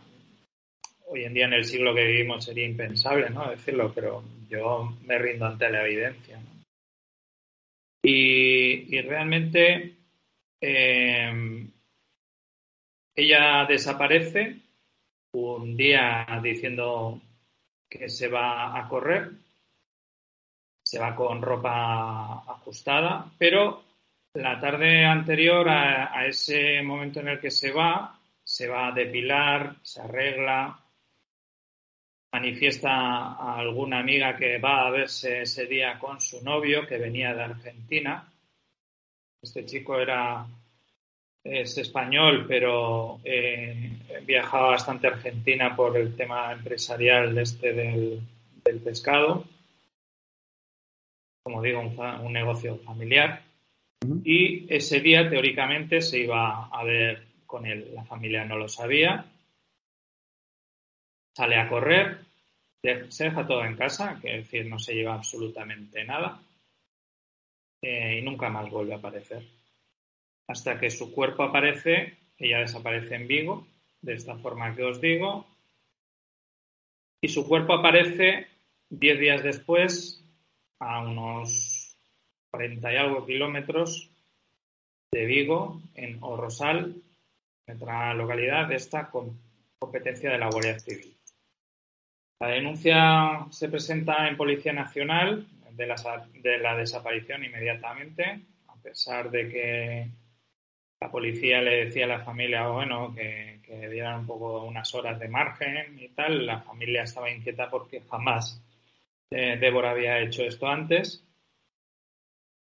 hoy 1.06 1.24
en 1.24 1.34
día 1.34 1.46
en 1.46 1.54
el 1.54 1.64
siglo 1.64 1.94
que 1.94 2.04
vivimos 2.04 2.44
sería 2.44 2.66
impensable, 2.66 3.30
¿no? 3.30 3.50
Decirlo, 3.50 3.92
pero 3.92 4.22
yo 4.48 4.96
me 5.06 5.18
rindo 5.18 5.46
ante 5.46 5.70
la 5.70 5.84
evidencia. 5.84 6.40
Y, 8.02 9.00
realmente 9.02 9.96
eh, 10.60 11.66
ella 13.20 13.66
desaparece 13.66 14.56
un 15.32 15.76
día 15.76 16.26
diciendo 16.42 17.20
que 17.88 18.08
se 18.08 18.28
va 18.28 18.78
a 18.78 18.88
correr 18.88 19.30
se 20.90 20.98
va 20.98 21.14
con 21.14 21.40
ropa 21.40 22.42
ajustada, 22.50 23.30
pero 23.38 23.84
la 24.34 24.58
tarde 24.58 25.04
anterior 25.04 25.68
a, 25.68 26.26
ese 26.26 26.82
momento 26.82 27.20
en 27.20 27.28
el 27.28 27.40
que 27.40 27.52
se 27.52 27.70
va, 27.70 28.18
se 28.42 28.66
va 28.66 28.88
a 28.88 28.92
depilar, 28.92 29.76
se 29.82 30.00
arregla, 30.00 30.84
manifiesta 32.32 32.90
a 32.90 33.60
alguna 33.60 34.00
amiga 34.00 34.36
que 34.36 34.58
va 34.58 34.88
a 34.88 34.90
verse 34.90 35.42
ese 35.42 35.66
día 35.66 35.96
con 35.96 36.20
su 36.20 36.42
novio 36.42 36.84
que 36.88 36.98
venía 36.98 37.34
de 37.34 37.42
Argentina. 37.44 38.28
Este 39.40 39.64
chico 39.64 39.96
era 39.96 40.44
es 41.44 41.78
español, 41.78 42.46
pero 42.46 43.20
eh, 43.24 43.92
viajaba 44.24 44.70
bastante 44.70 45.06
a 45.06 45.10
Argentina 45.10 45.74
por 45.74 45.96
el 45.96 46.14
tema 46.16 46.52
empresarial 46.52 47.36
este 47.38 47.72
del 47.72 48.80
pescado 48.84 49.44
como 51.42 51.62
digo, 51.62 51.80
un, 51.80 52.32
negocio 52.32 52.78
familiar. 52.78 53.42
Y 54.24 54.72
ese 54.72 55.00
día, 55.00 55.28
teóricamente, 55.28 56.00
se 56.00 56.20
iba 56.20 56.66
a 56.66 56.84
ver 56.84 57.26
con 57.46 57.66
él. 57.66 57.90
La 57.94 58.04
familia 58.04 58.44
no 58.44 58.56
lo 58.56 58.68
sabía. 58.68 59.24
Sale 61.36 61.56
a 61.56 61.68
correr, 61.68 62.18
se 63.08 63.24
deja 63.24 63.46
todo 63.46 63.64
en 63.64 63.76
casa, 63.76 64.18
que 64.20 64.38
es 64.38 64.44
decir, 64.44 64.66
no 64.66 64.78
se 64.78 64.94
lleva 64.94 65.14
absolutamente 65.14 66.04
nada. 66.04 66.40
Eh, 67.82 68.18
y 68.18 68.22
nunca 68.22 68.48
más 68.48 68.70
vuelve 68.70 68.94
a 68.94 68.98
aparecer. 68.98 69.42
Hasta 70.48 70.78
que 70.78 70.90
su 70.90 71.12
cuerpo 71.12 71.42
aparece, 71.42 72.18
ella 72.38 72.58
desaparece 72.58 73.14
en 73.14 73.28
Vigo, 73.28 73.66
de 74.02 74.14
esta 74.14 74.36
forma 74.36 74.74
que 74.74 74.84
os 74.84 75.00
digo. 75.00 75.46
Y 77.22 77.28
su 77.28 77.46
cuerpo 77.46 77.74
aparece 77.74 78.48
diez 78.88 79.18
días 79.20 79.42
después 79.42 80.24
a 80.78 81.02
unos 81.02 81.96
40 82.50 82.92
y 82.92 82.96
algo 82.96 83.26
kilómetros 83.26 84.10
de 85.12 85.26
Vigo, 85.26 85.80
en 85.94 86.18
Orrosal, 86.22 87.02
otra 87.68 88.14
localidad 88.14 88.68
de 88.68 88.76
esta 88.76 89.10
competencia 89.78 90.30
de 90.30 90.38
la 90.38 90.50
Guardia 90.50 90.78
Civil. 90.78 91.16
La 92.40 92.48
denuncia 92.48 93.46
se 93.50 93.68
presenta 93.68 94.26
en 94.28 94.36
Policía 94.36 94.72
Nacional 94.72 95.46
de 95.72 96.58
la 96.58 96.76
desaparición 96.76 97.44
inmediatamente, 97.44 98.40
a 98.68 98.76
pesar 98.76 99.30
de 99.30 99.48
que 99.48 100.08
la 101.00 101.10
policía 101.10 101.60
le 101.62 101.86
decía 101.86 102.04
a 102.04 102.08
la 102.08 102.24
familia, 102.24 102.68
bueno, 102.68 103.14
que, 103.14 103.60
que 103.64 103.88
dieran 103.88 104.20
un 104.20 104.26
poco 104.26 104.64
unas 104.64 104.94
horas 104.94 105.18
de 105.18 105.28
margen 105.28 105.98
y 105.98 106.08
tal, 106.08 106.44
la 106.44 106.60
familia 106.60 107.04
estaba 107.04 107.30
inquieta 107.30 107.70
porque 107.70 108.02
jamás 108.02 108.62
eh, 109.30 109.56
Débora 109.58 109.92
había 109.92 110.18
hecho 110.18 110.42
esto 110.42 110.66
antes 110.66 111.24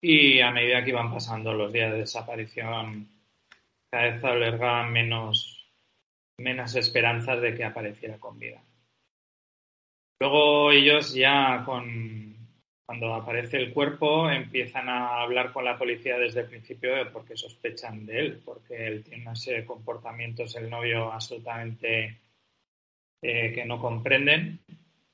y 0.02 0.42
a 0.42 0.52
medida 0.52 0.84
que 0.84 0.92
iban 0.92 1.12
pasando 1.12 1.54
los 1.54 1.72
días 1.72 1.92
de 1.92 2.00
desaparición, 2.00 3.10
cada 3.90 4.04
vez 4.04 4.24
albergaban 4.24 4.92
menos, 4.92 5.66
menos 6.38 6.76
esperanzas 6.76 7.42
de 7.42 7.56
que 7.56 7.64
apareciera 7.64 8.18
con 8.20 8.38
vida. 8.38 8.62
Luego 10.20 10.72
ellos 10.72 11.14
ya 11.14 11.64
con, 11.66 12.27
cuando 12.88 13.14
aparece 13.14 13.58
el 13.58 13.74
cuerpo 13.74 14.32
empiezan 14.32 14.90
a 14.90 15.22
hablar 15.22 15.52
con 15.52 15.66
la 15.66 15.78
policía 15.78 16.18
desde 16.18 16.40
el 16.40 16.48
principio 16.48 16.90
porque 17.14 17.38
sospechan 17.38 18.06
de 18.06 18.20
él, 18.20 18.42
porque 18.44 18.88
él 18.88 19.04
tiene 19.04 19.24
unos 19.24 19.48
comportamientos, 19.68 20.56
el 20.56 20.70
novio 20.70 21.12
absolutamente 21.12 22.22
eh, 23.22 23.52
que 23.54 23.66
no 23.66 23.80
comprenden 23.80 24.62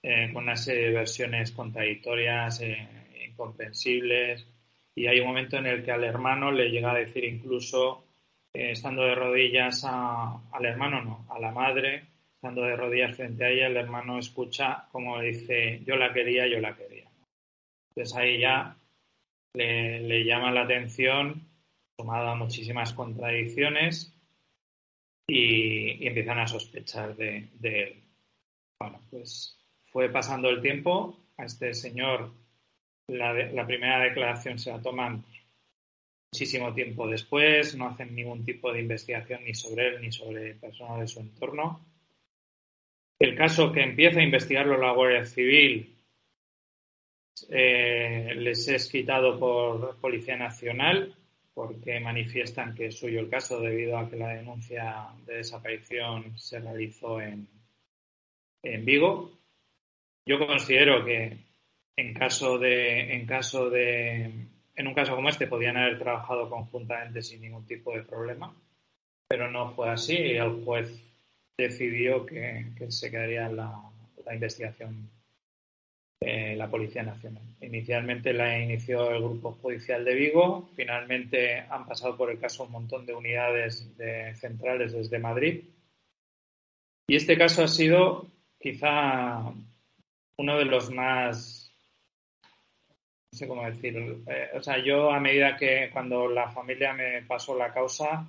eh, 0.05 0.29
con 0.33 0.43
unas 0.43 0.67
versiones 0.67 1.51
contradictorias, 1.51 2.59
eh, 2.61 2.89
incomprensibles. 3.25 4.45
Y 4.93 5.07
hay 5.07 5.21
un 5.21 5.27
momento 5.27 5.57
en 5.57 5.65
el 5.65 5.83
que 5.83 5.91
al 5.93 6.03
hermano 6.03 6.51
le 6.51 6.69
llega 6.69 6.91
a 6.91 6.95
decir 6.95 7.23
incluso, 7.23 8.03
eh, 8.53 8.71
estando 8.71 9.03
de 9.03 9.15
rodillas 9.15 9.83
al 9.85 10.65
hermano, 10.65 11.01
no, 11.01 11.25
a 11.29 11.39
la 11.39 11.51
madre, 11.51 12.03
estando 12.35 12.63
de 12.63 12.75
rodillas 12.75 13.15
frente 13.15 13.45
a 13.45 13.49
ella, 13.49 13.67
el 13.67 13.77
hermano 13.77 14.19
escucha 14.19 14.87
como 14.91 15.21
dice, 15.21 15.81
yo 15.85 15.95
la 15.95 16.11
quería, 16.11 16.47
yo 16.47 16.59
la 16.59 16.75
quería. 16.75 16.92
Entonces 17.95 18.17
ahí 18.17 18.39
ya 18.39 18.75
le, 19.53 20.23
llama 20.23 20.51
la 20.51 20.63
atención, 20.63 21.47
tomado 21.95 22.29
a 22.29 22.35
muchísimas 22.35 22.93
contradicciones 22.93 24.11
y, 25.27 26.07
empiezan 26.07 26.39
a 26.39 26.47
sospechar 26.47 27.15
de, 27.15 27.49
él. 27.61 28.03
Bueno, 28.79 28.99
pues 29.11 29.59
fue 29.85 30.09
pasando 30.09 30.49
el 30.49 30.61
tiempo, 30.61 31.19
a 31.37 31.45
este 31.45 31.73
señor 31.73 32.31
la, 33.07 33.65
primera 33.67 33.99
declaración 33.99 34.57
se 34.57 34.71
la 34.71 34.81
toman 34.81 35.23
muchísimo 36.31 36.73
tiempo 36.73 37.07
después, 37.07 37.75
no 37.75 37.89
hacen 37.89 38.15
ningún 38.15 38.43
tipo 38.43 38.73
de 38.73 38.79
investigación 38.79 39.43
ni 39.43 39.53
sobre 39.53 39.87
él 39.87 40.01
ni 40.01 40.11
sobre 40.11 40.55
personas 40.55 40.99
de 41.01 41.07
su 41.07 41.19
entorno. 41.19 41.85
El 43.19 43.35
caso 43.35 43.71
que 43.71 43.83
empieza 43.83 44.19
a 44.19 44.23
investigarlo 44.23 44.77
la 44.77 44.93
Guardia 44.93 45.25
Civil 45.25 45.92
eh, 47.49 48.33
les 48.35 48.67
es 48.67 48.89
quitado 48.89 49.39
por 49.39 49.99
Policía 49.99 50.37
Nacional 50.37 51.15
porque 51.53 51.99
manifiestan 51.99 52.73
que 52.73 52.87
es 52.87 52.97
suyo 52.97 53.19
el 53.19 53.29
caso 53.29 53.59
debido 53.59 53.97
a 53.97 54.09
que 54.09 54.15
la 54.15 54.29
denuncia 54.29 55.07
de 55.25 55.37
desaparición 55.37 56.37
se 56.37 56.59
realizó 56.59 57.21
en, 57.21 57.47
en 58.63 58.85
Vigo. 58.85 59.31
Yo 60.25 60.39
considero 60.45 61.05
que 61.05 61.37
en 61.95 62.13
caso 62.13 62.57
de, 62.57 63.13
en 63.13 63.25
caso 63.27 63.69
de, 63.69 64.47
en 64.75 64.87
un 64.87 64.93
caso 64.93 65.15
como 65.15 65.29
este 65.29 65.47
podían 65.47 65.77
haber 65.77 65.99
trabajado 65.99 66.49
conjuntamente 66.49 67.21
sin 67.21 67.41
ningún 67.41 67.65
tipo 67.67 67.95
de 67.95 68.03
problema, 68.03 68.55
pero 69.27 69.51
no 69.51 69.71
fue 69.73 69.89
así 69.89 70.15
y 70.15 70.37
el 70.37 70.63
juez 70.63 70.91
decidió 71.57 72.25
que, 72.25 72.65
se 72.89 73.11
quedaría 73.11 73.47
la, 73.49 73.79
la 74.25 74.33
investigación 74.33 75.09
la 76.55 76.69
Policía 76.69 77.03
Nacional. 77.03 77.43
Inicialmente 77.61 78.33
la 78.33 78.59
inició 78.59 79.11
el 79.11 79.23
Grupo 79.23 79.57
Judicial 79.61 80.05
de 80.05 80.13
Vigo, 80.13 80.69
finalmente 80.75 81.59
han 81.59 81.85
pasado 81.85 82.15
por 82.15 82.31
el 82.31 82.39
caso 82.39 82.63
un 82.63 82.71
montón 82.71 83.05
de 83.05 83.13
unidades 83.13 83.97
de 83.97 84.33
centrales 84.35 84.93
desde 84.93 85.19
Madrid. 85.19 85.63
Y 87.07 87.15
este 87.15 87.37
caso 87.37 87.63
ha 87.63 87.67
sido 87.67 88.27
quizá 88.59 89.51
uno 90.37 90.57
de 90.57 90.65
los 90.65 90.89
más, 90.91 91.71
no 93.31 93.37
sé 93.37 93.47
cómo 93.47 93.65
decirlo, 93.65 94.19
eh, 94.31 94.49
o 94.53 94.63
sea, 94.63 94.83
yo 94.83 95.11
a 95.11 95.19
medida 95.19 95.57
que 95.57 95.89
cuando 95.91 96.29
la 96.29 96.49
familia 96.49 96.93
me 96.93 97.21
pasó 97.23 97.57
la 97.57 97.73
causa, 97.73 98.25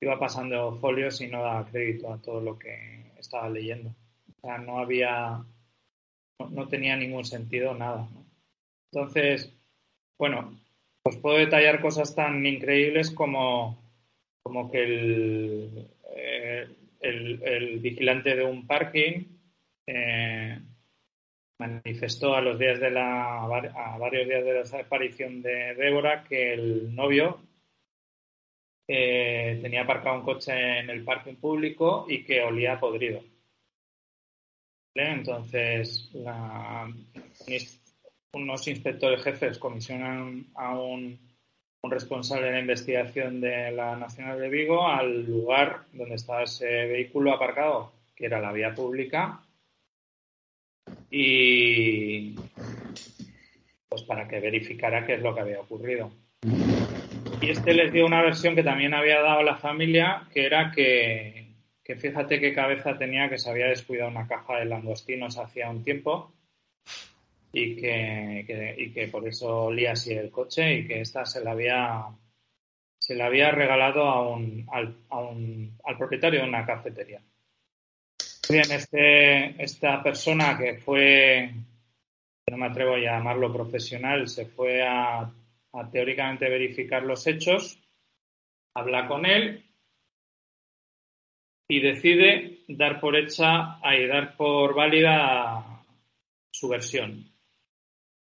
iba 0.00 0.18
pasando 0.18 0.76
folios 0.76 1.20
y 1.20 1.28
no 1.28 1.42
daba 1.42 1.66
crédito 1.66 2.12
a 2.12 2.20
todo 2.20 2.40
lo 2.40 2.58
que 2.58 3.12
estaba 3.18 3.48
leyendo. 3.48 3.94
O 4.36 4.40
sea, 4.46 4.58
no 4.58 4.78
había 4.78 5.42
no, 6.48 6.68
tenía 6.68 6.96
ningún 6.96 7.24
sentido 7.24 7.74
nada. 7.74 8.08
Entonces, 8.92 9.52
bueno, 10.18 10.58
os 11.02 11.16
puedo 11.16 11.38
detallar 11.38 11.80
cosas 11.80 12.14
tan 12.14 12.44
increíbles 12.46 13.10
como, 13.10 13.82
como 14.42 14.70
que 14.70 14.82
el, 14.82 15.88
eh, 16.16 16.68
el, 17.00 17.78
vigilante 17.80 18.36
de 18.36 18.44
un 18.44 18.66
parking 18.66 19.24
eh, 19.86 20.58
manifestó 21.58 22.34
a 22.34 22.40
los 22.40 22.58
días 22.58 22.80
de 22.80 22.90
la 22.90 23.42
a 23.42 23.98
varios 23.98 24.26
días 24.26 24.44
de 24.44 24.52
la 24.52 24.60
desaparición 24.60 25.42
de 25.42 25.74
Débora 25.74 26.24
que 26.24 26.54
el 26.54 26.94
novio 26.94 27.40
eh, 28.88 29.58
tenía 29.62 29.82
aparcado 29.82 30.16
un 30.16 30.24
coche 30.24 30.80
en 30.80 30.90
el 30.90 31.04
parking 31.04 31.36
público 31.36 32.06
y 32.08 32.24
que 32.24 32.42
olía 32.42 32.80
podrido. 32.80 33.22
Entonces, 34.94 36.10
unos 38.32 38.68
inspectores 38.68 39.22
jefes 39.22 39.58
comisionan 39.58 40.46
a 40.54 40.78
un, 40.78 41.18
responsable 41.82 42.46
de 42.46 42.52
la 42.52 42.60
investigación 42.60 43.40
de 43.40 43.70
la 43.72 43.96
Nacional 43.96 44.38
de 44.38 44.50
Vigo 44.50 44.86
al 44.86 45.24
lugar 45.24 45.86
donde 45.92 46.16
estaba 46.16 46.42
ese 46.42 46.66
vehículo 46.66 47.32
aparcado, 47.32 47.92
que 48.14 48.26
era 48.26 48.40
la 48.40 48.52
vía 48.52 48.74
pública, 48.74 49.40
y 51.10 52.34
pues 53.88 54.02
para 54.02 54.28
que 54.28 54.40
verificara 54.40 55.06
qué 55.06 55.14
es 55.14 55.22
lo 55.22 55.34
que 55.34 55.40
había 55.40 55.60
ocurrido. 55.60 56.10
Y 57.40 57.48
este 57.48 57.72
les 57.72 57.92
dio 57.92 58.04
una 58.04 58.22
versión 58.22 58.54
que 58.54 58.62
también 58.62 58.92
había 58.92 59.22
dado 59.22 59.42
la 59.42 59.56
familia, 59.56 60.28
que 60.32 60.44
era 60.44 60.70
que 60.70 61.49
que 61.90 61.96
fíjate 61.96 62.38
qué 62.38 62.54
cabeza 62.54 62.96
tenía 62.96 63.28
que 63.28 63.36
se 63.36 63.50
había 63.50 63.66
descuidado 63.66 64.10
una 64.10 64.28
caja 64.28 64.60
de 64.60 64.64
langostinos 64.64 65.38
hacía 65.38 65.68
un 65.68 65.82
tiempo 65.82 66.32
y 67.52 67.74
que, 67.74 68.76
y 68.78 68.92
que 68.92 69.08
por 69.08 69.26
eso 69.26 69.64
olía 69.64 69.92
así 69.92 70.12
el 70.12 70.30
coche 70.30 70.72
y 70.72 70.86
que 70.86 71.00
esta 71.00 71.26
se 71.26 71.42
la 71.42 71.50
había 71.50 72.04
se 72.96 73.16
la 73.16 73.26
había 73.26 73.50
regalado 73.50 74.04
a 74.04 74.28
un, 74.28 74.68
al, 74.70 74.98
al 75.10 75.98
propietario 75.98 76.42
de 76.42 76.48
una 76.48 76.64
cafetería. 76.64 77.20
Bien, 78.48 78.70
este, 78.70 79.60
esta 79.60 80.00
persona 80.00 80.56
que 80.56 80.74
fue, 80.76 81.50
no 82.46 82.56
me 82.56 82.66
atrevo 82.66 82.94
a 82.94 83.00
llamarlo 83.00 83.52
profesional, 83.52 84.28
se 84.28 84.46
fue 84.46 84.86
a 84.86 85.28
teóricamente 85.90 86.48
verificar 86.48 87.02
los 87.02 87.26
hechos, 87.26 87.80
habla 88.74 89.08
con 89.08 89.26
él 89.26 89.69
y 91.70 91.78
decide 91.78 92.58
dar 92.66 92.98
por 92.98 93.16
hecha 93.16 93.78
y 93.96 94.06
dar 94.06 94.36
por 94.36 94.74
válida 94.74 95.84
su 96.50 96.68
versión. 96.68 97.30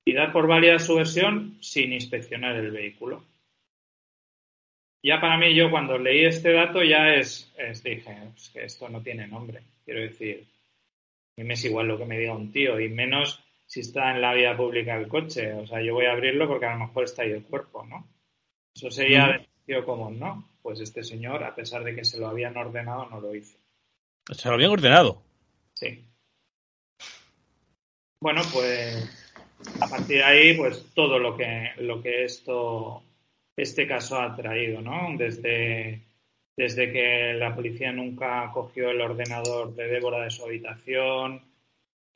Y 0.05 0.13
dar 0.13 0.33
por 0.33 0.49
válida 0.49 0.81
su 0.81 0.97
versión 0.97 1.57
sin 1.61 1.93
inspeccionar 1.93 2.57
el 2.57 2.73
vehículo. 2.73 3.25
Ya 5.05 5.21
para 5.21 5.39
mí, 5.39 5.55
yo 5.55 5.71
cuando 5.71 5.97
leí 5.97 6.25
este 6.25 6.53
dato 6.53 6.83
ya 6.83 7.15
es, 7.15 7.55
dije, 7.85 8.19
es 8.35 8.51
que 8.51 8.65
esto 8.65 8.89
no 8.89 9.01
tiene 9.01 9.29
nombre. 9.29 9.63
Quiero 9.85 10.01
decir, 10.01 10.45
a 11.37 11.41
mí 11.41 11.47
me 11.47 11.55
es 11.55 11.65
igual 11.65 11.87
lo 11.87 11.99
que 11.99 12.07
me 12.07 12.19
diga 12.19 12.35
un 12.35 12.51
tío, 12.51 12.81
y 12.81 12.89
menos 12.89 13.45
si 13.65 13.81
está 13.81 14.11
en 14.11 14.21
la 14.21 14.35
vía 14.35 14.57
pública 14.57 14.97
el 14.97 15.07
coche. 15.07 15.53
O 15.53 15.69
sea, 15.69 15.81
yo 15.81 15.95
voy 15.95 16.07
a 16.07 16.13
abrirlo 16.13 16.49
porque 16.49 16.67
a 16.67 16.73
lo 16.73 16.81
mejor 16.87 17.05
está 17.05 17.23
ahí 17.23 17.31
el 17.31 17.45
cuerpo, 17.45 17.87
¿no? 17.87 18.09
Eso 18.75 18.91
sería 18.91 19.29
de 19.29 19.45
sentido 19.45 19.85
común, 19.85 20.19
¿no? 20.19 20.50
Pues 20.63 20.81
este 20.81 21.03
señor, 21.03 21.45
a 21.45 21.55
pesar 21.55 21.85
de 21.85 21.95
que 21.95 22.05
se 22.05 22.19
lo 22.19 22.29
habían 22.29 22.57
ordenado, 22.57 23.07
no 23.07 23.21
lo 23.21 23.35
hizo. 23.35 23.59
¿Se 24.33 24.49
lo 24.49 24.55
habían 24.55 24.71
ordenado? 24.71 25.23
Sí. 25.75 26.05
Bueno, 28.21 28.43
pues 28.53 29.21
a 29.81 29.89
partir 29.89 30.19
de 30.19 30.25
ahí, 30.25 30.57
pues 30.57 30.93
todo 30.95 31.19
lo 31.19 31.37
que, 31.37 31.71
lo 31.79 32.03
que 32.03 32.25
esto, 32.25 33.03
este 33.57 33.87
caso 33.87 34.21
ha 34.21 34.35
traído, 34.37 34.81
¿no? 34.81 35.09
Desde, 35.17 36.03
desde 36.57 36.93
que 36.93 37.35
la 37.35 37.55
policía 37.55 37.93
nunca 37.93 38.51
cogió 38.53 38.91
el 38.91 39.01
ordenador 39.01 39.75
de 39.75 39.89
Débora 39.89 40.23
de 40.23 40.31
su 40.31 40.45
habitación, 40.45 41.43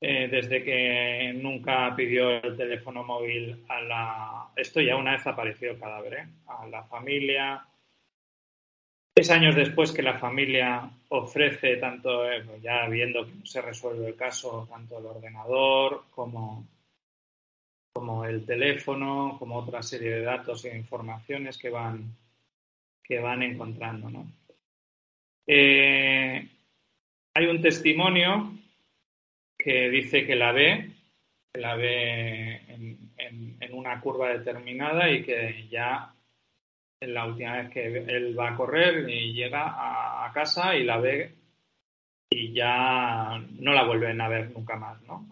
eh, 0.01 0.29
desde 0.29 0.63
que 0.63 1.33
nunca 1.35 1.95
pidió 1.97 2.31
el 2.31 2.57
teléfono 2.57 3.05
móvil 3.05 3.65
a 3.69 3.81
la... 3.81 4.49
Esto 4.57 4.81
ya 4.81 4.97
una 4.97 5.13
vez 5.13 5.27
apareció 5.27 5.71
el 5.71 5.81
cadáver, 5.81 6.15
¿eh? 6.15 6.27
A 6.47 6.67
la 6.67 6.85
familia, 6.85 7.67
Tres 9.17 9.31
años 9.31 9.55
después 9.55 9.93
que 9.93 10.03
la 10.03 10.19
familia 10.19 10.91
ofrece, 11.11 11.77
tanto 11.77 12.29
eh, 12.29 12.43
pues 12.45 12.61
ya 12.61 12.89
viendo 12.89 13.25
que 13.25 13.47
se 13.47 13.63
resuelve 13.63 14.09
el 14.09 14.17
caso, 14.17 14.67
tanto 14.69 14.99
el 14.99 15.07
ordenador 15.07 16.07
como, 16.11 16.67
como 17.93 18.25
el 18.25 18.45
teléfono, 18.45 19.37
como 19.39 19.59
otra 19.59 19.85
serie 19.85 20.11
de 20.17 20.23
datos 20.23 20.65
e 20.65 20.77
informaciones 20.77 21.57
que 21.59 21.71
van, 21.71 22.17
que 23.05 23.21
van 23.21 23.45
encontrando. 23.45 24.11
¿no? 24.11 24.27
Eh, 25.47 26.49
hay 27.35 27.47
un 27.47 27.63
testimonio 27.63 28.53
que 29.57 29.91
dice 29.91 30.27
que 30.27 30.35
la 30.35 30.51
ve, 30.51 30.91
la 31.53 31.77
ve 31.77 32.63
en 32.67 33.75
una 33.75 34.01
curva 34.01 34.31
determinada 34.31 35.09
y 35.09 35.23
que 35.23 35.69
ya 35.71 36.15
la 37.07 37.27
última 37.27 37.57
vez 37.57 37.71
que 37.71 37.87
él 37.87 38.39
va 38.39 38.51
a 38.51 38.57
correr 38.57 39.09
y 39.09 39.33
llega 39.33 40.27
a, 40.27 40.33
casa 40.33 40.75
y 40.75 40.85
la 40.85 40.99
ve 40.99 41.33
y 42.31 42.53
ya 42.53 43.41
no 43.59 43.73
la 43.73 43.85
vuelven 43.85 44.21
a 44.21 44.29
ver 44.29 44.51
nunca 44.51 44.77
más, 44.77 45.01
¿no? 45.03 45.29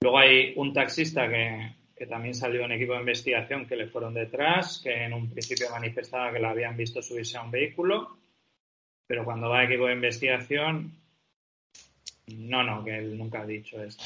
Luego 0.00 0.18
hay 0.18 0.54
un 0.56 0.72
taxista 0.72 1.28
que, 1.28 1.76
también 2.06 2.34
salió 2.34 2.64
en 2.64 2.72
equipo 2.72 2.92
de 2.92 3.00
investigación 3.00 3.66
que 3.66 3.76
le 3.76 3.88
fueron 3.88 4.14
detrás, 4.14 4.80
que 4.82 5.04
en 5.04 5.12
un 5.12 5.28
principio 5.28 5.68
manifestaba 5.70 6.32
que 6.32 6.38
la 6.38 6.50
habían 6.50 6.76
visto 6.76 7.02
subirse 7.02 7.36
a 7.36 7.42
un 7.42 7.50
vehículo, 7.50 8.16
pero 9.06 9.24
cuando 9.24 9.48
va 9.48 9.60
a 9.60 9.64
equipo 9.64 9.86
de 9.86 9.94
investigación, 9.94 10.92
no, 12.28 12.62
no, 12.62 12.84
que 12.84 12.98
él 12.98 13.18
nunca 13.18 13.40
ha 13.40 13.46
dicho 13.46 13.82
esto. 13.82 14.04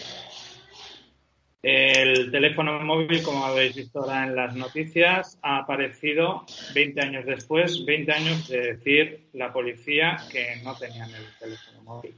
El 1.62 2.32
teléfono 2.32 2.80
móvil, 2.80 3.22
como 3.22 3.44
habéis 3.44 3.76
visto 3.76 4.00
ahora 4.00 4.24
en 4.24 4.34
las 4.34 4.56
noticias, 4.56 5.38
ha 5.42 5.58
aparecido 5.58 6.44
20 6.74 7.00
años 7.00 7.24
después, 7.24 7.84
20 7.86 8.12
años 8.12 8.48
de 8.48 8.74
decir 8.74 9.28
la 9.32 9.52
policía 9.52 10.16
que 10.32 10.56
no 10.64 10.76
tenían 10.76 11.08
el 11.14 11.24
teléfono 11.38 11.82
móvil. 11.82 12.16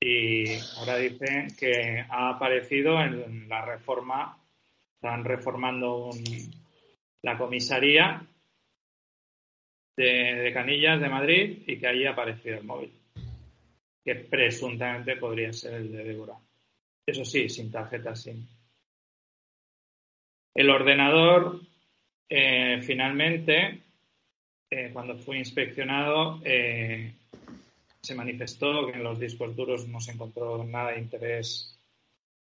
Y 0.00 0.44
ahora 0.78 0.96
dicen 0.96 1.48
que 1.58 2.06
ha 2.08 2.30
aparecido 2.30 3.02
en 3.02 3.50
la 3.50 3.66
reforma, 3.66 4.38
están 4.94 5.24
reformando 5.24 6.08
la 7.20 7.36
comisaría 7.36 8.26
de, 9.94 10.04
de 10.04 10.52
Canillas 10.54 11.02
de 11.02 11.08
Madrid 11.10 11.64
y 11.66 11.78
que 11.78 11.86
allí 11.86 12.06
ha 12.06 12.12
aparecido 12.12 12.56
el 12.56 12.64
móvil, 12.64 12.92
que 14.02 14.14
presuntamente 14.14 15.16
podría 15.16 15.52
ser 15.52 15.74
el 15.74 15.92
de 15.92 16.02
Débora. 16.02 16.38
Eso 17.06 17.24
sí, 17.24 17.48
sin 17.48 17.70
tarjeta 17.70 18.14
SIM. 18.14 18.46
El 20.54 20.70
ordenador, 20.70 21.60
eh, 22.28 22.80
finalmente, 22.82 23.82
eh, 24.70 24.90
cuando 24.92 25.16
fue 25.16 25.38
inspeccionado, 25.38 26.40
eh, 26.44 27.14
se 28.02 28.14
manifestó 28.14 28.86
que 28.86 28.92
en 28.92 29.04
los 29.04 29.18
discos 29.18 29.56
duros 29.56 29.88
no 29.88 30.00
se 30.00 30.12
encontró 30.12 30.62
nada 30.64 30.92
de 30.92 31.00
interés 31.00 31.78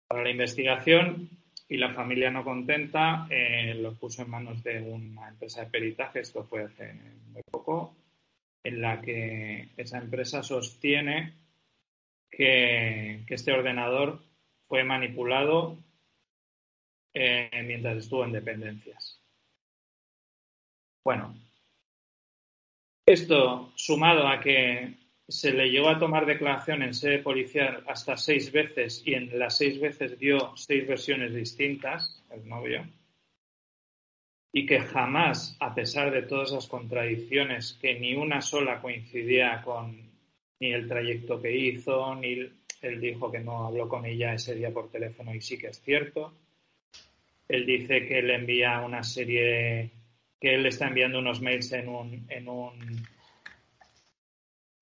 para 0.07 0.23
la 0.23 0.31
investigación 0.31 1.29
y 1.69 1.77
la 1.77 1.93
familia 1.93 2.29
no 2.29 2.43
contenta 2.43 3.27
lo 3.75 3.93
puso 3.95 4.21
en 4.21 4.29
manos 4.29 4.63
de 4.63 4.81
una 4.81 5.29
empresa 5.29 5.63
de 5.63 5.71
peritaje, 5.71 6.19
esto 6.19 6.43
fue 6.43 6.63
hace 6.63 6.93
muy 7.31 7.41
poco, 7.49 7.95
en 8.63 8.81
la 8.81 9.01
que 9.01 9.69
esa 9.75 9.97
empresa 9.97 10.43
sostiene 10.43 11.33
que, 12.29 13.23
este 13.27 13.51
ordenador 13.51 14.21
fue 14.73 14.83
manipulado 14.83 15.77
eh, 17.13 17.61
mientras 17.63 17.95
estuvo 17.95 18.25
en 18.25 18.31
dependencias. 18.31 19.21
Bueno, 21.05 21.35
esto 23.05 23.71
sumado 23.75 24.27
a 24.27 24.39
que 24.39 24.95
se 25.27 25.53
le 25.53 25.69
llegó 25.69 25.89
a 25.89 25.99
tomar 25.99 26.25
declaración 26.25 26.81
en 26.81 26.95
sede 26.95 27.19
policial 27.19 27.83
hasta 27.87 28.17
seis 28.17 28.51
veces 28.51 29.03
y 29.05 29.13
en 29.13 29.37
las 29.37 29.59
seis 29.59 29.79
veces 29.79 30.17
dio 30.17 30.57
seis 30.57 30.87
versiones 30.87 31.35
distintas, 31.35 32.23
el 32.31 32.49
novio, 32.49 32.83
y 34.51 34.65
que 34.65 34.79
jamás, 34.79 35.55
a 35.59 35.75
pesar 35.75 36.09
de 36.09 36.23
todas 36.23 36.49
esas 36.49 36.65
contradicciones, 36.67 37.77
que 37.79 37.99
ni 37.99 38.15
una 38.15 38.41
sola 38.41 38.81
coincidía 38.81 39.61
con 39.61 40.01
ni 40.59 40.73
el 40.73 40.87
trayecto 40.87 41.39
que 41.39 41.55
hizo, 41.55 42.15
ni 42.15 42.49
él 42.83 43.01
dijo 43.01 43.31
que 43.31 43.39
no 43.39 43.65
habló 43.67 43.89
con 43.89 44.05
ella 44.05 44.33
ese 44.33 44.55
día 44.55 44.71
por 44.71 44.89
teléfono 44.89 45.33
y 45.33 45.41
sí 45.41 45.57
que 45.57 45.67
es 45.67 45.81
cierto. 45.81 46.33
Él 47.47 47.65
dice 47.65 48.05
que 48.05 48.21
le 48.21 48.35
envía 48.35 48.81
una 48.81 49.03
serie, 49.03 49.91
que 50.39 50.55
él 50.55 50.65
está 50.65 50.87
enviando 50.87 51.19
unos 51.19 51.41
mails 51.41 51.71
en 51.73 51.89
un, 51.89 52.25
en 52.29 52.47
un 52.47 53.03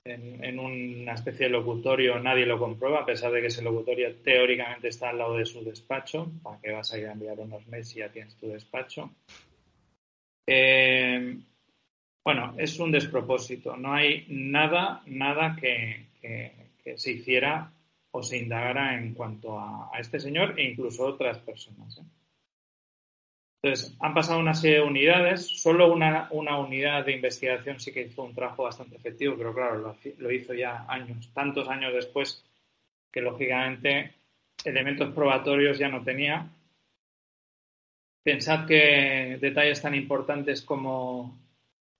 en, 0.04 0.60
una 0.60 1.14
especie 1.14 1.46
de 1.46 1.52
locutorio 1.52 2.20
nadie 2.20 2.46
lo 2.46 2.58
comprueba, 2.58 3.02
a 3.02 3.06
pesar 3.06 3.32
de 3.32 3.42
que 3.42 3.48
ese 3.48 3.62
locutorio 3.62 4.16
teóricamente 4.18 4.88
está 4.88 5.10
al 5.10 5.20
lado 5.20 5.38
de 5.38 5.46
su 5.46 5.64
despacho. 5.64 6.32
¿Para 6.42 6.60
qué 6.60 6.72
vas 6.72 6.92
a 6.92 6.98
ir 6.98 7.08
a 7.08 7.12
enviar 7.12 7.40
unos 7.40 7.68
mails 7.68 7.90
si 7.90 8.00
ya 8.00 8.10
tienes 8.10 8.36
tu 8.36 8.48
despacho? 8.48 9.12
Eh, 10.48 11.38
bueno, 12.24 12.56
es 12.58 12.80
un 12.80 12.92
despropósito. 12.92 13.78
No 13.78 13.94
hay 13.94 14.26
nada, 14.30 15.04
nada 15.06 15.56
que, 15.60 16.08
se 16.96 17.12
hiciera 17.12 17.72
o 18.12 18.22
se 18.22 18.38
indagara 18.38 18.98
en 18.98 19.14
cuanto 19.14 19.58
a, 19.60 19.90
este 20.00 20.20
señor 20.20 20.60
e 20.60 20.64
incluso 20.64 21.06
otras 21.06 21.40
personas. 21.40 21.98
¿eh? 21.98 22.04
Entonces, 23.64 23.96
han 24.00 24.14
pasado 24.14 24.40
una 24.40 24.56
serie 24.56 24.78
de 24.78 24.84
unidades, 24.84 25.48
solo 25.62 25.94
una, 25.94 26.30
unidad 26.32 27.06
de 27.06 27.14
investigación 27.14 27.80
sí 27.80 27.92
que 27.92 28.02
hizo 28.02 28.24
un 28.24 28.34
trabajo 28.34 28.64
bastante 28.64 28.96
efectivo, 28.96 29.36
pero 29.38 29.54
claro, 29.54 29.96
lo, 30.18 30.32
hizo 30.32 30.54
ya 30.54 30.86
años, 30.88 31.30
tantos 31.34 31.70
años 31.70 31.94
después, 31.94 32.44
que 33.12 33.22
lógicamente 33.22 34.16
elementos 34.66 35.14
probatorios 35.14 35.78
ya 35.78 35.90
no 35.90 36.04
tenía. 36.04 36.50
Pensad 38.24 38.66
que 38.66 39.38
detalles 39.40 39.82
tan 39.82 39.94
importantes 39.94 40.64
como, 40.64 41.40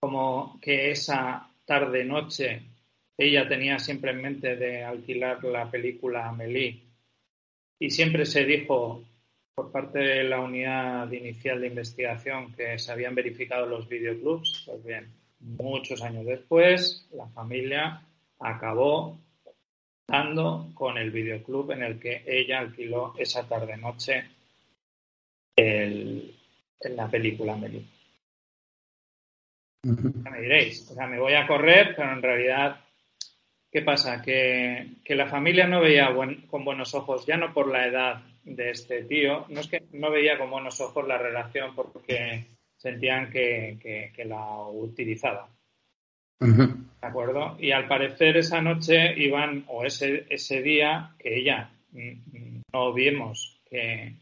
como 0.00 0.58
que 0.60 0.90
esa 0.90 1.48
tarde-noche 1.64 2.71
ella 3.16 3.48
tenía 3.48 3.78
siempre 3.78 4.10
en 4.12 4.22
mente 4.22 4.56
de 4.56 4.82
alquilar 4.84 5.42
la 5.44 5.70
película 5.70 6.28
Amélie 6.28 6.80
y 7.78 7.90
siempre 7.90 8.26
se 8.26 8.44
dijo 8.44 9.02
por 9.54 9.70
parte 9.70 9.98
de 9.98 10.24
la 10.24 10.40
unidad 10.40 11.10
inicial 11.12 11.60
de 11.60 11.66
investigación 11.68 12.52
que 12.54 12.78
se 12.78 12.92
habían 12.92 13.14
verificado 13.14 13.66
los 13.66 13.88
videoclubs. 13.88 14.64
Pues 14.66 14.84
bien, 14.84 15.12
muchos 15.40 16.02
años 16.02 16.24
después, 16.24 17.06
la 17.12 17.26
familia 17.28 18.02
acabó 18.38 19.18
dando 20.06 20.70
con 20.74 20.96
el 20.98 21.10
videoclub 21.10 21.72
en 21.72 21.82
el 21.82 21.98
que 21.98 22.22
ella 22.26 22.60
alquiló 22.60 23.14
esa 23.18 23.46
tarde-noche 23.46 24.24
en 25.56 26.32
la 26.96 27.08
película 27.08 27.56
Meli. 27.56 27.86
me 29.84 30.40
diréis, 30.40 30.90
o 30.90 30.94
sea, 30.94 31.06
me 31.06 31.18
voy 31.18 31.34
a 31.34 31.46
correr, 31.46 31.94
pero 31.96 32.12
en 32.12 32.22
realidad, 32.22 32.80
¿qué 33.72 33.82
pasa? 33.82 34.20
Que, 34.20 34.98
la 35.08 35.26
familia 35.26 35.66
no 35.66 35.80
veía 35.80 36.14
con 36.48 36.64
buenos 36.64 36.94
ojos, 36.94 37.26
ya 37.26 37.36
no 37.36 37.52
por 37.52 37.68
la 37.68 37.86
edad 37.86 38.22
de 38.44 38.70
este 38.70 39.04
tío, 39.04 39.46
no 39.48 39.60
es 39.60 39.68
que 39.68 39.82
no 39.92 40.10
veía 40.10 40.38
con 40.38 40.50
buenos 40.50 40.80
ojos 40.80 41.08
la 41.08 41.16
relación 41.16 41.74
porque 41.74 42.46
sentían 42.76 43.30
que, 43.30 44.12
la 44.26 44.68
utilizaba. 44.68 45.48
¿De 46.38 47.06
acuerdo? 47.06 47.56
Y 47.60 47.70
al 47.70 47.86
parecer 47.86 48.36
esa 48.36 48.60
noche 48.60 49.14
iban, 49.16 49.64
o 49.68 49.84
ese, 49.84 50.26
ese 50.28 50.60
día, 50.60 51.14
que 51.18 51.38
ella 51.38 51.70
mm, 51.92 52.62
no 52.72 52.92
vimos 52.92 53.60
que 53.70 54.14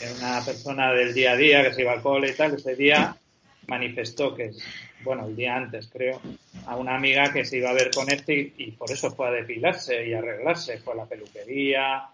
era 0.00 0.14
una 0.18 0.44
persona 0.44 0.92
del 0.92 1.12
día 1.12 1.32
a 1.32 1.36
día 1.36 1.62
que 1.62 1.74
se 1.74 1.82
iba 1.82 1.92
al 1.92 2.00
cole 2.00 2.30
y 2.30 2.34
tal, 2.34 2.54
ese 2.54 2.74
día 2.74 3.14
manifestó 3.68 4.34
que, 4.34 4.50
bueno, 5.04 5.26
el 5.26 5.36
día 5.36 5.56
antes 5.56 5.88
creo, 5.92 6.20
a 6.66 6.76
una 6.76 6.96
amiga 6.96 7.32
que 7.32 7.44
se 7.44 7.58
iba 7.58 7.70
a 7.70 7.74
ver 7.74 7.90
con 7.94 8.10
este 8.10 8.52
y, 8.56 8.72
por 8.72 8.90
eso 8.90 9.10
fue 9.10 9.28
a 9.28 9.32
depilarse 9.32 10.06
y 10.06 10.14
arreglarse, 10.14 10.78
fue 10.78 10.94
a 10.94 10.96
la 10.96 11.06
peluquería, 11.06 12.08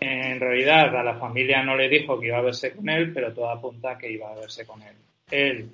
en 0.00 0.38
realidad 0.38 0.94
a 0.96 1.02
la 1.02 1.16
familia 1.16 1.62
no 1.62 1.76
le 1.76 1.88
dijo 1.88 2.20
que 2.20 2.28
iba 2.28 2.38
a 2.38 2.42
verse 2.42 2.72
con 2.72 2.88
él, 2.88 3.12
pero 3.12 3.32
todo 3.32 3.50
apunta 3.50 3.98
que 3.98 4.10
iba 4.10 4.30
a 4.30 4.36
verse 4.36 4.64
con 4.64 4.80
él. 4.82 4.94
Él 5.30 5.70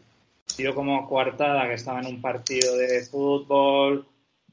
dio 0.56 0.74
como 0.74 1.06
coartada 1.08 1.68
que 1.68 1.74
estaba 1.74 2.00
en 2.00 2.06
un 2.06 2.20
partido 2.20 2.76
de 2.76 3.02
fútbol 3.02 4.06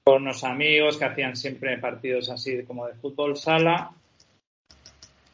con 0.04 0.24
unos 0.24 0.44
amigos 0.44 0.98
que 0.98 1.06
hacían 1.06 1.36
siempre 1.36 1.78
partidos 1.78 2.30
así 2.30 2.64
como 2.64 2.88
de 2.88 2.96
fútbol 2.96 3.38
sala, 3.38 3.92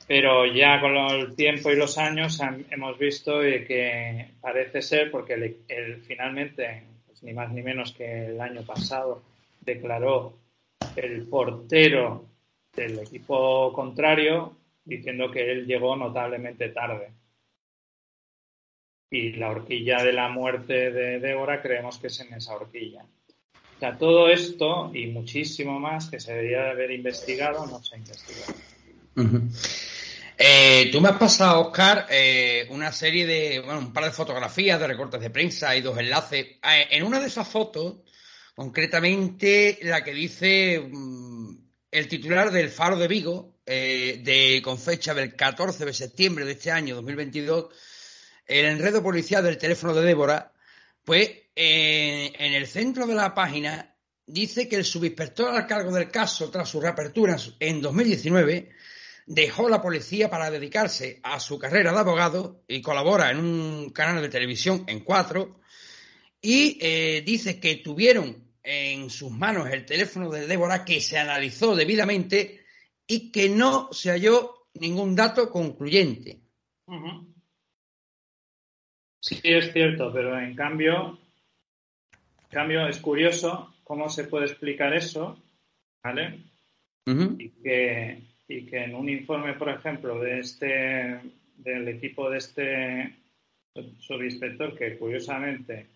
pero 0.08 0.46
ya 0.46 0.80
con 0.80 0.96
el 0.96 1.36
tiempo 1.36 1.70
y 1.70 1.76
los 1.76 1.98
años 1.98 2.42
hemos 2.72 2.98
visto 2.98 3.42
que 3.42 4.30
parece 4.40 4.82
ser, 4.82 5.12
porque 5.12 5.34
él, 5.68 6.02
finalmente, 6.08 6.84
pues 7.06 7.22
ni 7.24 7.34
más 7.34 7.52
ni 7.52 7.62
menos 7.62 7.92
que 7.92 8.28
el 8.28 8.40
año 8.40 8.62
pasado, 8.64 9.22
declaró 9.60 10.38
el 10.96 11.28
portero 11.28 12.26
del 12.74 13.00
equipo 13.00 13.74
contrario 13.74 14.56
diciendo 14.86 15.30
que 15.30 15.52
él 15.52 15.66
llegó 15.66 15.98
notablemente 15.98 16.70
tarde. 16.70 17.12
Y 19.12 19.34
la 19.34 19.50
horquilla 19.50 20.04
de 20.04 20.14
la 20.14 20.30
muerte 20.30 20.92
de 20.92 21.20
Débora 21.20 21.62
creemos 21.62 21.98
que 21.98 22.08
es 22.08 22.20
en 22.22 22.34
esa 22.34 22.56
horquilla. 22.56 23.04
O 23.04 23.80
sea, 23.80 23.98
todo 23.98 24.30
esto 24.30 24.90
y 24.94 25.08
muchísimo 25.08 25.80
más 25.80 26.10
que 26.10 26.20
se 26.20 26.34
debería 26.34 26.64
de 26.64 26.70
haber 26.72 26.92
investigado 26.92 27.66
no 27.68 27.84
se 27.84 27.96
ha 27.96 28.00
investigado. 28.00 28.54
Eh, 30.40 30.90
tú 30.92 31.02
me 31.02 31.10
has 31.10 31.18
pasado, 31.18 31.62
Oscar, 31.62 32.06
eh, 32.12 32.68
una 32.70 32.92
serie 32.92 33.26
de, 33.26 33.60
bueno, 33.60 33.80
un 33.80 33.92
par 33.92 34.04
de 34.04 34.12
fotografías, 34.12 34.80
de 34.80 34.86
recortes 34.86 35.20
de 35.20 35.32
prensa 35.32 35.76
y 35.76 35.82
dos 35.82 35.98
enlaces. 35.98 36.46
Eh, 36.62 36.88
en 36.92 37.04
una 37.04 37.20
de 37.20 37.26
esas 37.26 37.48
fotos, 37.48 37.96
concretamente 38.54 39.80
la 39.82 40.04
que 40.04 40.14
dice 40.14 40.80
mm, 40.80 41.58
el 41.90 42.08
titular 42.08 42.52
del 42.52 42.70
Faro 42.70 42.98
de 42.98 43.08
Vigo, 43.08 43.56
de, 43.66 44.62
con 44.64 44.78
fecha 44.80 45.14
del 45.14 45.36
14 45.36 45.84
de 45.84 45.94
septiembre 45.94 46.46
de 46.46 46.54
este 46.54 46.72
año 46.72 46.96
2022, 46.96 47.74
el 48.46 48.66
enredo 48.66 49.04
policial 49.04 49.44
del 49.44 49.58
teléfono 49.58 49.94
de 49.94 50.06
Débora, 50.06 50.54
pues 51.04 51.30
en 51.54 52.54
el 52.54 52.66
centro 52.68 53.06
de 53.08 53.16
la 53.16 53.34
página 53.34 53.94
dice 54.26 54.70
que 54.70 54.78
el 54.78 54.86
subinspector 54.86 55.54
al 55.54 55.68
cargo 55.68 55.92
del 55.92 56.10
caso, 56.10 56.50
tras 56.50 56.70
su 56.70 56.80
reapertura 56.80 57.36
en 57.60 57.82
2019, 57.82 58.70
dejó 59.28 59.68
la 59.70 59.82
policía 59.82 60.30
para 60.30 60.50
dedicarse 60.50 61.20
a 61.22 61.40
su 61.40 61.60
carrera 61.60 61.92
de 61.92 62.00
abogado 62.00 62.64
y 62.68 62.82
colabora 62.82 63.30
en 63.30 63.40
un 63.40 63.90
canal 63.92 64.22
de 64.22 64.30
televisión 64.30 64.86
en 64.88 65.02
cuatro 65.02 65.60
y 66.42 66.80
eh, 66.82 67.22
dice 67.26 67.60
que 67.60 67.76
tuvieron 67.76 68.48
en 68.64 69.10
sus 69.10 69.30
manos 69.32 69.70
el 69.70 69.86
teléfono 69.86 70.30
de 70.30 70.48
Débora 70.48 70.86
que 70.86 71.02
se 71.02 71.18
analizó 71.18 71.76
debidamente 71.76 72.66
y 73.06 73.32
que 73.32 73.50
no 73.50 73.92
se 73.92 74.12
halló 74.12 74.70
ningún 74.76 75.16
dato 75.16 75.50
concluyente. 75.50 76.40
Sí, 79.20 79.40
es 79.44 79.74
cierto, 79.74 80.12
pero 80.14 80.40
en 80.40 80.56
cambio, 80.56 81.20
en 82.44 82.50
cambio 82.50 82.88
es 82.88 83.00
curioso 83.00 83.74
cómo 83.84 84.10
se 84.10 84.24
puede 84.24 84.46
explicar 84.46 84.94
eso, 84.94 85.42
¿vale? 86.02 86.44
y, 87.06 87.50
que, 87.62 88.22
y 88.48 88.66
que 88.66 88.84
en 88.84 88.96
un 88.96 89.10
informe, 89.10 89.54
por 89.54 89.70
ejemplo, 89.70 90.20
de 90.20 90.40
este 90.40 91.22
del 91.58 91.88
equipo 91.88 92.30
de 92.30 92.38
este 92.38 93.16
subinspector, 94.00 94.78
que 94.78 94.98
curiosamente 94.98 95.88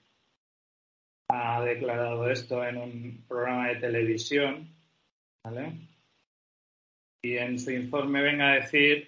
ha 1.30 1.64
declarado 1.64 2.30
esto 2.30 2.66
en 2.66 2.78
un 2.78 3.26
programa 3.28 3.70
de 3.70 3.76
televisión, 3.76 4.68
¿vale? 5.44 5.72
Y 7.24 7.38
en 7.38 7.60
su 7.60 7.72
informe 7.72 8.22
venga 8.22 8.52
a 8.52 8.56
decir, 8.56 9.08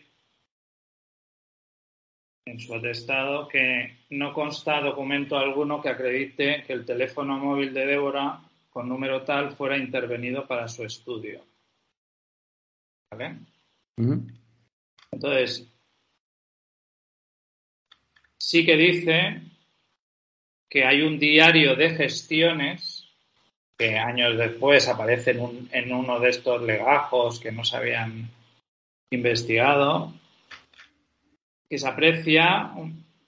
en 2.46 2.60
su 2.60 2.76
atestado, 2.76 3.48
que 3.48 4.06
no 4.12 4.34
consta 4.34 4.80
documento 4.80 5.38
alguno 5.38 5.82
que 5.82 5.90
acredite 5.90 6.64
que 6.64 6.74
el 6.74 6.86
teléfono 6.86 7.38
móvil 7.38 7.74
de 7.74 7.86
Débora 7.86 8.42
con 8.70 8.88
número 8.88 9.24
tal 9.24 9.56
fuera 9.56 9.78
intervenido 9.78 10.48
para 10.48 10.68
su 10.68 10.84
estudio. 10.84 11.53
¿Vale? 13.18 13.38
Entonces, 15.12 15.68
sí 18.38 18.66
que 18.66 18.76
dice 18.76 19.42
que 20.70 20.86
hay 20.86 21.02
un 21.02 21.20
diario 21.20 21.76
de 21.76 21.92
gestiones 21.92 23.08
que 23.78 23.98
años 23.98 24.38
después 24.38 24.88
aparece 24.88 25.32
en, 25.32 25.70
en 25.72 25.94
uno 25.94 26.20
de 26.20 26.30
estos 26.30 26.62
legajos 26.64 27.40
que 27.40 27.52
no 27.52 27.64
se 27.64 27.78
habían 27.78 28.30
investigado, 29.12 30.14
que 31.70 31.78
se 31.78 31.88
aprecia 31.88 32.72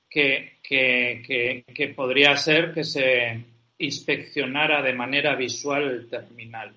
que, 0.10 0.60
que, 0.64 1.94
podría 1.96 2.36
ser 2.38 2.74
que 2.74 2.84
se 2.84 3.44
inspeccionara 3.78 4.82
de 4.82 4.94
manera 4.94 5.36
visual 5.36 5.84
el 5.84 6.10
terminal. 6.10 6.74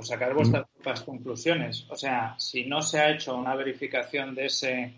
Sacar 0.00 0.34
vuestras 0.34 0.66
mm. 1.02 1.04
conclusiones. 1.04 1.86
O 1.88 1.96
sea, 1.96 2.34
si 2.38 2.64
no 2.64 2.82
se 2.82 3.00
ha 3.00 3.10
hecho 3.10 3.36
una 3.36 3.54
verificación 3.54 4.34
de 4.34 4.46
ese. 4.46 4.94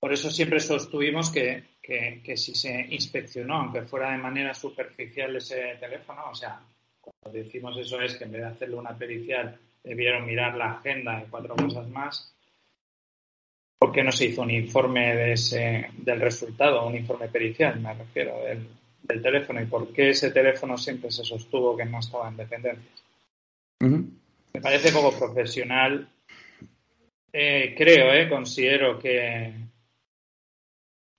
Por 0.00 0.12
eso 0.12 0.30
siempre 0.30 0.60
sostuvimos 0.60 1.30
que, 1.30 1.64
que, 1.80 2.36
si 2.36 2.54
se 2.54 2.86
inspeccionó, 2.90 3.56
aunque 3.56 3.82
fuera 3.82 4.10
de 4.12 4.18
manera 4.18 4.52
superficial 4.52 5.34
ese 5.36 5.76
teléfono, 5.80 6.24
o 6.30 6.34
sea, 6.34 6.60
cuando 7.00 7.38
decimos 7.38 7.76
eso 7.78 8.00
es 8.02 8.16
que 8.16 8.24
en 8.24 8.32
vez 8.32 8.42
de 8.42 8.48
hacerle 8.48 8.76
una 8.76 8.96
pericial 8.96 9.58
debieron 9.82 10.26
mirar 10.26 10.56
la 10.56 10.72
agenda 10.72 11.22
y 11.22 11.30
cuatro 11.30 11.56
cosas 11.56 11.88
más, 11.88 12.34
¿Por 13.84 13.92
qué 13.92 14.02
no 14.02 14.12
se 14.12 14.24
hizo 14.24 14.40
un 14.40 14.50
informe 14.50 15.14
de 15.14 15.32
ese, 15.32 15.90
del 15.98 16.18
resultado, 16.18 16.86
un 16.86 16.96
informe 16.96 17.28
pericial, 17.28 17.78
me 17.80 17.92
refiero, 17.92 18.34
del, 18.42 19.22
teléfono? 19.22 19.60
¿Y 19.60 19.66
por 19.66 19.92
qué 19.92 20.08
ese 20.08 20.30
teléfono 20.30 20.78
siempre 20.78 21.10
se 21.10 21.22
sostuvo 21.22 21.76
que 21.76 21.84
no 21.84 21.98
estaba 21.98 22.30
en 22.30 22.38
dependencias? 22.38 23.03
Me 23.80 24.60
parece 24.60 24.92
poco 24.92 25.16
profesional. 25.18 26.08
Eh, 27.32 27.74
creo, 27.76 28.12
eh, 28.12 28.28
considero 28.28 28.98
que, 28.98 29.52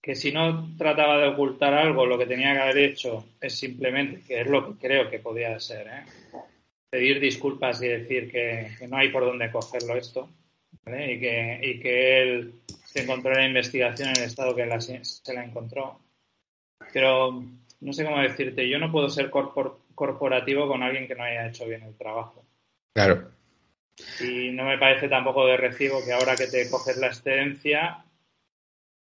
que 0.01 0.15
si 0.15 0.31
no 0.31 0.75
trataba 0.77 1.17
de 1.17 1.27
ocultar 1.27 1.73
algo, 1.73 2.05
lo 2.05 2.17
que 2.17 2.25
tenía 2.25 2.53
que 2.53 2.59
haber 2.59 2.77
hecho 2.77 3.25
es 3.41 3.57
simplemente, 3.57 4.21
que 4.25 4.41
es 4.41 4.47
lo 4.47 4.65
que 4.65 4.87
creo 4.87 5.09
que 5.09 5.19
podía 5.19 5.59
ser, 5.59 5.87
eh, 5.87 6.05
pedir 6.89 7.19
disculpas 7.19 7.81
y 7.81 7.87
decir 7.87 8.31
que 8.31 8.87
no 8.87 8.97
hay 8.97 9.09
por 9.09 9.25
dónde 9.25 9.51
cogerlo 9.51 9.95
esto 9.95 10.29
y, 10.87 11.19
que, 11.19 11.59
y 11.61 11.79
que 11.79 12.21
él 12.21 12.53
se 12.85 13.03
encontró 13.03 13.31
en 13.31 13.39
la 13.39 13.47
investigación 13.47 14.09
en 14.09 14.17
el 14.17 14.23
estado 14.23 14.55
que 14.55 14.67
se 14.79 15.33
la 15.33 15.43
encontró. 15.43 15.99
Pero 16.93 17.43
no 17.81 17.93
sé 17.93 18.05
cómo 18.05 18.21
decirte, 18.21 18.69
yo 18.69 18.79
no 18.79 18.91
puedo 18.91 19.09
ser 19.09 19.29
corporativo 19.29 20.67
con 20.67 20.83
alguien 20.83 21.07
que 21.07 21.15
no 21.15 21.23
haya 21.23 21.47
hecho 21.47 21.65
bien 21.65 21.83
el 21.83 21.95
trabajo. 21.95 22.44
Claro. 22.95 23.29
Y 24.21 24.51
no 24.51 24.63
me 24.63 24.77
parece 24.77 25.09
tampoco 25.09 25.45
de 25.45 25.57
recibo 25.57 26.03
que 26.03 26.13
ahora 26.13 26.37
que 26.37 26.47
te 26.47 26.69
coges 26.69 26.95
la 26.95 27.07
excedencia 27.07 28.05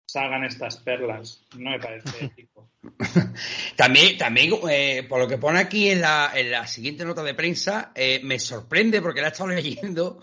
salgan 0.06 0.44
estas 0.44 0.78
perlas. 0.78 1.44
No 1.58 1.70
me 1.70 1.78
parece 1.78 2.24
ético. 2.24 2.70
también, 3.76 4.16
también 4.16 4.54
eh, 4.70 5.04
por 5.06 5.20
lo 5.20 5.28
que 5.28 5.36
pone 5.36 5.60
aquí 5.60 5.90
en 5.90 6.00
la, 6.00 6.32
en 6.34 6.50
la 6.50 6.66
siguiente 6.66 7.04
nota 7.04 7.22
de 7.22 7.34
prensa, 7.34 7.92
eh, 7.94 8.20
me 8.24 8.38
sorprende 8.38 9.02
porque 9.02 9.20
la 9.20 9.28
he 9.28 9.30
estado 9.30 9.50
leyendo 9.54 10.20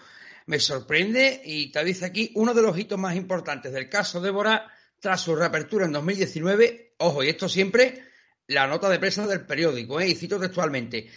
me 0.47 0.59
sorprende 0.59 1.43
y 1.45 1.71
te 1.71 1.83
dice 1.83 2.05
aquí 2.05 2.31
uno 2.33 2.55
de 2.55 2.63
los 2.63 2.75
hitos 2.75 2.97
más 2.97 3.15
importantes 3.15 3.71
del 3.71 3.87
caso 3.87 4.19
Débora 4.19 4.67
tras 4.99 5.21
su 5.21 5.35
reapertura 5.35 5.85
en 5.85 5.91
2019. 5.91 6.95
Ojo, 6.97 7.23
y 7.23 7.29
esto 7.29 7.47
siempre 7.47 8.03
la 8.47 8.65
nota 8.65 8.89
de 8.89 8.97
prensa 8.97 9.27
del 9.27 9.45
periódico, 9.45 10.01
¿eh? 10.01 10.07
y 10.07 10.15
cito 10.15 10.39
textualmente. 10.39 11.07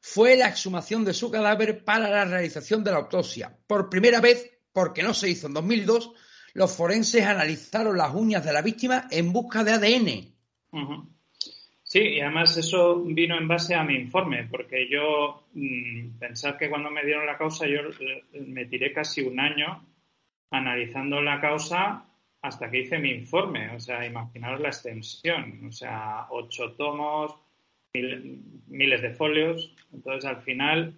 Fue 0.00 0.36
la 0.36 0.48
exhumación 0.48 1.04
de 1.04 1.12
su 1.12 1.30
cadáver 1.30 1.84
para 1.84 2.08
la 2.08 2.24
realización 2.24 2.82
de 2.82 2.90
la 2.90 2.98
autopsia. 2.98 3.56
Por 3.66 3.90
primera 3.90 4.20
vez, 4.20 4.58
porque 4.72 5.02
no 5.02 5.14
se 5.14 5.28
hizo 5.28 5.46
en 5.46 5.54
2002, 5.54 6.12
los 6.54 6.74
forenses 6.74 7.24
analizaron 7.24 7.96
las 7.96 8.14
uñas 8.14 8.44
de 8.44 8.52
la 8.52 8.62
víctima 8.62 9.06
en 9.10 9.32
busca 9.32 9.62
de 9.62 9.72
ADN. 9.72 10.34
Sí, 11.82 11.98
y 11.98 12.20
además 12.20 12.56
eso 12.56 13.02
vino 13.02 13.36
en 13.36 13.48
base 13.48 13.74
a 13.74 13.82
mi 13.82 13.96
informe, 13.96 14.46
porque 14.48 14.88
yo 14.88 15.48
mmm, 15.54 16.10
que 16.58 16.70
cuando 16.70 16.90
me 16.90 17.04
dieron 17.04 17.26
la 17.26 17.36
causa 17.36 17.66
yo 17.66 17.80
eh, 17.80 18.22
me 18.46 18.66
tiré 18.66 18.92
casi 18.92 19.22
un 19.22 19.40
año 19.40 19.84
analizando 20.50 21.20
la 21.20 21.40
causa 21.40 22.06
hasta 22.42 22.70
que 22.70 22.80
hice 22.80 22.98
mi 22.98 23.10
informe. 23.10 23.74
O 23.74 23.80
sea, 23.80 24.06
imaginaros 24.06 24.60
la 24.60 24.68
extensión, 24.68 25.66
o 25.66 25.72
sea, 25.72 26.26
ocho 26.30 26.72
tomos, 26.74 27.34
miles 27.92 29.02
de 29.02 29.10
folios. 29.10 29.74
Entonces, 29.92 30.24
al 30.24 30.42
final, 30.42 30.94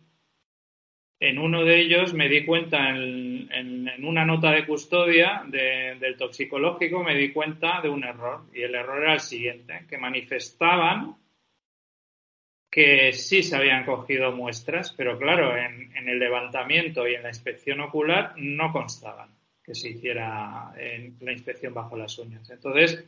en 1.20 1.38
uno 1.38 1.64
de 1.64 1.80
ellos 1.80 2.14
me 2.14 2.28
di 2.28 2.44
cuenta, 2.44 2.90
en, 2.90 3.90
una 4.04 4.24
nota 4.24 4.50
de 4.50 4.66
custodia 4.66 5.44
del 5.46 6.16
toxicológico, 6.16 7.02
me 7.02 7.16
di 7.16 7.32
cuenta 7.32 7.80
de 7.80 7.88
un 7.88 8.04
error. 8.04 8.42
Y 8.52 8.62
el 8.62 8.74
error 8.74 9.02
era 9.02 9.14
el 9.14 9.20
siguiente, 9.20 9.86
que 9.88 9.98
manifestaban 9.98 11.16
que 12.70 13.12
sí 13.12 13.42
se 13.42 13.54
habían 13.54 13.84
cogido 13.84 14.32
muestras, 14.32 14.94
pero 14.96 15.18
claro, 15.18 15.54
en, 15.56 16.08
el 16.08 16.18
levantamiento 16.18 17.06
y 17.06 17.14
en 17.14 17.22
la 17.22 17.28
inspección 17.28 17.80
ocular 17.80 18.32
no 18.38 18.72
constaban 18.72 19.28
que 19.62 19.74
se 19.74 19.90
hiciera 19.90 20.72
la 21.20 21.32
inspección 21.32 21.74
bajo 21.74 21.96
las 21.96 22.18
uñas. 22.18 22.48
Entonces, 22.50 23.04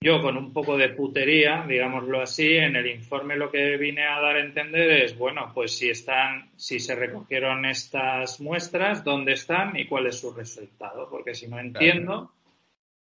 yo 0.00 0.22
con 0.22 0.36
un 0.36 0.52
poco 0.52 0.76
de 0.76 0.90
putería, 0.90 1.64
digámoslo 1.66 2.22
así, 2.22 2.56
en 2.56 2.76
el 2.76 2.86
informe 2.86 3.36
lo 3.36 3.50
que 3.50 3.76
vine 3.76 4.06
a 4.06 4.20
dar 4.20 4.36
a 4.36 4.44
entender 4.44 4.90
es, 5.02 5.18
bueno, 5.18 5.50
pues 5.52 5.76
si 5.76 5.90
están, 5.90 6.50
si 6.56 6.78
se 6.78 6.94
recogieron 6.94 7.66
estas 7.66 8.40
muestras, 8.40 9.02
dónde 9.02 9.32
están 9.32 9.76
y 9.76 9.86
cuál 9.86 10.06
es 10.06 10.20
su 10.20 10.32
resultado, 10.32 11.08
porque 11.10 11.34
si 11.34 11.48
no 11.48 11.58
entiendo 11.58 12.30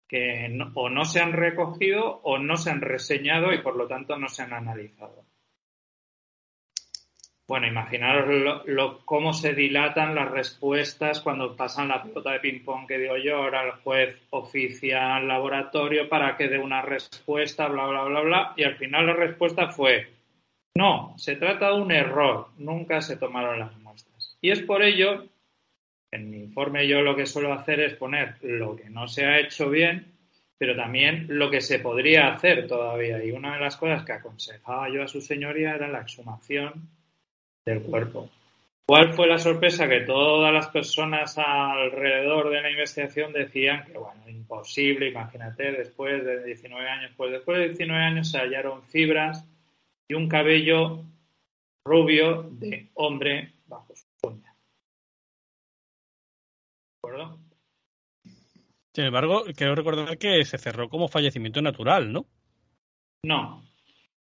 que 0.07 0.57
o 0.75 0.89
no 0.89 1.03
se 1.03 1.19
han 1.19 1.33
recogido 1.33 2.21
o 2.23 2.37
no 2.37 2.55
se 2.55 2.69
han 2.69 2.79
reseñado 2.79 3.51
y 3.51 3.61
por 3.61 3.75
lo 3.75 3.87
tanto 3.87 4.17
no 4.17 4.29
se 4.29 4.43
han 4.43 4.53
analizado. 4.53 5.24
Bueno, 7.47 7.67
imaginaros 7.67 8.65
lo, 8.65 9.05
cómo 9.05 9.31
se 9.31 9.53
dilatan 9.53 10.15
las 10.15 10.31
respuestas 10.31 11.21
cuando 11.21 11.55
pasan 11.55 11.89
la 11.89 12.01
pelota 12.01 12.31
de 12.31 12.39
ping-pong 12.39 12.87
que 12.87 12.97
digo 12.97 13.17
yo, 13.17 13.37
ahora 13.37 13.65
el 13.65 13.71
juez 13.83 14.17
oficia 14.31 15.15
al 15.15 15.27
laboratorio 15.27 16.09
para 16.09 16.37
que 16.37 16.47
dé 16.47 16.57
una 16.57 16.81
respuesta, 16.81 17.67
bla, 17.67 17.85
bla, 17.85 18.03
bla, 18.05 18.21
bla, 18.21 18.53
y 18.57 18.63
al 18.63 18.77
final 18.77 19.05
la 19.05 19.13
respuesta 19.13 19.69
fue, 19.69 20.07
no, 20.75 21.13
se 21.17 21.35
trata 21.35 21.69
de 21.69 21.81
un 21.81 21.91
error, 21.91 22.47
nunca 22.57 22.99
se 23.01 23.15
tomaron 23.15 23.59
las 23.59 23.77
muestras. 23.77 24.37
Y 24.41 24.49
es 24.49 24.63
por 24.63 24.81
ello, 24.81 25.27
en 26.11 26.31
mi 26.31 26.37
informe 26.37 26.87
yo 26.87 27.01
lo 27.01 27.15
que 27.15 27.27
suelo 27.27 27.53
hacer 27.53 27.79
es 27.79 27.93
poner 27.93 28.37
lo 28.41 28.75
que 28.75 28.89
no 28.89 29.07
se 29.07 29.23
ha 29.23 29.39
hecho 29.39 29.69
bien, 29.69 30.13
pero 30.57 30.75
también 30.75 31.27
lo 31.29 31.51
que 31.51 31.61
se 31.61 31.77
podría 31.77 32.33
hacer 32.33 32.67
todavía. 32.67 33.23
Y 33.23 33.31
una 33.31 33.53
de 33.53 33.61
las 33.61 33.77
cosas 33.77 34.03
que 34.03 34.13
aconsejaba 34.13 34.89
yo 34.89 35.03
a 35.03 35.07
su 35.07 35.21
señoría 35.21 35.75
era 35.75 35.87
la 35.87 36.01
exhumación 36.01 36.94
del 37.65 37.81
cuerpo. 37.81 38.29
¿Cuál 38.87 39.13
fue 39.13 39.27
la 39.27 39.39
sorpresa? 39.39 39.87
Que 39.89 40.01
todas 40.01 40.53
las 40.53 40.67
personas 40.69 41.35
alrededor 41.39 42.51
de 42.51 42.61
la 42.61 42.69
investigación 42.69 43.33
decían 43.33 43.83
que, 43.85 43.97
bueno, 43.97 44.21
imposible, 44.29 45.09
imagínate, 45.09 45.71
después 45.71 46.23
de 46.23 46.45
19 46.45 46.87
años, 46.87 47.11
pues 47.17 47.31
después 47.31 47.57
de 47.57 47.67
19 47.69 48.03
años 48.03 48.29
se 48.29 48.37
hallaron 48.37 48.83
fibras 48.83 49.43
y 50.07 50.13
un 50.13 50.29
cabello 50.29 51.03
rubio 51.83 52.43
de 52.51 52.89
hombre 52.93 53.53
bajo 53.65 53.95
su 53.95 54.05
uña. 54.27 54.53
¿De 56.93 57.09
acuerdo? 57.09 57.39
Sin 58.93 59.05
embargo, 59.05 59.45
quiero 59.57 59.73
recordar 59.73 60.17
que 60.19 60.45
se 60.45 60.59
cerró 60.59 60.89
como 60.89 61.07
fallecimiento 61.07 61.59
natural, 61.61 62.13
¿no? 62.13 62.27
No, 63.23 63.63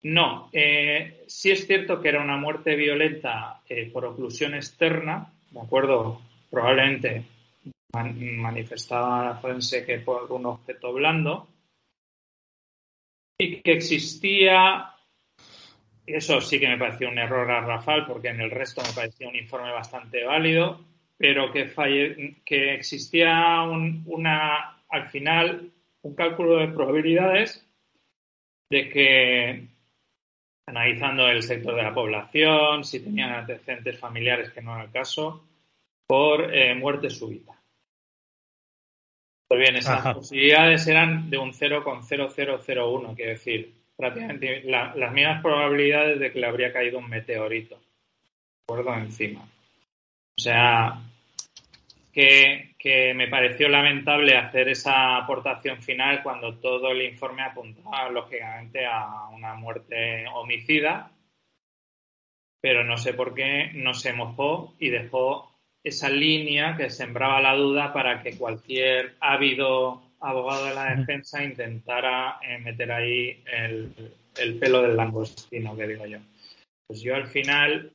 no, 0.04 0.50
eh, 0.54 1.24
sí 1.28 1.52
es 1.52 1.66
cierto 1.66 2.02
que 2.02 2.10
era 2.10 2.22
una 2.22 2.38
muerte 2.38 2.76
violenta 2.76 3.62
eh, 3.68 3.90
por 3.92 4.06
oclusión 4.06 4.54
externa, 4.54 5.34
¿de 5.52 5.60
acuerdo? 5.60 6.22
Probablemente 6.50 7.24
manifestaba 7.94 9.26
la 9.26 9.36
forense 9.36 9.86
que 9.86 10.00
por 10.00 10.32
un 10.32 10.46
objeto 10.46 10.94
blando 10.94 11.48
y 13.38 13.62
que 13.62 13.74
existía, 13.74 14.94
eso 16.06 16.42
sí 16.42 16.60
que 16.60 16.68
me 16.68 16.78
pareció 16.78 17.10
un 17.10 17.18
error 17.18 17.50
a 17.50 17.62
Rafael 17.62 18.06
porque 18.06 18.30
en 18.30 18.42
el 18.42 18.52
resto 18.52 18.82
me 18.82 18.94
parecía 18.94 19.28
un 19.28 19.36
informe 19.36 19.72
bastante 19.72 20.24
válido, 20.24 20.86
pero 21.18 21.52
que, 21.52 22.36
que 22.46 22.74
existía 22.74 23.64
una, 23.64 24.84
al 24.90 25.10
final, 25.10 25.72
un 26.02 26.16
cálculo 26.16 26.58
de 26.58 26.68
probabilidades 26.70 27.64
de 28.70 28.90
que 28.90 29.77
analizando 30.68 31.28
el 31.28 31.42
sector 31.42 31.76
de 31.76 31.84
la 31.84 31.94
población, 31.94 32.84
si 32.84 33.00
tenían 33.00 33.32
antecedentes 33.32 33.98
familiares, 33.98 34.52
que 34.52 34.62
no 34.62 34.76
era 34.76 34.84
el 34.84 34.92
caso, 34.92 35.44
por 36.06 36.54
eh, 36.54 36.76
muerte 36.76 37.10
súbita. 37.10 37.54
Pues 39.48 39.62
bien, 39.62 39.78
esas 39.78 40.14
posibilidades 40.14 40.86
eran 40.88 41.30
de 41.30 41.38
un 41.38 41.54
0,0001, 41.54 43.16
quiere 43.16 43.32
decir, 43.32 43.74
prácticamente 43.96 44.62
las 44.64 45.14
mismas 45.14 45.42
probabilidades 45.42 46.20
de 46.20 46.32
que 46.32 46.40
le 46.40 46.48
habría 46.48 46.74
caído 46.74 47.00
un 47.00 47.10
meteorito, 47.10 47.76
¿de 47.76 48.74
acuerdo? 48.74 48.94
Encima. 48.96 49.42
O 50.38 50.42
sea, 50.42 51.02
que, 52.18 52.74
que, 52.80 53.14
me 53.14 53.28
pareció 53.28 53.70
lamentable 53.70 54.36
hacer 54.36 54.70
esa 54.70 55.18
aportación 55.18 55.84
final 55.84 56.24
cuando 56.24 56.56
todo 56.56 56.90
el 56.90 57.04
informe 57.04 57.44
apuntaba, 57.44 58.10
lógicamente, 58.10 58.88
a 58.88 59.28
una 59.28 59.54
muerte 59.54 60.26
homicida, 60.34 61.12
pero 62.60 62.84
no 62.84 62.98
sé 62.98 63.14
por 63.14 63.36
qué 63.36 63.70
no 63.76 63.94
se 63.94 64.14
mojó 64.14 64.74
y 64.80 64.90
dejó 64.90 65.56
esa 65.84 66.10
línea 66.10 66.76
que 66.76 66.90
sembraba 66.90 67.40
la 67.40 67.54
duda 67.54 67.94
para 67.94 68.24
que 68.24 68.36
cualquier 68.36 69.14
ávido 69.20 70.02
abogado 70.20 70.66
de 70.66 70.74
la 70.74 70.96
defensa 70.96 71.44
intentara 71.44 72.40
eh, 72.42 72.58
meter 72.58 72.94
ahí 72.94 73.44
el, 73.46 73.94
el, 74.40 74.58
pelo 74.58 74.82
del 74.82 74.98
langostino, 74.98 75.78
que 75.78 75.88
digo 75.88 76.08
yo. 76.08 76.18
Pues 76.88 77.00
yo 77.00 77.14
al 77.14 77.28
final, 77.28 77.94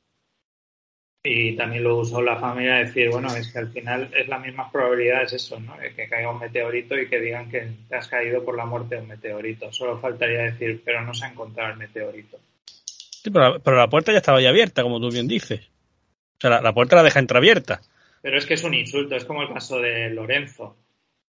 y 1.25 1.55
también 1.55 1.83
lo 1.83 1.99
usó 1.99 2.21
la 2.21 2.35
familia, 2.35 2.75
decir, 2.75 3.09
bueno, 3.09 3.33
es 3.33 3.51
que 3.51 3.59
al 3.59 3.69
final 3.69 4.11
es 4.13 4.27
la 4.27 4.39
misma 4.39 4.69
probabilidad, 4.69 5.23
es 5.23 5.33
eso, 5.33 5.57
¿no? 5.57 5.77
Que 5.77 6.09
caiga 6.09 6.31
un 6.31 6.39
meteorito 6.39 6.99
y 6.99 7.07
que 7.07 7.21
digan 7.21 7.49
que 7.49 7.65
te 7.87 7.95
has 7.95 8.09
caído 8.09 8.43
por 8.43 8.57
la 8.57 8.65
muerte 8.65 8.95
de 8.95 9.01
un 9.01 9.07
meteorito. 9.07 9.71
Solo 9.71 9.97
faltaría 9.99 10.41
decir, 10.41 10.81
pero 10.83 11.01
no 11.01 11.13
se 11.13 11.25
ha 11.25 11.29
encontrado 11.29 11.71
el 11.71 11.77
meteorito. 11.77 12.37
Sí, 12.65 13.31
pero, 13.31 13.77
la 13.77 13.89
puerta 13.89 14.11
ya 14.11 14.17
estaba 14.17 14.41
ya 14.41 14.49
abierta, 14.49 14.83
como 14.83 14.99
tú 14.99 15.09
bien 15.09 15.29
dices. 15.29 15.61
O 15.61 16.41
sea, 16.41 16.61
la, 16.61 16.73
puerta 16.73 16.97
la 16.97 17.03
deja 17.03 17.19
entreabierta. 17.19 17.79
Pero 18.21 18.37
es 18.37 18.45
que 18.45 18.55
es 18.55 18.63
un 18.65 18.73
insulto, 18.73 19.15
es 19.15 19.23
como 19.23 19.43
el 19.43 19.53
caso 19.53 19.79
de 19.79 20.09
Lorenzo, 20.09 20.75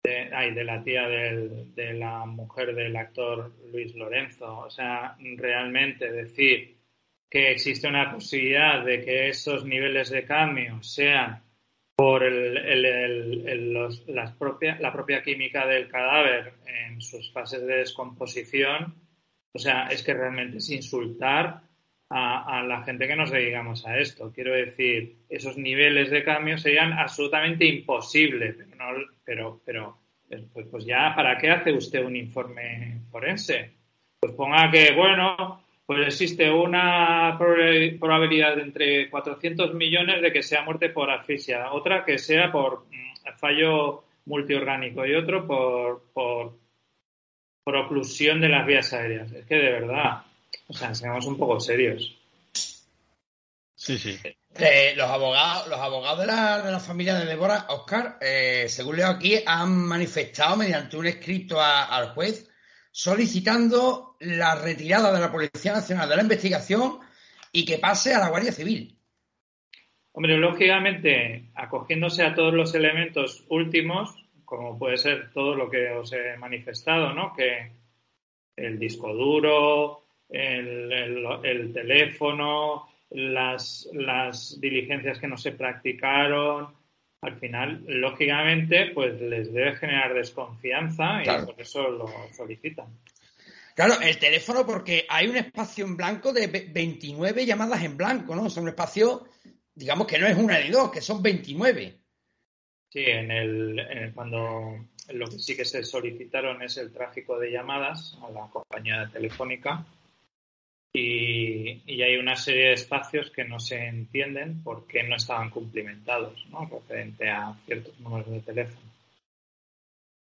de, 0.03 0.35
ay, 0.35 0.55
de 0.55 0.65
la 0.65 0.83
tía 0.83 1.07
del, 1.07 1.75
de 1.75 1.93
la 1.93 2.25
mujer 2.25 2.75
del 2.75 2.97
actor 2.97 3.53
Luis 3.71 3.95
Lorenzo. 3.95 4.61
O 4.61 4.71
sea, 4.71 5.17
realmente 5.37 6.11
decir 6.11 6.77
que 7.33 7.51
existe 7.51 7.89
una 7.89 8.13
posibilidad 8.13 8.85
de 8.85 9.03
que 9.03 9.31
esos 9.31 9.65
niveles 9.65 10.11
de 10.11 10.27
cambio 10.27 10.83
sean 10.83 11.43
por 11.97 12.25
el, 12.25 12.59
el, 12.59 13.73
los, 13.73 14.07
las 14.07 14.33
propia, 14.33 14.79
la 14.79 14.93
propia 14.93 15.23
química 15.23 15.67
del 15.67 15.89
cadáver 15.89 16.53
en 16.67 17.01
sus 17.01 17.33
fases 17.33 17.67
de 17.67 17.77
descomposición, 17.77 18.97
o 19.51 19.59
sea, 19.59 19.87
es 19.87 20.03
que 20.03 20.13
realmente 20.13 20.59
es 20.59 20.69
insultar 20.69 21.63
a, 22.11 22.63
la 22.65 22.83
gente 22.83 23.09
que 23.09 23.17
nos 23.17 23.31
dedicamos 23.31 23.87
a 23.87 23.99
esto. 23.99 24.31
Quiero 24.31 24.53
decir, 24.53 25.25
esos 25.31 25.57
niveles 25.57 26.11
de 26.11 26.25
cambio 26.25 26.59
serían 26.59 26.93
absolutamente 26.93 27.65
imposibles, 27.65 28.59
pero, 29.25 29.63
pero, 29.65 29.99
pero 30.29 30.49
pues, 30.53 30.67
pues 30.71 30.85
ya, 30.85 31.15
¿para 31.17 31.39
qué 31.39 31.51
hace 31.51 31.73
usted 31.73 32.05
un 32.05 32.15
informe 32.15 33.01
forense? 33.11 33.73
Pues 34.21 34.35
ponga 34.35 34.71
que, 34.71 34.93
bueno, 34.93 35.62
pues 35.87 36.07
existe 36.07 36.51
una 36.51 37.37
probabilidad 37.39 38.57
de 38.57 38.63
entre 38.63 39.11
400 39.11 39.75
millones 39.75 40.23
de 40.23 40.33
que 40.33 40.43
sea 40.43 40.63
muerte 40.63 40.91
por 40.91 41.11
asfixia, 41.11 41.73
otra 41.73 42.05
que 42.05 42.19
sea 42.19 42.51
por 42.53 42.87
mm, 42.91 43.39
fallo 43.39 44.05
multiorgánico 44.27 45.05
y 45.05 45.15
otro 45.15 45.47
por, 45.47 46.05
por, 46.13 46.59
por 47.65 47.77
oclusión 47.77 48.41
de 48.41 48.49
las 48.49 48.67
vías 48.67 48.93
aéreas. 48.93 49.33
Es 49.33 49.47
que 49.47 49.57
de 49.57 49.73
verdad, 49.73 50.23
o 50.69 50.73
sea, 50.73 50.95
seamos 50.95 51.27
un 51.27 51.37
poco 51.37 51.59
serios. 51.61 52.17
Sí, 53.75 53.99
sí. 53.99 54.17
Eh, 54.59 54.93
los 54.97 55.11
abogados, 55.11 55.67
los 55.67 55.79
abogados 55.81 56.21
de 56.21 56.27
la, 56.27 56.63
de 56.63 56.71
la 56.71 56.79
familia 56.79 57.19
de 57.19 57.25
Débora, 57.25 57.67
Oscar, 57.71 58.19
eh, 58.21 58.67
según 58.69 58.97
leo 58.97 59.09
aquí, 59.09 59.43
han 59.45 59.75
manifestado 59.75 60.57
mediante 60.57 60.97
un 60.97 61.07
escrito 61.07 61.61
al 61.61 62.11
juez 62.11 62.49
solicitando 62.93 64.12
la 64.23 64.55
retirada 64.55 65.13
de 65.13 65.21
la 65.21 65.31
Policía 65.31 65.73
Nacional 65.73 66.09
de 66.09 66.17
la 66.17 66.23
investigación 66.23 66.99
y 67.51 67.65
que 67.65 67.79
pase 67.79 68.15
a 68.15 68.21
la 68.21 68.31
Guardia 68.31 68.53
Civil. 68.53 68.97
Hombre, 70.13 70.37
lógicamente, 70.37 71.51
acogiéndose 71.55 72.23
a 72.23 72.35
todos 72.35 72.53
los 72.53 72.75
elementos 72.75 73.45
últimos, 73.49 74.15
como 74.45 74.79
puede 74.79 74.99
ser 74.99 75.31
todo 75.33 75.55
lo 75.55 75.71
que 75.71 75.91
os 75.91 76.13
he 76.13 76.37
manifestado, 76.37 77.15
¿no? 77.15 77.33
Que 77.35 77.73
el 78.57 78.79
disco 78.79 79.15
duro, 79.15 80.05
el, 80.29 81.73
teléfono, 81.73 82.89
las, 83.11 83.89
las 83.93 84.61
diligencias 84.61 85.19
que 85.19 85.29
no 85.29 85.39
se 85.39 85.53
practicaron, 85.53 86.75
al 87.23 87.39
final, 87.39 87.85
lógicamente, 87.87 88.91
pues 88.93 89.21
les 89.21 89.53
debe 89.53 89.77
generar 89.77 90.13
desconfianza 90.13 91.23
y 91.23 91.47
por 91.47 91.55
eso 91.59 91.89
lo 91.89 92.09
solicitan. 92.33 92.87
Claro, 93.75 94.01
el 94.01 94.19
teléfono 94.19 94.67
porque 94.67 95.07
hay 95.09 95.29
un 95.29 95.37
espacio 95.37 95.85
en 95.85 95.97
blanco 95.97 96.33
de 96.33 96.47
29 96.47 97.47
llamadas 97.47 97.83
en 97.83 97.97
blanco, 97.97 98.37
¿no? 98.37 98.51
Son 98.51 98.65
un 98.65 98.71
espacio, 98.71 99.25
digamos 99.75 100.07
que 100.07 100.19
no 100.19 100.27
es 100.27 100.37
una 100.37 100.59
ni 100.61 100.71
dos, 100.71 100.91
que 100.91 101.01
son 101.01 101.23
29. 101.23 101.99
Sí, 102.91 103.05
en 103.05 103.31
el, 103.31 103.79
en 103.79 104.13
cuando 104.13 104.87
lo 105.09 105.27
que 105.27 105.39
sí 105.39 105.57
que 105.57 105.65
se 105.65 105.83
solicitaron 105.83 106.63
es 106.63 106.77
el 106.77 106.93
tráfico 106.93 107.39
de 107.39 107.51
llamadas 107.51 108.19
a 108.23 108.31
la 108.31 108.49
compañía 108.51 109.09
telefónica 109.11 109.87
y, 110.95 112.03
hay 112.03 112.17
una 112.17 112.37
serie 112.37 112.67
de 112.67 112.73
espacios 112.75 113.31
que 113.31 113.45
no 113.45 113.59
se 113.59 113.87
entienden 113.87 114.63
porque 114.63 115.03
no 115.05 115.17
estaban 115.17 115.49
cumplimentados, 115.49 116.47
¿no? 116.51 116.67
Referente 116.67 117.31
a 117.31 117.57
ciertos 117.65 117.99
números 118.01 118.31
de 118.31 118.41
teléfono. 118.41 118.92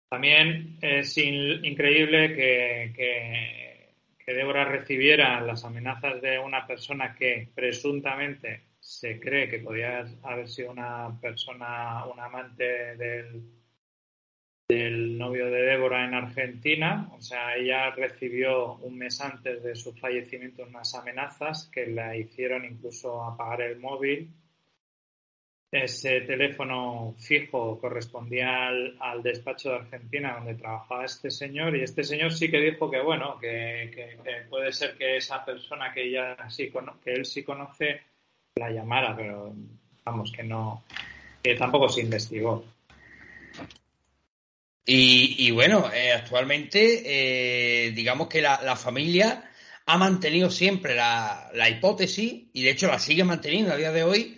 También 0.09 0.79
es 0.81 1.19
increíble 1.19 2.35
que, 2.35 2.93
que, 2.95 4.33
Débora 4.33 4.67
recibiera 4.67 5.41
las 5.41 5.65
amenazas 5.65 6.21
de 6.21 6.39
una 6.39 6.67
persona 6.67 7.15
que 7.15 7.49
presuntamente 7.55 8.65
se 8.79 9.19
cree 9.19 9.49
que 9.49 9.59
podía 9.61 10.07
haber 10.23 10.49
sido 10.49 10.71
una 10.71 11.19
persona, 11.19 12.05
un 12.05 12.21
amante 12.21 12.97
del, 12.97 13.43
del 14.69 15.17
novio 15.17 15.47
de 15.51 15.63
Débora 15.63 16.05
en 16.05 16.13
Argentina. 16.13 17.11
O 17.13 17.23
sea, 17.23 17.57
ella 17.57 17.91
recibió 17.91 18.75
un 18.77 18.99
mes 18.99 19.19
antes 19.23 19.63
de 19.63 19.75
su 19.75 19.95
fallecimiento 19.95 20.65
unas 20.65 20.95
amenazas 20.95 21.71
que 21.73 21.87
la 21.87 22.15
hicieron 22.15 22.67
incluso 22.67 23.25
apagar 23.25 23.63
el 23.63 23.79
móvil. 23.79 24.31
Ese 25.71 26.23
teléfono 26.23 27.15
fijo 27.19 27.79
correspondía 27.79 28.69
al, 28.69 29.23
despacho 29.23 29.69
de 29.69 29.77
Argentina 29.77 30.37
donde 30.37 30.55
trabajaba 30.55 31.05
este 31.05 31.31
señor 31.31 31.77
y 31.77 31.83
este 31.83 32.05
señor 32.05 32.33
sí 32.33 32.51
que 32.51 32.59
dijo 32.59 32.91
que 32.91 33.03
bueno, 33.03 33.39
que, 33.39 34.17
puede 34.49 34.73
ser 34.73 34.97
que 34.97 35.19
esa 35.19 35.45
persona 35.45 35.93
que 35.93 36.09
ella 36.09 36.37
sí 36.49 36.73
que 37.05 37.13
él 37.13 37.27
sí 37.27 37.43
conoce 37.43 38.01
la 38.55 38.71
llamara, 38.71 39.15
pero 39.15 39.55
vamos 40.05 40.33
que 40.33 40.43
no, 40.43 40.85
que 41.43 41.55
tampoco 41.55 41.89
se 41.91 42.01
investigó. 42.01 42.65
Y, 44.91 45.51
bueno, 45.51 45.93
eh, 45.93 46.13
actualmente 46.15 47.03
eh, 47.05 47.93
digamos 47.93 48.29
que 48.29 48.41
la, 48.41 48.75
familia 48.75 49.51
ha 49.85 49.99
mantenido 49.99 50.51
siempre 50.51 50.95
la, 50.95 51.51
hipótesis, 51.69 52.45
y 52.55 52.63
de 52.63 52.71
hecho 52.71 52.87
la 52.87 52.99
sigue 52.99 53.23
manteniendo 53.23 53.71
a 53.71 53.77
día 53.77 53.93
de 53.93 54.03
hoy, 54.03 54.38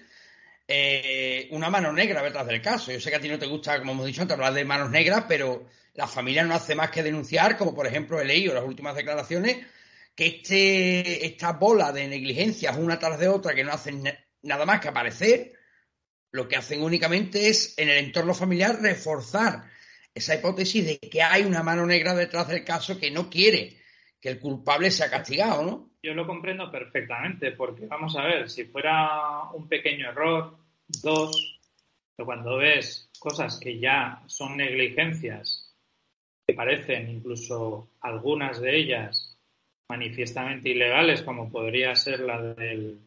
eh, 0.73 1.49
una 1.51 1.69
mano 1.69 1.93
negra 1.93 2.23
detrás 2.23 2.47
del 2.47 2.63
caso. 2.63 2.93
Yo 2.93 3.01
sé 3.01 3.11
que 3.11 3.17
a 3.17 3.21
ti 3.21 3.29
no 3.29 3.41
te 3.41 3.47
gusta, 3.47 3.81
como 3.81 3.91
hemos 3.91 4.07
dicho 4.07 4.23
antes, 4.23 4.37
hablar 4.37 4.55
de 4.55 4.65
manos 4.65 4.89
negras, 4.89 5.25
pero 5.27 5.67
la 5.95 6.07
familia 6.07 6.45
no 6.45 6.55
hace 6.55 6.77
más 6.77 6.93
que 6.93 7.03
denunciar, 7.03 7.59
como 7.59 7.75
por 7.75 7.89
ejemplo 7.89 8.21
he 8.21 8.25
leído 8.25 8.55
las 8.55 8.63
últimas 8.63 8.95
declaraciones, 8.95 9.67
que 10.15 10.27
este, 10.27 11.27
esta 11.27 11.55
bola 11.55 11.91
de 11.91 12.07
negligencias 12.07 12.77
una 12.77 13.01
tras 13.01 13.19
de 13.19 13.27
otra 13.27 13.53
que 13.53 13.65
no 13.65 13.73
hacen 13.73 14.05
nada 14.43 14.65
más 14.65 14.81
que 14.81 14.89
aparecer, 14.89 15.55
lo 16.31 16.47
que 16.47 16.57
hacen 16.57 16.83
únicamente 16.83 17.49
es 17.49 17.77
en 17.77 17.89
el 17.89 17.99
entorno 17.99 18.33
familiar 18.33 18.81
reforzar 18.81 19.65
esa 20.15 20.37
hipótesis 20.37 20.87
de 20.87 20.99
que 21.01 21.21
hay 21.21 21.43
una 21.43 21.65
mano 21.65 21.85
negra 21.85 22.15
detrás 22.15 22.47
del 22.47 22.65
caso 22.65 22.97
que 22.97 23.11
no 23.11 23.29
quiere 23.29 23.77
que 24.21 24.29
el 24.29 24.39
culpable 24.39 24.93
sea 24.93 25.11
castigado, 25.11 25.65
¿no? 25.65 25.91
Yo 26.03 26.15
lo 26.15 26.27
comprendo 26.27 26.71
perfectamente, 26.71 27.53
porque 27.53 27.87
vamos 27.87 28.17
a 28.17 28.23
ver, 28.23 28.49
si 28.49 28.65
fuera 28.65 29.51
un 29.53 29.69
pequeño 29.69 30.09
error, 30.09 30.60
dos, 31.03 31.61
cuando 32.17 32.57
ves 32.59 33.11
cosas 33.19 33.59
que 33.59 33.79
ya 33.79 34.23
son 34.27 34.57
negligencias, 34.57 35.75
que 36.47 36.55
parecen 36.55 37.09
incluso 37.09 37.91
algunas 38.01 38.61
de 38.61 38.77
ellas 38.77 39.39
manifiestamente 39.89 40.71
ilegales, 40.71 41.23
como 41.23 41.51
podría 41.51 41.95
ser 41.97 42.21
la 42.21 42.41
del 42.55 43.01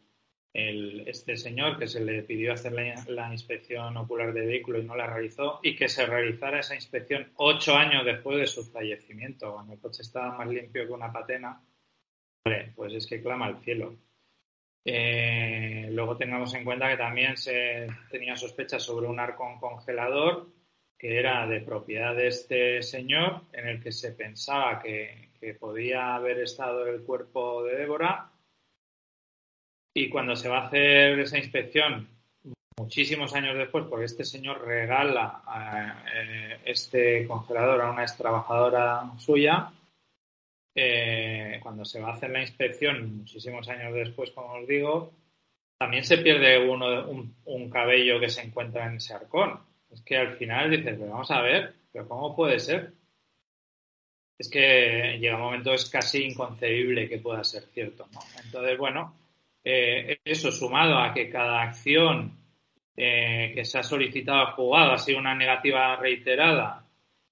este 0.54 1.36
señor 1.36 1.80
que 1.80 1.88
se 1.88 2.00
le 2.00 2.22
pidió 2.22 2.54
hacer 2.54 2.74
la, 3.08 3.32
inspección 3.32 3.98
ocular 3.98 4.34
de 4.34 4.46
vehículo 4.46 4.80
y 4.80 4.84
no 4.84 4.96
la 4.96 5.08
realizó 5.08 5.60
y 5.64 5.76
que 5.76 5.90
se 5.90 6.06
realizara 6.06 6.60
esa 6.60 6.76
inspección 6.76 7.32
ocho 7.38 7.76
años 7.76 8.06
después 8.06 8.38
de 8.38 8.46
su 8.46 8.64
fallecimiento, 8.64 9.52
cuando 9.52 9.74
el 9.74 9.80
coche 9.80 10.04
estaba 10.04 10.38
más 10.38 10.48
limpio 10.48 10.86
que 10.86 10.94
una 10.94 11.12
patena, 11.12 11.60
pues 12.76 12.94
es 12.94 13.08
que 13.08 13.22
clama 13.22 13.48
al 13.48 13.64
cielo. 13.64 13.96
Eh, 14.86 15.88
luego 15.92 16.18
tengamos 16.18 16.54
en 16.54 16.66
cuenta 16.66 16.90
que 16.90 16.98
también 16.98 17.38
se 17.38 17.88
tenía 18.12 18.36
sospechas 18.36 18.84
sobre 18.84 19.08
un 19.08 19.20
arco 19.20 19.58
congelador 19.60 20.48
que 21.04 21.20
era 21.20 21.46
de 21.48 21.60
propiedad 21.60 22.16
de 22.16 22.28
este 22.28 22.82
señor, 22.82 23.42
en 23.52 23.68
el 23.68 23.84
que 23.84 23.92
se 23.92 24.14
pensaba 24.14 24.80
que, 24.82 25.32
podía 25.60 26.16
haber 26.16 26.40
estado 26.40 26.88
el 26.88 27.02
cuerpo 27.04 27.66
de 27.66 27.76
Débora. 27.76 28.32
Y 29.94 30.08
cuando 30.08 30.38
se 30.38 30.48
va 30.48 30.60
a 30.60 30.68
hacer 30.68 31.20
esa 31.20 31.38
inspección 31.38 32.08
muchísimos 32.78 33.34
años 33.36 33.58
después, 33.58 33.84
porque 33.90 34.06
este 34.06 34.24
señor 34.24 34.66
regala 34.66 35.44
eh, 36.16 36.62
este 36.64 37.28
congelador 37.28 37.82
a 37.82 37.92
una 37.92 38.04
ex 38.04 38.16
trabajadora 38.16 39.12
suya, 39.18 39.70
eh, 40.76 41.60
cuando 41.62 41.86
se 41.86 42.02
va 42.02 42.10
a 42.10 42.14
hacer 42.14 42.32
la 42.32 42.42
inspección, 42.42 43.18
muchísimos 43.18 43.68
años 43.70 43.94
después, 43.94 44.32
como 44.32 44.54
os 44.54 44.68
digo, 44.68 45.14
también 45.78 46.04
se 46.04 46.18
pierde 46.18 46.68
uno, 46.68 47.10
un, 47.46 47.70
cabello 47.70 48.20
que 48.20 48.30
se 48.30 48.42
encuentra 48.42 48.88
en 48.88 48.96
ese 48.96 49.14
arcón. 49.14 49.60
Es 49.92 50.02
que 50.02 50.18
al 50.18 50.36
final 50.38 50.72
dices, 50.72 50.96
pero 50.98 51.12
vamos 51.12 51.30
a 51.32 51.42
ver, 51.42 51.76
pero 51.92 52.08
¿cómo 52.08 52.36
puede 52.36 52.60
ser? 52.60 52.94
Es 54.38 54.50
que 54.50 55.18
llega 55.20 55.36
un 55.36 55.42
momento, 55.42 55.74
es 55.74 55.90
casi 55.90 56.24
inconcebible 56.24 57.08
que 57.08 57.20
pueda 57.20 57.44
ser 57.44 57.64
cierto, 57.66 58.08
¿no? 58.12 58.20
Entonces, 58.44 58.78
bueno, 58.78 59.16
eh, 59.64 60.18
eso 60.26 60.52
sumado 60.52 60.98
a 60.98 61.14
que 61.14 61.30
cada 61.30 61.62
acción 61.62 62.38
eh, 62.96 63.52
que 63.54 63.66
se 63.66 63.80
ha 63.80 63.84
solicitado 63.84 64.54
jugado 64.54 64.94
ha 64.94 64.98
sido 64.98 65.20
una 65.20 65.36
negativa 65.36 65.96
reiterada 65.96 66.83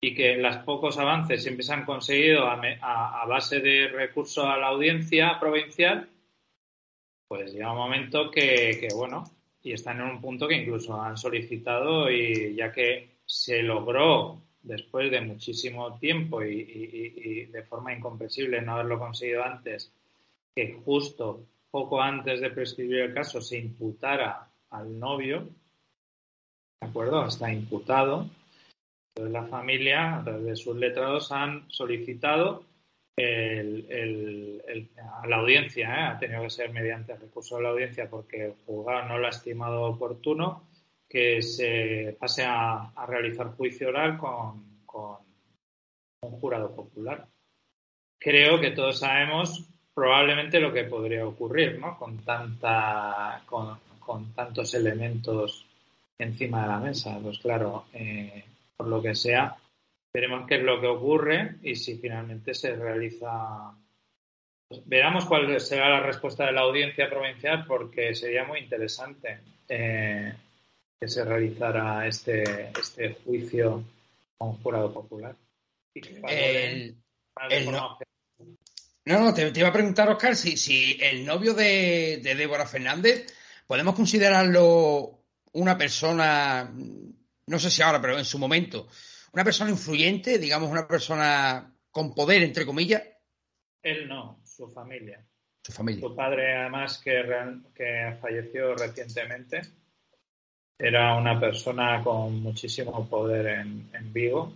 y 0.04 0.16
que 0.16 0.36
los 0.38 0.58
pocos 0.58 0.98
avances 0.98 1.44
siempre 1.44 1.64
se 1.64 1.74
han 1.74 1.86
conseguido 1.86 2.48
a, 2.48 3.26
base 3.28 3.60
de 3.60 3.88
recurso 3.88 4.50
a 4.50 4.58
la 4.58 4.70
audiencia 4.70 5.40
provincial, 5.40 6.10
pues 7.28 7.54
llega 7.54 7.72
un 7.72 7.78
momento 7.78 8.32
que, 8.32 8.88
bueno, 8.96 9.24
y 9.62 9.74
están 9.74 10.02
en 10.02 10.08
un 10.08 10.20
punto 10.20 10.48
que 10.48 10.56
incluso 10.56 11.00
han 11.00 11.18
solicitado 11.18 12.10
y 12.10 12.56
ya 12.56 12.72
que 12.72 13.18
se 13.26 13.62
logró 13.62 14.42
después 14.64 15.12
de 15.12 15.22
muchísimo 15.22 15.98
tiempo 16.00 16.44
y, 16.44 16.50
y 16.60 17.46
de 17.46 17.64
forma 17.64 17.94
incomprensible 17.94 18.60
no 18.62 18.74
haberlo 18.74 18.98
conseguido 18.98 19.44
antes, 19.44 19.94
que 20.56 20.80
justo 20.84 21.46
poco 21.70 22.02
antes 22.02 22.42
de 22.42 22.50
prescribir 22.50 23.02
el 23.02 23.14
caso 23.14 23.40
se 23.40 23.60
imputara 23.60 24.50
al 24.72 25.00
novio, 25.00 25.48
¿de 26.82 26.88
acuerdo? 26.88 27.28
Está 27.28 27.54
imputado. 27.54 28.28
Entonces 29.16 29.34
la 29.34 29.48
familia, 29.48 30.18
a 30.18 30.24
través 30.24 30.46
de 30.46 30.56
sus 30.56 30.76
letrados, 30.76 31.32
han 31.32 31.70
solicitado 31.70 32.64
a 33.18 35.28
la 35.28 35.36
audiencia, 35.36 35.90
¿eh? 35.90 36.04
ha 36.04 36.18
tenido 36.18 36.44
que 36.44 36.50
ser 36.50 36.72
mediante 36.72 37.16
recurso 37.16 37.58
de 37.58 37.64
la 37.64 37.70
audiencia 37.70 38.10
porque 38.10 38.46
el 38.46 38.54
juzgado 38.66 39.10
no 39.10 39.20
lo 39.20 39.28
ha 39.28 39.32
estimado 39.32 39.84
oportuno, 39.84 40.70
que 41.08 41.42
se 41.42 42.16
pase 42.20 42.44
a, 42.46 42.92
realizar 43.08 43.56
juicio 43.58 43.90
oral 43.90 44.18
con, 44.18 44.84
con 44.86 45.18
un 46.22 46.40
jurado 46.40 46.74
popular. 46.74 47.28
Creo 48.18 48.62
que 48.62 48.72
todos 48.72 49.00
sabemos 49.00 49.68
probablemente 49.94 50.60
lo 50.60 50.72
que 50.72 50.86
podría 50.86 51.28
ocurrir, 51.28 51.80
¿no? 51.80 51.98
Con 51.98 52.20
tanta, 52.20 53.42
con, 53.46 54.34
tantos 54.34 54.74
elementos 54.74 55.66
encima 56.18 56.62
de 56.62 56.68
la 56.68 56.80
mesa. 56.80 57.20
Pues 57.22 57.40
claro, 57.40 57.86
eh, 57.94 58.46
por 58.82 58.90
lo 58.90 59.00
que 59.00 59.14
sea, 59.14 59.56
veremos 60.12 60.48
qué 60.48 60.56
es 60.56 60.64
lo 60.64 60.82
que 60.82 60.88
ocurre 60.88 61.58
y 61.62 61.76
si 61.76 62.00
finalmente 62.00 62.56
se 62.56 62.76
realiza. 62.76 63.72
Pues 64.68 64.82
veramos 64.88 65.26
cuál 65.26 65.60
será 65.62 65.90
la 65.90 66.00
respuesta 66.00 66.48
de 66.48 66.54
la 66.54 66.62
audiencia 66.62 67.08
provincial, 67.08 67.64
porque 67.68 68.16
sería 68.16 68.44
muy 68.44 68.60
interesante 68.60 69.40
eh, 69.70 70.34
que 71.00 71.08
se 71.08 71.24
realizara 71.24 72.08
este, 72.08 72.72
este 72.72 73.18
juicio 73.24 73.84
con 74.40 74.54
jurado 74.64 74.92
popular. 74.92 75.36
el, 75.94 76.96
no, 79.06 79.20
no, 79.20 79.34
te, 79.34 79.52
iba 79.56 79.68
a 79.68 79.74
preguntar, 79.74 80.10
Oscar, 80.10 80.36
si, 80.36 80.58
si 80.58 80.98
el 81.00 81.24
novio 81.24 81.54
de, 81.54 82.20
Débora 82.24 82.66
Fernández, 82.66 83.32
podemos 83.68 83.94
considerarlo 83.94 85.20
una 85.52 85.78
persona, 85.78 86.72
no 87.48 87.60
sé 87.60 87.70
si 87.70 87.82
ahora, 87.82 88.02
pero 88.02 88.18
en 88.18 88.26
su 88.26 88.40
momento, 88.40 88.88
una 89.34 89.44
persona 89.44 89.70
influyente, 89.70 90.38
digamos, 90.38 90.70
una 90.70 90.88
persona 90.88 91.74
con 91.90 92.14
poder, 92.14 92.44
entre 92.44 92.66
comillas. 92.66 93.04
Él 93.82 94.08
no, 94.08 94.40
su 94.44 94.70
familia. 94.70 95.26
Su 95.64 95.72
familia. 95.72 96.08
Su 96.08 96.16
padre, 96.16 96.56
además, 96.56 97.00
que, 97.00 97.24
que 97.76 98.18
falleció 98.22 98.76
recientemente, 98.76 99.62
era 100.78 101.16
una 101.16 101.40
persona 101.40 102.04
con 102.04 102.42
muchísimo 102.42 103.08
poder 103.08 103.48
en, 103.48 103.90
en 103.94 104.14
Vigo. 104.14 104.54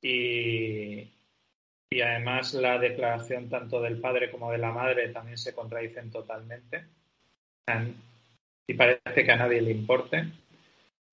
Y, 0.00 1.10
y 1.90 2.00
además 2.00 2.54
la 2.54 2.78
declaración 2.78 3.48
tanto 3.48 3.80
del 3.80 4.00
padre 4.00 4.30
como 4.30 4.50
de 4.50 4.58
la 4.58 4.72
madre 4.72 5.08
también 5.10 5.38
se 5.38 5.54
contradicen 5.54 6.10
totalmente 6.10 6.84
y 8.66 8.74
parece 8.74 9.24
que 9.24 9.32
a 9.32 9.36
nadie 9.36 9.60
le 9.60 9.70
importe. 9.70 10.24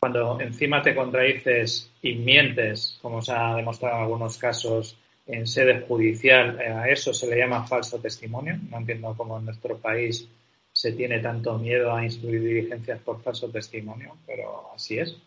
Cuando 0.01 0.41
encima 0.41 0.81
te 0.81 0.95
contradices 0.95 1.91
y 2.01 2.15
mientes, 2.15 2.97
como 3.03 3.21
se 3.21 3.33
ha 3.33 3.53
demostrado 3.53 3.97
en 3.97 4.01
algunos 4.01 4.35
casos 4.39 4.97
en 5.27 5.45
sede 5.45 5.81
judicial, 5.81 6.59
eh, 6.59 6.69
a 6.69 6.89
eso 6.89 7.13
se 7.13 7.27
le 7.27 7.37
llama 7.37 7.67
falso 7.67 7.99
testimonio. 7.99 8.57
No 8.71 8.79
entiendo 8.79 9.13
cómo 9.15 9.37
en 9.37 9.45
nuestro 9.45 9.77
país 9.77 10.27
se 10.73 10.93
tiene 10.93 11.19
tanto 11.19 11.55
miedo 11.59 11.93
a 11.93 12.03
instruir 12.03 12.41
diligencias 12.41 12.99
por 13.01 13.21
falso 13.21 13.51
testimonio, 13.51 14.17
pero 14.25 14.71
así 14.73 14.97
es. 14.97 15.21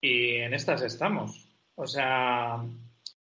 Y 0.00 0.38
en 0.38 0.52
estas 0.52 0.82
estamos. 0.82 1.48
O 1.76 1.86
sea, 1.86 2.60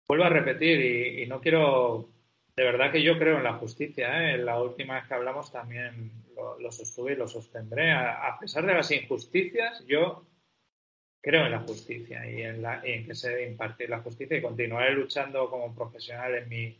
vuelvo 0.09 0.25
a 0.25 0.29
repetir 0.29 1.21
y, 1.21 1.27
no 1.29 1.41
quiero, 1.41 2.09
de 2.57 2.65
verdad 2.65 2.91
que 2.91 3.05
yo 3.05 3.17
creo 3.17 3.37
en 3.37 3.45
la 3.45 3.55
justicia. 3.55 4.35
¿eh? 4.35 4.39
La 4.39 4.61
última 4.61 4.95
vez 4.97 5.07
que 5.07 5.15
hablamos 5.15 5.53
también 5.53 6.11
lo, 6.59 6.72
sostuve 6.72 7.12
y 7.12 7.16
lo 7.16 7.26
sostendré. 7.26 7.93
A, 7.93 8.36
pesar 8.41 8.64
de 8.66 8.74
las 8.74 8.91
injusticias, 8.91 9.84
yo 9.86 10.26
creo 11.20 11.47
en 11.47 11.53
la 11.53 11.61
justicia 11.61 12.28
y 12.30 12.43
en, 12.43 12.62
la, 12.62 12.80
en 12.84 13.07
que 13.07 13.14
se 13.14 13.30
debe 13.30 13.49
impartir 13.51 13.91
la 13.91 14.01
justicia 14.01 14.38
y 14.38 14.43
continuaré 14.43 14.93
luchando 14.95 15.51
como 15.51 15.74
profesional 15.74 16.34
en 16.34 16.49
mi, 16.49 16.78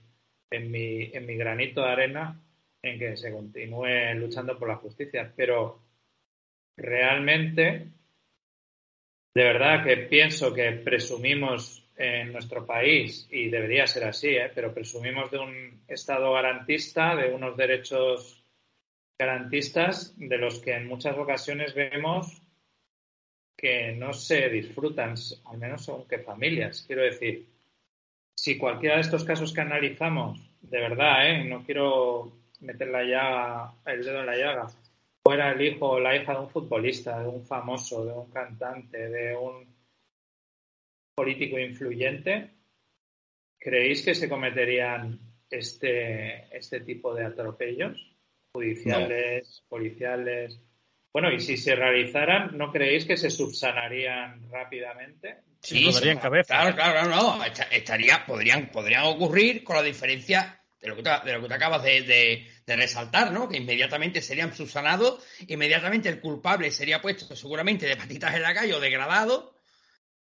en 0.50 0.70
mi, 0.70 1.11
en 1.12 1.26
mi 1.26 1.36
granito 1.36 1.82
de 1.82 1.88
arena 1.88 2.40
en 2.82 2.98
que 2.98 3.16
se 3.16 3.32
continúe 3.32 4.14
luchando 4.14 4.58
por 4.58 4.68
la 4.68 4.76
justicia. 4.76 5.32
Pero 5.36 5.82
realmente, 6.76 7.88
de 9.34 9.44
verdad 9.44 9.84
que 9.84 9.96
pienso 9.98 10.52
que 10.52 10.72
presumimos 10.72 11.80
en 11.96 12.32
nuestro 12.32 12.64
país, 12.64 13.28
y 13.30 13.50
debería 13.50 13.86
ser 13.86 14.04
así, 14.04 14.28
¿eh? 14.28 14.50
pero 14.54 14.72
presumimos 14.72 15.30
de 15.30 15.38
un 15.38 15.82
Estado 15.86 16.32
garantista, 16.32 17.14
de 17.14 17.30
unos 17.30 17.58
derechos 17.58 18.39
garantistas, 19.20 20.14
de 20.16 20.38
los 20.38 20.60
que 20.60 20.72
en 20.72 20.88
muchas 20.88 21.16
ocasiones 21.18 21.74
vemos 21.74 22.42
que 23.54 23.92
no 23.92 24.14
se 24.14 24.48
disfrutan, 24.48 25.14
al 25.44 25.58
menos 25.58 25.84
según 25.84 26.08
qué 26.08 26.20
familias. 26.20 26.84
Quiero 26.86 27.02
decir, 27.02 27.46
si 28.34 28.56
cualquiera 28.56 28.94
de 28.94 29.02
estos 29.02 29.24
casos 29.24 29.52
que 29.52 29.60
analizamos, 29.60 30.40
de 30.62 30.78
verdad, 30.80 31.28
¿eh? 31.28 31.44
no 31.44 31.62
quiero 31.66 32.32
meter 32.60 32.88
la 32.88 33.74
el 33.84 34.02
dedo 34.02 34.20
en 34.20 34.26
la 34.26 34.36
llaga, 34.36 34.66
fuera 35.22 35.52
el 35.52 35.60
hijo 35.60 35.90
o 35.90 36.00
la 36.00 36.16
hija 36.16 36.32
de 36.32 36.40
un 36.40 36.48
futbolista, 36.48 37.20
de 37.20 37.28
un 37.28 37.44
famoso, 37.44 38.06
de 38.06 38.12
un 38.12 38.30
cantante, 38.30 39.10
de 39.10 39.36
un 39.36 39.66
político 41.14 41.58
influyente, 41.58 42.52
¿creéis 43.59 44.02
que 44.02 44.14
se 44.14 44.30
cometerían 44.30 45.20
este, 45.51 46.56
este 46.56 46.80
tipo 46.80 47.14
de 47.14 47.26
atropellos 47.26 48.10
judiciales, 48.52 49.64
policiales? 49.68 50.60
Bueno, 51.12 51.32
y 51.32 51.40
si 51.40 51.56
se 51.56 51.74
realizaran, 51.74 52.56
¿no 52.56 52.70
creéis 52.70 53.05
que 53.05 53.16
se 53.16 53.31
subsanarían 53.31 54.48
rápidamente? 54.51 55.39
Sí, 55.62 55.90
cabeza. 56.20 56.55
Claro, 56.55 56.77
claro, 56.77 57.09
no, 57.09 57.44
estaría, 57.44 58.24
podrían, 58.27 58.70
podrían 58.70 59.05
ocurrir 59.05 59.64
con 59.64 59.77
la 59.77 59.82
diferencia 59.82 60.60
de 60.81 60.89
lo 60.89 60.97
que 60.97 61.02
te, 61.02 61.10
de 61.24 61.32
lo 61.35 61.43
que 61.43 61.48
te 61.48 61.55
acabas 61.55 61.82
de, 61.82 62.47
de, 62.66 62.77
resaltar, 62.77 63.32
¿no? 63.32 63.48
Que 63.48 63.59
inmediatamente 63.59 64.22
serían 64.22 64.55
subsanados, 64.55 65.22
inmediatamente 65.48 66.09
el 66.09 66.20
culpable 66.20 66.70
sería 66.70 67.02
puesto 67.02 67.35
seguramente 67.36 67.86
de 67.86 67.97
patitas 67.97 68.35
en 68.35 68.43
la 68.43 68.55
calle 68.55 68.72
o 68.74 68.81
degradado, 68.81 69.55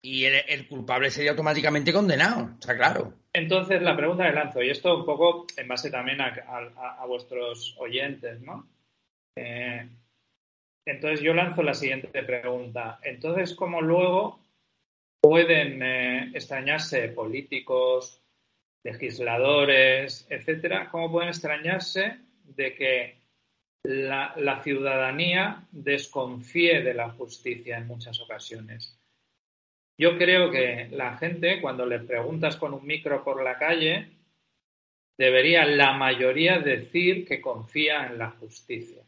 y 0.02 0.24
el, 0.26 0.68
culpable 0.68 1.12
sería 1.12 1.32
automáticamente 1.32 1.91
condenado, 1.91 2.52
está 2.60 2.76
claro. 2.76 3.14
Entonces, 3.34 3.82
la 3.82 3.96
pregunta 3.96 4.28
que 4.28 4.36
lanzo, 4.36 4.62
y 4.64 4.70
esto 4.70 4.98
un 4.98 5.06
poco 5.06 5.46
en 5.56 5.68
base 5.68 5.92
también 5.92 6.20
a, 6.22 7.06
vuestros 7.08 7.76
oyentes, 7.80 8.42
¿no? 8.42 8.68
Eh, 9.36 9.88
entonces, 10.86 11.22
yo 11.22 11.34
lanzo 11.34 11.62
la 11.62 11.76
siguiente 11.76 12.24
pregunta. 12.24 13.00
Entonces, 13.04 13.54
¿cómo 13.54 13.82
luego 13.82 14.40
pueden 15.22 15.84
eh, 15.84 16.32
extrañarse 16.34 17.10
políticos, 17.10 18.24
legisladores, 18.84 20.26
etcétera? 20.30 20.90
¿Cómo 20.90 21.12
pueden 21.12 21.30
extrañarse 21.30 22.20
de 22.44 22.74
que 22.74 23.20
la 23.84 24.62
ciudadanía 24.64 25.68
desconfíe 25.72 26.82
de 26.82 26.94
la 26.96 27.12
justicia 27.12 27.78
en 27.78 27.88
muchas 27.88 28.20
ocasiones? 28.20 28.99
Yo 30.00 30.18
creo 30.18 30.50
que 30.50 30.88
la 30.92 31.18
gente, 31.18 31.60
cuando 31.60 31.86
le 31.86 32.00
preguntas 32.00 32.56
con 32.56 32.74
un 32.74 32.88
micro 32.88 33.22
por 33.22 33.44
la 33.44 33.58
calle, 33.58 34.08
debería 35.18 35.66
la 35.66 35.92
mayoría 35.92 36.60
decir 36.60 37.28
que 37.28 37.42
confía 37.42 38.08
en 38.08 38.18
la 38.18 38.30
justicia. 38.30 39.04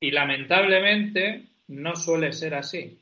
Y 0.00 0.12
lamentablemente 0.12 1.46
no 1.66 1.96
suele 1.96 2.32
ser 2.32 2.54
así. 2.54 2.96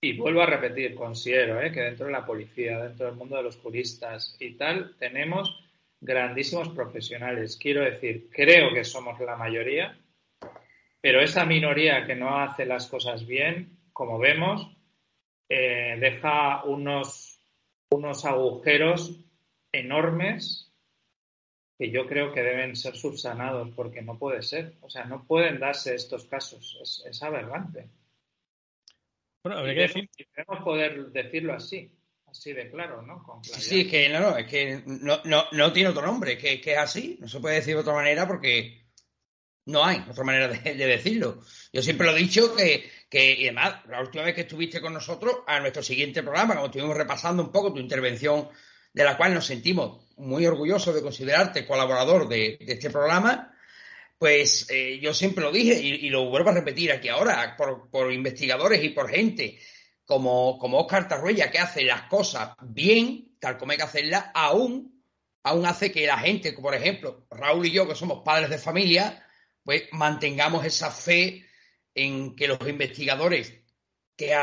Y 0.00 0.16
vuelvo 0.16 0.40
a 0.40 0.46
repetir, 0.46 0.94
considero 0.94 1.60
¿eh? 1.60 1.70
que 1.70 1.82
dentro 1.82 2.06
de 2.06 2.12
la 2.12 2.24
policía, 2.24 2.82
dentro 2.82 3.04
del 3.04 3.16
mundo 3.16 3.36
de 3.36 3.42
los 3.42 3.58
juristas 3.58 4.34
y 4.40 4.54
tal, 4.54 4.96
tenemos 4.98 5.62
grandísimos 6.00 6.70
profesionales. 6.70 7.58
Quiero 7.60 7.84
decir, 7.84 8.30
creo 8.32 8.72
que 8.72 8.84
somos 8.84 9.20
la 9.20 9.36
mayoría, 9.36 9.98
pero 11.02 11.20
esa 11.20 11.44
minoría 11.44 12.06
que 12.06 12.14
no 12.14 12.40
hace 12.40 12.64
las 12.64 12.86
cosas 12.86 13.26
bien, 13.26 13.76
como 13.92 14.18
vemos, 14.18 14.66
eh, 15.54 15.98
deja 16.00 16.64
unos, 16.64 17.38
unos 17.90 18.24
agujeros 18.24 19.20
enormes 19.70 20.72
que 21.78 21.90
yo 21.90 22.06
creo 22.06 22.32
que 22.32 22.40
deben 22.40 22.74
ser 22.74 22.96
subsanados 22.96 23.68
porque 23.76 24.00
no 24.00 24.18
puede 24.18 24.40
ser. 24.40 24.76
O 24.80 24.88
sea, 24.88 25.04
no 25.04 25.26
pueden 25.26 25.60
darse 25.60 25.94
estos 25.94 26.24
casos. 26.24 26.78
Es, 26.80 27.04
es 27.06 27.22
aberrante. 27.22 27.90
Bueno, 29.44 29.58
habría 29.58 29.74
que 29.74 29.80
decir. 29.82 30.10
Debemos 30.34 30.64
poder 30.64 31.08
decirlo 31.08 31.52
así, 31.52 31.92
así 32.28 32.54
de 32.54 32.70
claro, 32.70 33.02
¿no? 33.02 33.42
sí, 33.42 33.82
es 33.82 33.88
que 33.88 34.08
no, 34.08 34.20
no, 34.20 34.38
es 34.38 34.46
que 34.46 34.82
no, 34.86 35.20
no, 35.24 35.44
no 35.52 35.72
tiene 35.74 35.90
otro 35.90 36.06
nombre, 36.06 36.38
que, 36.38 36.62
que 36.62 36.72
es 36.72 36.78
así. 36.78 37.18
No 37.20 37.28
se 37.28 37.40
puede 37.40 37.56
decir 37.56 37.74
de 37.74 37.80
otra 37.80 37.92
manera 37.92 38.26
porque 38.26 38.81
no 39.66 39.84
hay 39.84 40.04
otra 40.10 40.24
manera 40.24 40.48
de, 40.48 40.74
decirlo. 40.74 41.40
Yo 41.72 41.82
siempre 41.82 42.06
lo 42.06 42.16
he 42.16 42.20
dicho 42.20 42.54
que, 42.54 42.90
que, 43.08 43.32
y 43.32 43.44
además, 43.44 43.76
la 43.88 44.00
última 44.00 44.24
vez 44.24 44.34
que 44.34 44.40
estuviste 44.42 44.80
con 44.80 44.92
nosotros, 44.92 45.38
a 45.46 45.60
nuestro 45.60 45.82
siguiente 45.82 46.22
programa, 46.22 46.54
como 46.54 46.66
estuvimos 46.66 46.96
repasando 46.96 47.42
un 47.42 47.52
poco 47.52 47.72
tu 47.72 47.80
intervención 47.80 48.48
de 48.92 49.04
la 49.04 49.16
cual 49.16 49.34
nos 49.34 49.46
sentimos 49.46 50.02
muy 50.16 50.46
orgullosos 50.46 50.94
de 50.94 51.02
considerarte 51.02 51.66
colaborador 51.66 52.28
de, 52.28 52.58
este 52.60 52.90
programa, 52.90 53.54
pues 54.18 54.66
eh, 54.70 54.98
yo 55.00 55.14
siempre 55.14 55.42
lo 55.42 55.50
dije 55.50 55.80
y, 55.80 56.08
lo 56.10 56.28
vuelvo 56.28 56.50
a 56.50 56.54
repetir 56.54 56.92
aquí 56.92 57.08
ahora, 57.08 57.56
por, 57.56 58.12
investigadores 58.12 58.84
y 58.84 58.90
por 58.90 59.08
gente 59.08 59.58
como, 60.04 60.58
como 60.58 60.78
Oscar 60.78 61.08
Tarruella, 61.08 61.50
que 61.50 61.58
hace 61.58 61.84
las 61.84 62.02
cosas 62.02 62.50
bien, 62.60 63.36
tal 63.40 63.58
como 63.58 63.72
hay 63.72 63.78
que 63.78 63.84
hacerlas, 63.84 64.26
aún, 64.34 65.02
aún 65.42 65.66
hace 65.66 65.90
que 65.90 66.06
la 66.06 66.18
gente, 66.18 66.52
por 66.52 66.74
ejemplo, 66.74 67.26
Raúl 67.30 67.66
y 67.66 67.72
yo, 67.72 67.88
que 67.88 67.94
somos 67.94 68.22
padres 68.24 68.50
de 68.50 68.58
familia, 68.58 69.24
pues 69.64 69.88
mantengamos 69.92 70.64
esa 70.64 70.90
fe 70.90 71.46
en 71.94 72.34
que 72.34 72.48
los 72.48 72.66
investigadores, 72.66 73.54
que, 74.16 74.34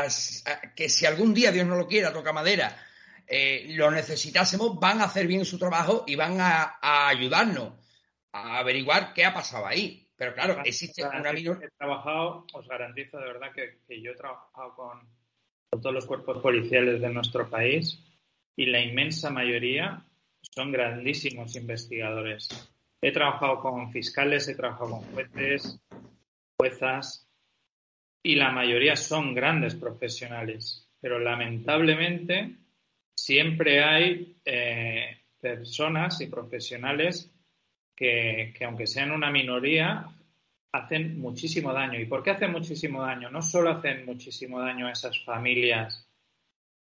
que 0.76 0.88
si 0.88 1.06
algún 1.06 1.34
día 1.34 1.52
Dios 1.52 1.66
no 1.66 1.76
lo 1.76 1.86
quiera, 1.86 2.12
toca 2.12 2.32
madera, 2.32 2.76
eh, 3.32 3.66
lo 3.76 3.92
necesitásemos, 3.92 4.78
van 4.80 5.00
a 5.00 5.04
hacer 5.04 5.28
bien 5.28 5.44
su 5.44 5.56
trabajo 5.56 6.02
y 6.04 6.16
van 6.16 6.38
a, 6.40 6.78
ayudarnos 7.08 7.74
a 8.32 8.58
averiguar 8.58 9.14
qué 9.14 9.24
ha 9.24 9.32
pasado 9.32 9.66
ahí. 9.66 10.08
Pero 10.16 10.34
claro, 10.34 10.60
existe 10.64 11.04
una 11.04 11.30
He 11.30 11.70
trabajado, 11.78 12.44
os 12.52 12.68
garantizo 12.68 13.18
de 13.18 13.26
verdad 13.26 13.52
que, 13.54 14.02
yo 14.02 14.10
he 14.10 14.16
trabajado 14.16 14.74
con, 14.74 15.08
todos 15.70 15.94
los 15.94 16.06
cuerpos 16.06 16.42
policiales 16.42 17.00
de 17.00 17.08
nuestro 17.08 17.48
país 17.48 18.04
y 18.56 18.66
la 18.66 18.80
inmensa 18.80 19.30
mayoría 19.30 20.04
son 20.42 20.72
grandísimos 20.72 21.54
investigadores. 21.54 22.48
He 23.02 23.12
trabajado 23.12 23.60
con 23.60 23.90
fiscales, 23.90 24.48
he 24.48 24.54
trabajado 24.54 24.90
con 24.90 25.00
jueces, 25.12 25.80
juezas 26.58 27.26
y 28.22 28.34
la 28.34 28.50
mayoría 28.50 28.96
son 28.96 29.34
grandes 29.34 29.74
profesionales. 29.74 30.88
Pero 31.00 31.18
lamentablemente 31.18 32.56
siempre 33.16 33.82
hay 33.82 34.36
eh, 34.44 35.18
personas 35.40 36.20
y 36.20 36.26
profesionales 36.26 37.32
que, 37.96 38.54
aunque 38.64 38.86
sean 38.86 39.10
una 39.10 39.30
minoría, 39.30 40.06
hacen 40.72 41.20
muchísimo 41.20 41.72
daño. 41.72 41.98
¿Y 41.98 42.06
por 42.06 42.22
qué 42.22 42.30
hacen 42.30 42.52
muchísimo 42.52 43.02
daño? 43.02 43.30
No 43.30 43.42
solo 43.42 43.70
hacen 43.70 44.06
muchísimo 44.06 44.60
daño 44.60 44.86
a 44.86 44.92
esas 44.92 45.22
familias 45.24 46.06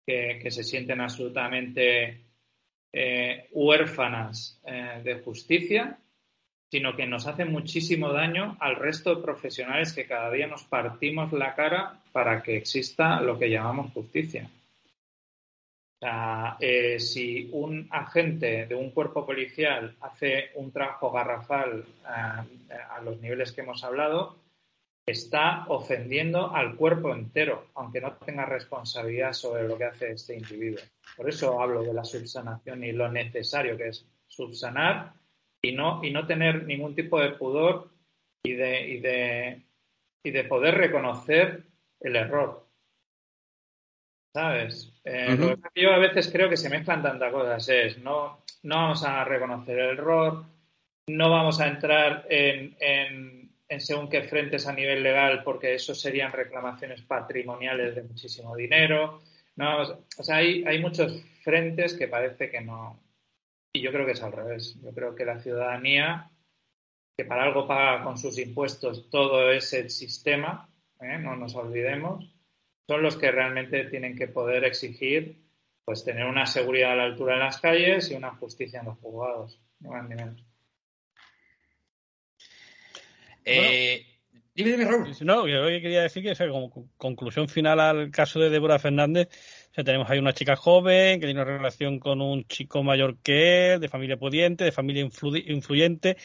que, 0.07 0.51
se 0.51 0.65
sienten 0.65 1.01
absolutamente 1.01 2.25
eh, 2.93 3.49
huérfanas 3.53 4.61
eh, 4.65 5.01
de 5.05 5.21
justicia, 5.21 5.99
sino 6.71 6.95
que 6.97 7.07
nos 7.07 7.27
hacen 7.27 7.51
muchísimo 7.51 8.13
daño 8.13 8.57
al 8.61 8.77
resto 8.77 9.15
de 9.15 9.23
profesionales 9.23 9.93
que 9.93 10.07
cada 10.07 10.31
día 10.31 10.47
nos 10.47 10.65
partimos 10.65 11.33
la 11.33 11.55
cara 11.55 12.01
para 12.13 12.43
que 12.43 12.57
exista 12.57 13.21
lo 13.21 13.39
que 13.39 13.51
llamamos 13.51 13.93
justicia. 13.93 14.51
O 16.01 16.07
sea, 16.07 16.57
eh, 16.61 17.01
si 17.01 17.49
un 17.53 17.89
agente 17.91 18.67
de 18.67 18.75
un 18.75 18.91
cuerpo 18.91 19.27
policial 19.27 19.97
hace 20.01 20.51
un 20.55 20.71
trabajo 20.71 21.11
garrafal 21.11 21.85
eh, 22.05 22.75
a 22.91 23.01
los 23.03 23.21
niveles 23.21 23.51
que 23.51 23.63
hemos 23.63 23.83
hablado, 23.83 24.37
está 25.07 25.65
ofendiendo 25.69 26.55
al 26.55 26.77
cuerpo 26.77 27.15
entero, 27.15 27.69
aunque 27.75 28.01
no 28.01 28.13
tenga 28.13 28.45
responsabilidad 28.45 29.33
sobre 29.33 29.67
lo 29.67 29.77
que 29.77 29.85
hace 29.85 30.13
este 30.13 30.37
individuo. 30.37 30.83
Por 31.17 31.29
eso 31.29 31.61
hablo 31.61 31.83
de 31.83 31.95
la 31.95 32.05
subsanación 32.05 32.85
y 32.85 32.93
lo 32.93 33.11
necesario 33.11 33.77
que 33.77 33.89
es 33.89 34.07
subsanar 34.27 35.15
y 35.63 35.73
no, 35.73 36.03
y 36.03 36.11
no 36.11 36.27
tener 36.27 36.65
ningún 36.65 36.95
tipo 36.95 37.21
de 37.21 37.31
pudor 37.31 37.91
y 38.43 38.53
de, 38.53 38.89
y 38.89 39.01
de, 39.01 39.63
y 40.23 40.31
de 40.31 40.45
poder 40.45 40.77
reconocer 40.77 41.65
el 42.01 42.17
error. 42.17 42.67
¿Sabes? 44.35 44.93
Eh, 45.05 45.57
yo 45.75 45.93
a 45.93 45.99
veces 45.99 46.31
creo 46.31 46.49
que 46.49 46.57
se 46.57 46.69
mezclan 46.69 47.03
tantas 47.03 47.33
cosas. 47.33 47.69
Es, 47.69 47.99
no, 47.99 48.45
no 48.63 48.77
vamos 48.77 49.05
a 49.05 49.25
reconocer 49.25 49.79
el 49.79 49.99
error, 49.99 50.45
no 51.09 51.31
vamos 51.31 51.61
a 51.61 51.69
entrar 51.69 52.27
en, 52.29 52.77
en, 52.79 53.81
según 53.81 54.09
qué 54.09 54.23
frentes 54.23 54.67
a 54.67 54.73
nivel 54.73 55.03
legal, 55.03 55.43
porque 55.43 55.75
eso 55.75 55.95
serían 55.95 56.33
reclamaciones 56.33 57.03
patrimoniales 57.03 57.95
de 57.95 58.03
muchísimo 58.03 58.55
dinero. 58.55 59.21
No, 59.57 59.83
o 59.83 60.23
sea, 60.23 60.37
hay, 60.37 60.63
hay 60.65 60.79
muchos 60.81 61.21
frentes 61.43 61.95
que 61.95 62.07
parece 62.07 62.51
que 62.51 62.61
no. 62.61 63.01
Y 63.73 63.81
yo 63.83 63.93
creo 63.93 64.07
que 64.07 64.13
es 64.13 64.23
al 64.23 64.33
revés. 64.33 64.79
Yo 64.83 64.93
creo 64.95 65.15
que 65.15 65.25
la 65.25 65.41
ciudadanía, 65.41 66.31
que 67.17 67.25
para 67.25 67.45
algo 67.45 67.67
paga 67.67 68.05
con 68.05 68.19
sus 68.19 68.39
impuestos 68.39 69.11
todo 69.11 69.51
ese 69.51 69.89
sistema, 69.91 70.69
¿eh? 71.01 71.19
no 71.19 71.37
nos 71.37 71.55
olvidemos, 71.55 72.35
son 72.87 73.03
los 73.03 73.17
que 73.17 73.31
realmente 73.31 73.85
tienen 73.85 74.17
que 74.17 74.29
poder 74.29 74.65
exigir 74.65 75.49
pues 75.85 76.05
tener 76.05 76.27
una 76.27 76.45
seguridad 76.45 76.93
a 76.93 76.97
la 76.97 77.05
altura 77.05 77.35
en 77.35 77.41
las 77.41 77.61
calles 77.63 78.11
y 78.11 78.15
una 78.15 78.35
justicia 78.35 78.81
en 78.81 78.87
los 78.87 78.99
juzgados, 78.99 79.59
ni 79.81 79.89
más 79.89 80.07
ni 80.07 80.17
menos. 80.17 80.45
Eh, 83.43 84.05
dime, 84.55 84.73
dime, 84.73 84.85
Raúl. 84.85 85.17
No, 85.23 85.49
yo 85.49 85.65
quería 85.81 86.03
decir 86.03 86.23
que 86.23 86.49
como 86.51 86.91
conclusión 86.99 87.49
final 87.49 87.81
al 87.81 88.11
caso 88.11 88.39
de 88.39 88.51
Débora 88.51 88.79
Fernández, 88.79 89.29
tenemos 89.73 90.11
ahí 90.11 90.19
una 90.19 90.33
chica 90.33 90.57
joven 90.57 91.21
que 91.21 91.27
tiene 91.27 91.41
una 91.41 91.57
relación 91.57 91.99
con 91.99 92.21
un 92.21 92.45
chico 92.47 92.83
mayor 92.83 93.19
que 93.19 93.75
él, 93.75 93.81
de 93.81 93.89
familia 93.89 94.17
pudiente, 94.17 94.65
de 94.65 94.73
familia 94.73 95.09
influyente, 95.47 96.17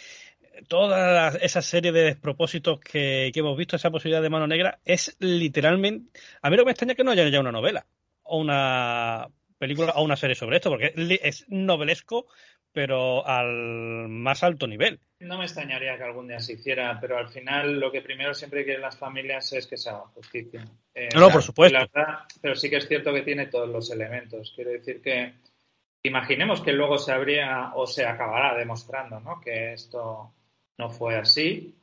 toda 0.67 1.29
esa 1.37 1.61
serie 1.61 1.91
de 1.91 2.03
despropósitos 2.03 2.79
que, 2.79 3.31
hemos 3.33 3.57
visto, 3.57 3.75
esa 3.75 3.91
posibilidad 3.91 4.21
de 4.21 4.29
mano 4.29 4.47
negra, 4.47 4.79
es 4.85 5.15
literalmente. 5.19 6.19
A 6.41 6.49
mí 6.49 6.55
lo 6.55 6.63
que 6.63 6.67
me 6.67 6.71
extraña 6.71 6.93
es 6.93 6.97
que 6.97 7.03
no 7.03 7.11
haya 7.11 7.27
ya 7.29 7.39
una 7.39 7.51
novela 7.51 7.85
o 8.23 8.39
una 8.39 9.27
película 9.57 9.93
o 9.95 10.03
una 10.03 10.17
serie 10.17 10.35
sobre 10.35 10.57
esto, 10.57 10.69
porque 10.69 10.93
es 11.23 11.45
novelesco, 11.47 12.27
pero 12.73 13.25
al 13.25 14.09
más 14.09 14.43
alto 14.43 14.67
nivel. 14.67 14.99
No 15.19 15.37
me 15.37 15.45
extrañaría 15.45 15.95
que 15.95 16.03
algún 16.03 16.27
día 16.27 16.39
se 16.39 16.53
hiciera, 16.53 16.97
pero 16.99 17.17
al 17.17 17.29
final 17.29 17.79
lo 17.79 17.91
que 17.91 18.01
primero 18.01 18.33
siempre 18.33 18.65
quieren 18.65 18.81
las 18.81 18.97
familias 18.97 19.53
es 19.53 19.67
que 19.67 19.77
se 19.77 19.89
haga 19.89 20.07
justicia. 20.13 20.65
Eh, 20.93 21.09
no, 21.15 21.29
por 21.29 21.43
supuesto. 21.43 21.77
pero 22.41 22.55
sí 22.55 22.69
que 22.69 22.77
es 22.77 22.87
cierto 22.87 23.13
que 23.13 23.21
tiene 23.21 23.45
todos 23.45 23.69
los 23.69 23.89
elementos. 23.91 24.51
Quiero 24.55 24.71
decir 24.71 25.01
que 25.01 25.33
imaginemos 26.03 26.61
que 26.61 26.73
luego 26.73 26.97
se 26.97 27.13
habría 27.13 27.71
o 27.75 27.87
se 27.87 28.05
acabará 28.05 28.57
demostrando 28.57 29.19
¿no? 29.19 29.39
que 29.39 29.73
esto 29.73 30.33
no 30.77 30.89
fue 30.89 31.15
así. 31.15 31.79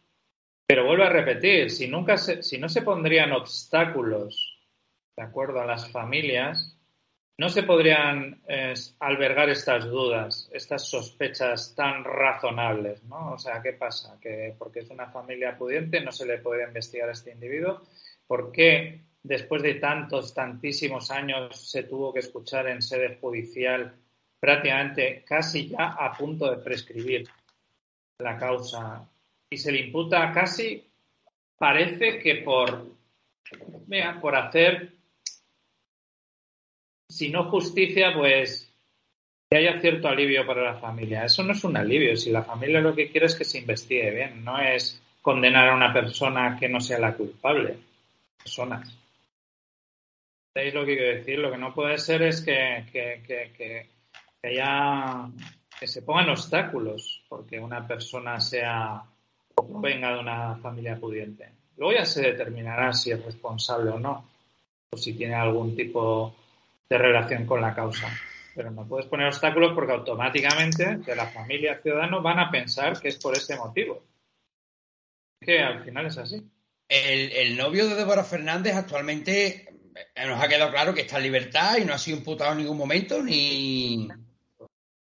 Pero 0.66 0.86
vuelvo 0.86 1.04
a 1.04 1.08
repetir, 1.08 1.70
si, 1.70 1.88
nunca 1.88 2.16
si 2.16 2.58
no 2.58 2.68
se 2.68 2.82
pondrían 2.82 3.32
obstáculos 3.32 4.58
de 5.16 5.22
acuerdo 5.22 5.60
a 5.60 5.66
las 5.66 5.90
familias, 5.90 6.79
no 7.40 7.48
se 7.48 7.62
podrían 7.62 8.42
albergar 8.98 9.48
estas 9.48 9.86
dudas, 9.86 10.50
estas 10.52 10.86
sospechas 10.86 11.74
tan 11.74 12.04
razonables, 12.04 13.02
¿no? 13.04 13.32
O 13.32 13.38
sea, 13.38 13.62
¿qué 13.62 13.72
pasa? 13.72 14.18
Que 14.20 14.54
porque 14.58 14.80
es 14.80 14.90
una 14.90 15.06
familia 15.06 15.56
pudiente 15.56 16.02
no 16.02 16.12
se 16.12 16.26
le 16.26 16.36
puede 16.36 16.64
investigar 16.64 17.08
a 17.08 17.12
este 17.12 17.32
individuo. 17.32 17.80
¿Por 18.26 18.52
qué 18.52 19.00
después 19.22 19.62
de 19.62 19.76
tantos, 19.76 20.34
tantísimos 20.34 21.10
años 21.10 21.56
se 21.70 21.84
tuvo 21.84 22.12
que 22.12 22.18
escuchar 22.18 22.68
en 22.68 22.82
sede 22.82 23.16
judicial 23.18 23.90
prácticamente 24.38 25.24
casi 25.26 25.70
ya 25.70 25.96
a 25.98 26.12
punto 26.12 26.50
de 26.50 26.62
prescribir 26.62 27.26
la 28.18 28.36
causa 28.36 29.08
y 29.48 29.56
se 29.56 29.72
le 29.72 29.86
imputa 29.86 30.30
casi, 30.30 30.86
parece 31.56 32.18
que 32.18 32.42
por, 32.44 32.86
mira, 33.86 34.20
por 34.20 34.36
hacer, 34.36 34.99
si 37.10 37.28
no 37.28 37.50
justicia, 37.50 38.14
pues 38.14 38.72
que 39.50 39.58
haya 39.58 39.80
cierto 39.80 40.08
alivio 40.08 40.46
para 40.46 40.62
la 40.62 40.78
familia. 40.78 41.24
Eso 41.24 41.42
no 41.42 41.52
es 41.52 41.64
un 41.64 41.76
alivio. 41.76 42.16
Si 42.16 42.30
la 42.30 42.44
familia 42.44 42.80
lo 42.80 42.94
que 42.94 43.10
quiere 43.10 43.26
es 43.26 43.34
que 43.34 43.44
se 43.44 43.58
investigue 43.58 44.10
bien, 44.12 44.44
no 44.44 44.58
es 44.60 45.02
condenar 45.20 45.68
a 45.68 45.74
una 45.74 45.92
persona 45.92 46.56
que 46.58 46.68
no 46.68 46.80
sea 46.80 47.00
la 47.00 47.14
culpable. 47.14 47.76
Personas. 48.38 48.96
¿Sabéis 50.54 50.74
lo 50.74 50.86
que 50.86 50.96
quiero 50.96 51.16
decir? 51.16 51.38
Lo 51.40 51.50
que 51.50 51.58
no 51.58 51.74
puede 51.74 51.98
ser 51.98 52.22
es 52.22 52.42
que, 52.42 52.86
que, 52.92 53.22
que, 53.26 53.52
que, 53.56 53.86
haya 54.48 55.28
que 55.78 55.86
se 55.86 56.02
pongan 56.02 56.30
obstáculos 56.30 57.22
porque 57.28 57.58
una 57.58 57.86
persona 57.86 58.38
sea 58.40 59.02
venga 59.80 60.14
de 60.14 60.20
una 60.20 60.56
familia 60.56 60.96
pudiente. 60.96 61.48
Luego 61.76 61.94
ya 61.94 62.04
se 62.04 62.22
determinará 62.22 62.92
si 62.92 63.10
es 63.10 63.24
responsable 63.24 63.90
o 63.90 63.98
no, 63.98 64.28
o 64.90 64.96
si 64.96 65.14
tiene 65.14 65.34
algún 65.34 65.74
tipo 65.74 66.36
de 66.90 66.98
relación 66.98 67.46
con 67.46 67.60
la 67.60 67.74
causa. 67.74 68.08
Pero 68.54 68.72
no 68.72 68.86
puedes 68.86 69.06
poner 69.06 69.28
obstáculos 69.28 69.72
porque 69.74 69.92
automáticamente 69.92 70.96
de 70.96 71.16
la 71.16 71.26
familia 71.26 71.80
ciudadanos 71.80 72.22
van 72.22 72.40
a 72.40 72.50
pensar 72.50 73.00
que 73.00 73.08
es 73.08 73.16
por 73.16 73.36
ese 73.36 73.56
motivo. 73.56 74.02
Que 75.40 75.60
al 75.60 75.84
final 75.84 76.06
es 76.06 76.18
así. 76.18 76.44
El, 76.88 77.32
el 77.32 77.56
novio 77.56 77.88
de 77.88 77.94
Débora 77.94 78.24
Fernández 78.24 78.74
actualmente 78.74 79.70
eh, 80.14 80.26
nos 80.26 80.42
ha 80.42 80.48
quedado 80.48 80.72
claro 80.72 80.92
que 80.92 81.02
está 81.02 81.18
en 81.18 81.22
libertad 81.22 81.76
y 81.78 81.84
no 81.84 81.94
ha 81.94 81.98
sido 81.98 82.18
imputado 82.18 82.52
en 82.52 82.58
ningún 82.58 82.76
momento 82.76 83.22
ni. 83.22 84.08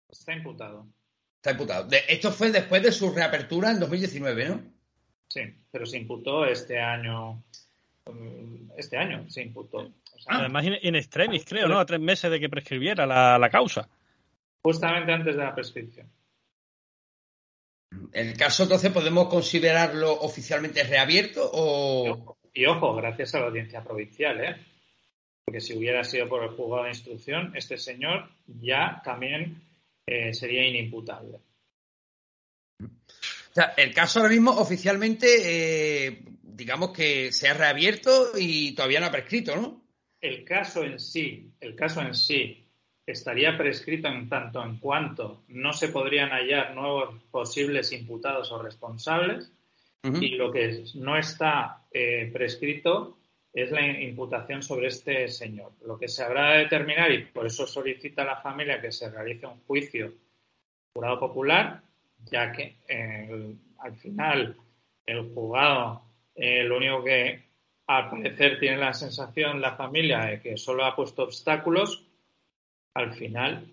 Está 0.10 0.34
imputado. 0.34 0.88
Está 1.38 1.52
imputado. 1.52 1.88
esto 2.08 2.32
fue 2.32 2.52
después 2.52 2.84
de 2.84 2.92
su 2.92 3.12
reapertura 3.12 3.72
en 3.72 3.80
2019, 3.80 4.50
¿no? 4.50 4.62
Sí, 5.30 5.42
pero 5.72 5.86
se 5.86 5.98
imputó 5.98 6.46
este 6.46 6.80
año. 6.80 7.42
Mm, 8.06 8.72
este 8.78 8.98
año 8.98 9.30
se 9.30 9.42
imputó. 9.42 9.92
Además, 10.28 10.66
en 10.66 10.96
extremis, 10.96 11.46
creo, 11.46 11.68
¿no? 11.68 11.80
A 11.80 11.86
tres 11.86 12.00
meses 12.00 12.30
de 12.30 12.40
que 12.40 12.50
prescribiera 12.50 13.06
la, 13.06 13.38
la 13.38 13.50
causa. 13.50 13.90
Justamente 14.64 15.12
antes 15.12 15.36
de 15.36 15.44
la 15.44 15.56
prescripción. 15.56 16.12
¿El 18.14 18.38
caso 18.38 18.64
entonces 18.64 18.92
podemos 18.92 19.28
considerarlo 19.28 20.14
oficialmente 20.14 20.84
reabierto 20.84 21.50
o...? 21.54 22.38
Y 22.54 22.66
ojo, 22.66 22.96
gracias 22.96 23.36
a 23.36 23.40
la 23.40 23.48
audiencia 23.48 23.84
provincial, 23.84 24.44
¿eh? 24.44 24.56
Porque 25.46 25.62
si 25.62 25.78
hubiera 25.78 26.04
sido 26.04 26.28
por 26.28 26.44
el 26.44 26.50
juzgado 26.50 26.84
de 26.84 26.90
instrucción, 26.90 27.54
este 27.56 27.78
señor 27.78 28.30
ya 28.46 29.02
también 29.04 29.62
eh, 30.06 30.34
sería 30.34 30.68
inimputable. 30.68 31.40
O 32.82 33.54
sea, 33.54 33.74
el 33.78 33.94
caso 33.94 34.20
ahora 34.20 34.32
mismo 34.32 34.52
oficialmente, 34.52 36.08
eh, 36.08 36.24
digamos 36.42 36.92
que 36.92 37.32
se 37.32 37.50
ha 37.50 37.54
reabierto 37.54 38.32
y 38.38 38.74
todavía 38.74 39.00
no 39.00 39.08
ha 39.08 39.12
prescrito, 39.12 39.56
¿no? 39.56 39.81
El 40.22 40.46
caso 40.46 40.84
en 40.84 41.00
sí, 41.00 41.52
el 41.60 41.76
caso 41.76 42.02
en 42.02 42.14
sí 42.14 42.64
estaría 43.06 43.58
prescrito 43.58 44.08
en 44.08 44.30
tanto 44.30 44.64
en 44.64 44.78
cuanto 44.78 45.44
no 45.50 45.74
se 45.74 45.90
podrían 45.90 46.30
hallar 46.30 46.76
nuevos 46.76 47.16
posibles 47.32 47.92
imputados 47.92 48.52
o 48.52 48.62
responsables 48.62 49.52
y 50.04 50.30
lo 50.30 50.52
que 50.52 50.84
no 50.96 51.18
está 51.18 51.86
eh, 51.92 52.30
prescrito 52.34 53.18
es 53.54 53.70
la 53.72 53.86
imputación 53.86 54.64
sobre 54.64 54.88
este 54.88 55.28
señor. 55.28 55.74
Lo 55.86 55.98
que 55.98 56.08
se 56.08 56.24
habrá 56.24 56.54
de 56.54 56.60
determinar, 56.60 57.12
y 57.12 57.26
por 57.26 57.46
eso 57.46 57.68
solicita 57.68 58.24
a 58.24 58.26
la 58.26 58.38
familia 58.38 58.82
que 58.82 58.92
se 58.92 59.10
realice 59.10 59.46
un 59.46 59.60
juicio 59.68 60.14
jurado 60.94 61.20
popular, 61.20 61.82
ya 62.32 62.52
que 62.52 62.78
eh, 62.88 63.56
al 63.80 63.96
final 63.98 64.56
el 65.06 65.34
juzgado 65.34 66.02
eh, 66.36 66.64
lo 66.64 66.78
único 66.78 67.04
que 67.04 67.51
al 67.98 68.10
parecer 68.10 68.60
tiene 68.60 68.78
la 68.78 68.94
sensación 68.94 69.62
la 69.62 69.76
familia 69.76 70.20
de 70.26 70.42
que 70.42 70.58
solo 70.58 70.86
ha 70.86 70.96
puesto 70.96 71.24
obstáculos, 71.24 72.04
al 72.94 73.14
final 73.14 73.66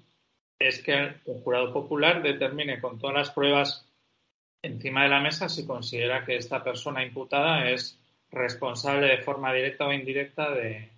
es 0.58 0.82
que 0.82 1.14
un 1.26 1.40
jurado 1.42 1.72
popular 1.72 2.22
determine 2.22 2.80
con 2.80 2.98
todas 2.98 3.14
las 3.14 3.30
pruebas 3.30 3.86
encima 4.62 5.04
de 5.04 5.08
la 5.08 5.20
mesa 5.20 5.48
si 5.48 5.64
considera 5.66 6.24
que 6.24 6.36
esta 6.36 6.64
persona 6.64 7.04
imputada 7.04 7.70
es 7.70 7.98
responsable 8.30 9.06
de 9.06 9.18
forma 9.18 9.52
directa 9.52 9.86
o 9.86 9.92
indirecta 9.92 10.50
de, 10.50 10.90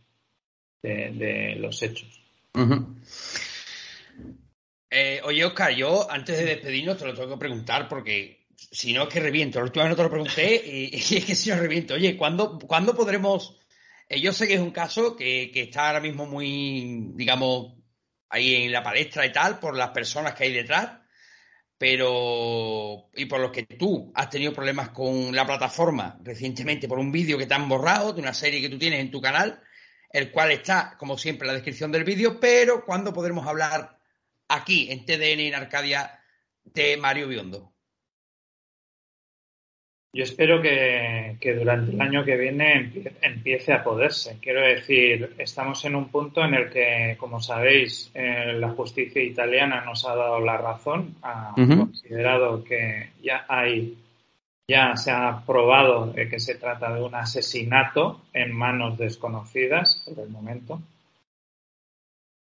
los 1.59 1.83
hechos. 1.83 2.23
Eh, 4.91 5.21
oye, 5.25 5.45
Oscar, 5.45 5.73
yo 5.73 6.11
antes 6.11 6.39
de 6.39 6.47
despedirnos 6.47 6.97
te 6.97 7.07
lo 7.07 7.15
tengo 7.15 7.35
que 7.35 7.39
preguntar 7.39 7.87
porque 7.87 8.40
si 8.71 8.93
no 8.93 9.05
es 9.05 9.09
que 9.09 9.21
reviento. 9.21 9.59
La 9.59 9.65
última 9.65 9.85
vez 9.85 9.91
no 9.91 9.97
te 9.97 10.03
lo 10.03 10.11
pregunté 10.11 10.63
y, 10.65 10.97
es 10.97 11.25
que 11.25 11.35
si 11.35 11.51
no 11.51 11.57
reviento. 11.57 11.95
Oye, 11.95 12.17
¿cuándo, 12.17 12.59
¿cuándo 12.59 12.95
podremos...? 12.95 13.57
Eh, 14.09 14.21
yo 14.21 14.33
sé 14.33 14.49
que 14.49 14.55
es 14.55 14.61
un 14.61 14.73
caso 14.73 15.17
que, 15.17 15.51
que 15.53 15.63
está 15.63 15.89
ahora 15.89 16.01
mismo 16.01 16.27
muy, 16.27 17.13
digamos, 17.15 17.75
ahí 18.29 18.57
en 18.57 18.73
la 18.73 18.83
palestra 18.83 19.25
y 19.25 19.33
tal 19.33 19.59
por 19.61 19.77
las 19.77 19.91
personas 19.91 20.35
que 20.35 20.45
hay 20.45 20.53
detrás 20.53 21.01
pero 21.81 23.09
y 23.15 23.25
por 23.25 23.41
los 23.41 23.51
que 23.53 23.63
tú 23.63 24.13
has 24.15 24.29
tenido 24.29 24.53
problemas 24.53 24.91
con 24.91 25.35
la 25.35 25.47
plataforma 25.47 26.19
recientemente 26.23 26.87
por 26.87 26.99
un 26.99 27.11
vídeo 27.11 27.39
que 27.39 27.47
te 27.47 27.55
han 27.55 27.71
borrado 27.71 28.13
de 28.13 28.21
una 28.21 28.35
serie 28.35 28.61
que 28.61 28.69
tú 28.69 28.79
tienes 28.79 29.01
en 29.01 29.11
tu 29.11 29.19
canal, 29.19 29.63
el 30.11 30.31
cual 30.31 30.51
está, 30.51 30.95
como 30.99 31.17
siempre, 31.17 31.47
en 31.47 31.55
la 31.55 31.55
descripción 31.55 31.91
del 31.91 32.05
vídeo, 32.05 32.39
pero 32.39 32.85
¿cuándo 32.85 33.15
podremos 33.15 33.47
hablar 33.47 33.99
aquí 34.47 34.91
en 34.91 35.07
TDN 35.07 35.41
en 35.41 35.55
Arcadia 35.55 36.23
de 36.65 36.99
Mario 36.99 37.29
Biondo? 37.29 37.73
Yo 40.13 40.25
espero 40.25 40.61
que, 40.61 41.37
durante 41.57 41.93
el 41.93 42.01
año 42.01 42.25
que 42.25 42.37
viene 42.37 42.91
empiece 43.23 43.73
a 43.73 43.85
poderse. 43.85 44.39
Quiero 44.41 44.61
decir, 44.61 45.37
estamos 45.39 45.85
en 45.85 45.95
un 45.95 46.09
punto 46.09 46.45
en 46.45 46.55
el 46.55 46.69
que, 46.69 47.17
como 47.17 47.41
sabéis, 47.41 48.11
eh, 48.15 48.55
la 48.59 48.71
justicia 48.71 49.23
italiana 49.23 49.85
nos 49.85 50.05
ha 50.05 50.17
dado 50.17 50.41
la 50.41 50.57
razón, 50.57 51.15
ha 51.23 51.55
considerado 51.55 52.65
que 52.65 53.11
ya 53.23 53.45
hay, 53.49 53.99
ya 54.69 54.97
se 54.97 55.13
ha 55.13 55.45
probado 55.47 56.13
que 56.13 56.41
se 56.41 56.57
trata 56.57 56.93
de 56.93 57.03
un 57.03 57.15
asesinato 57.15 58.23
en 58.33 58.53
manos 58.53 58.99
desconocidas 58.99 60.03
por 60.05 60.25
el 60.25 60.31
momento. 60.31 60.83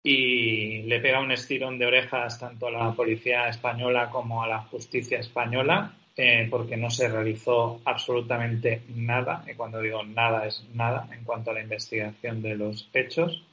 Y 0.03 0.83
le 0.83 0.99
pega 0.99 1.21
un 1.21 1.31
estirón 1.31 1.79
de 1.79 1.87
orejas 1.87 2.39
tanto 2.39 2.67
a 2.67 2.71
la 2.71 2.91
policía 2.91 3.49
española 3.49 4.11
como 4.11 4.43
a 4.43 4.47
la 4.47 4.59
justicia 4.59 5.17
española 5.19 5.95
eh, 6.17 6.47
porque 6.49 6.77
no 6.77 6.89
se 6.89 7.07
realizó 7.07 7.79
absolutamente 7.85 8.81
nada, 8.95 9.43
y 9.47 9.53
cuando 9.53 9.79
digo 9.79 10.03
nada 10.03 10.47
es 10.47 10.67
nada, 10.73 11.07
en 11.11 11.23
cuanto 11.23 11.51
a 11.51 11.53
la 11.53 11.61
investigación 11.61 12.41
de 12.41 12.55
los 12.55 12.89
hechos. 12.93 13.43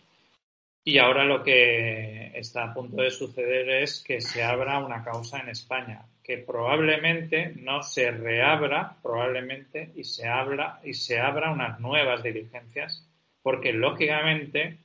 Y 0.82 0.98
ahora 0.98 1.24
lo 1.24 1.42
que 1.42 2.32
está 2.34 2.64
a 2.64 2.74
punto 2.74 3.02
de 3.02 3.10
suceder 3.10 3.68
es 3.70 4.02
que 4.02 4.20
se 4.20 4.42
abra 4.42 4.84
una 4.84 5.04
causa 5.04 5.40
en 5.40 5.48
España, 5.48 6.06
que 6.22 6.38
probablemente 6.38 7.52
no 7.56 7.82
se 7.82 8.10
reabra, 8.10 8.96
probablemente, 9.02 9.90
y 9.94 10.04
se 10.04 10.26
habla 10.26 10.80
y 10.82 10.94
se 10.94 11.20
abra 11.20 11.52
unas 11.52 11.80
nuevas 11.80 12.22
diligencias, 12.22 13.06
porque 13.42 13.72
lógicamente 13.72 14.78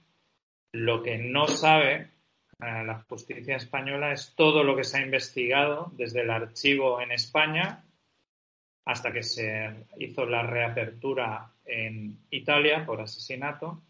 lo 0.74 1.02
que 1.02 1.18
no 1.18 1.48
sabe 1.48 2.08
la 2.60 3.06
justicia 3.08 3.56
española 3.56 4.12
es 4.12 4.34
todo 4.36 4.64
lo 4.64 4.76
que 4.76 4.84
se 4.84 4.98
ha 4.98 5.02
investigado 5.02 5.92
desde 5.94 6.22
el 6.22 6.30
archivo 6.30 7.02
en 7.02 7.12
España 7.12 7.86
hasta 8.86 9.14
que 9.14 9.24
se 9.24 9.86
hizo 9.98 10.26
la 10.26 10.44
reapertura 10.44 11.52
en 11.64 12.18
Italia 12.32 12.86
por 12.86 13.00
asesinato 13.02 13.82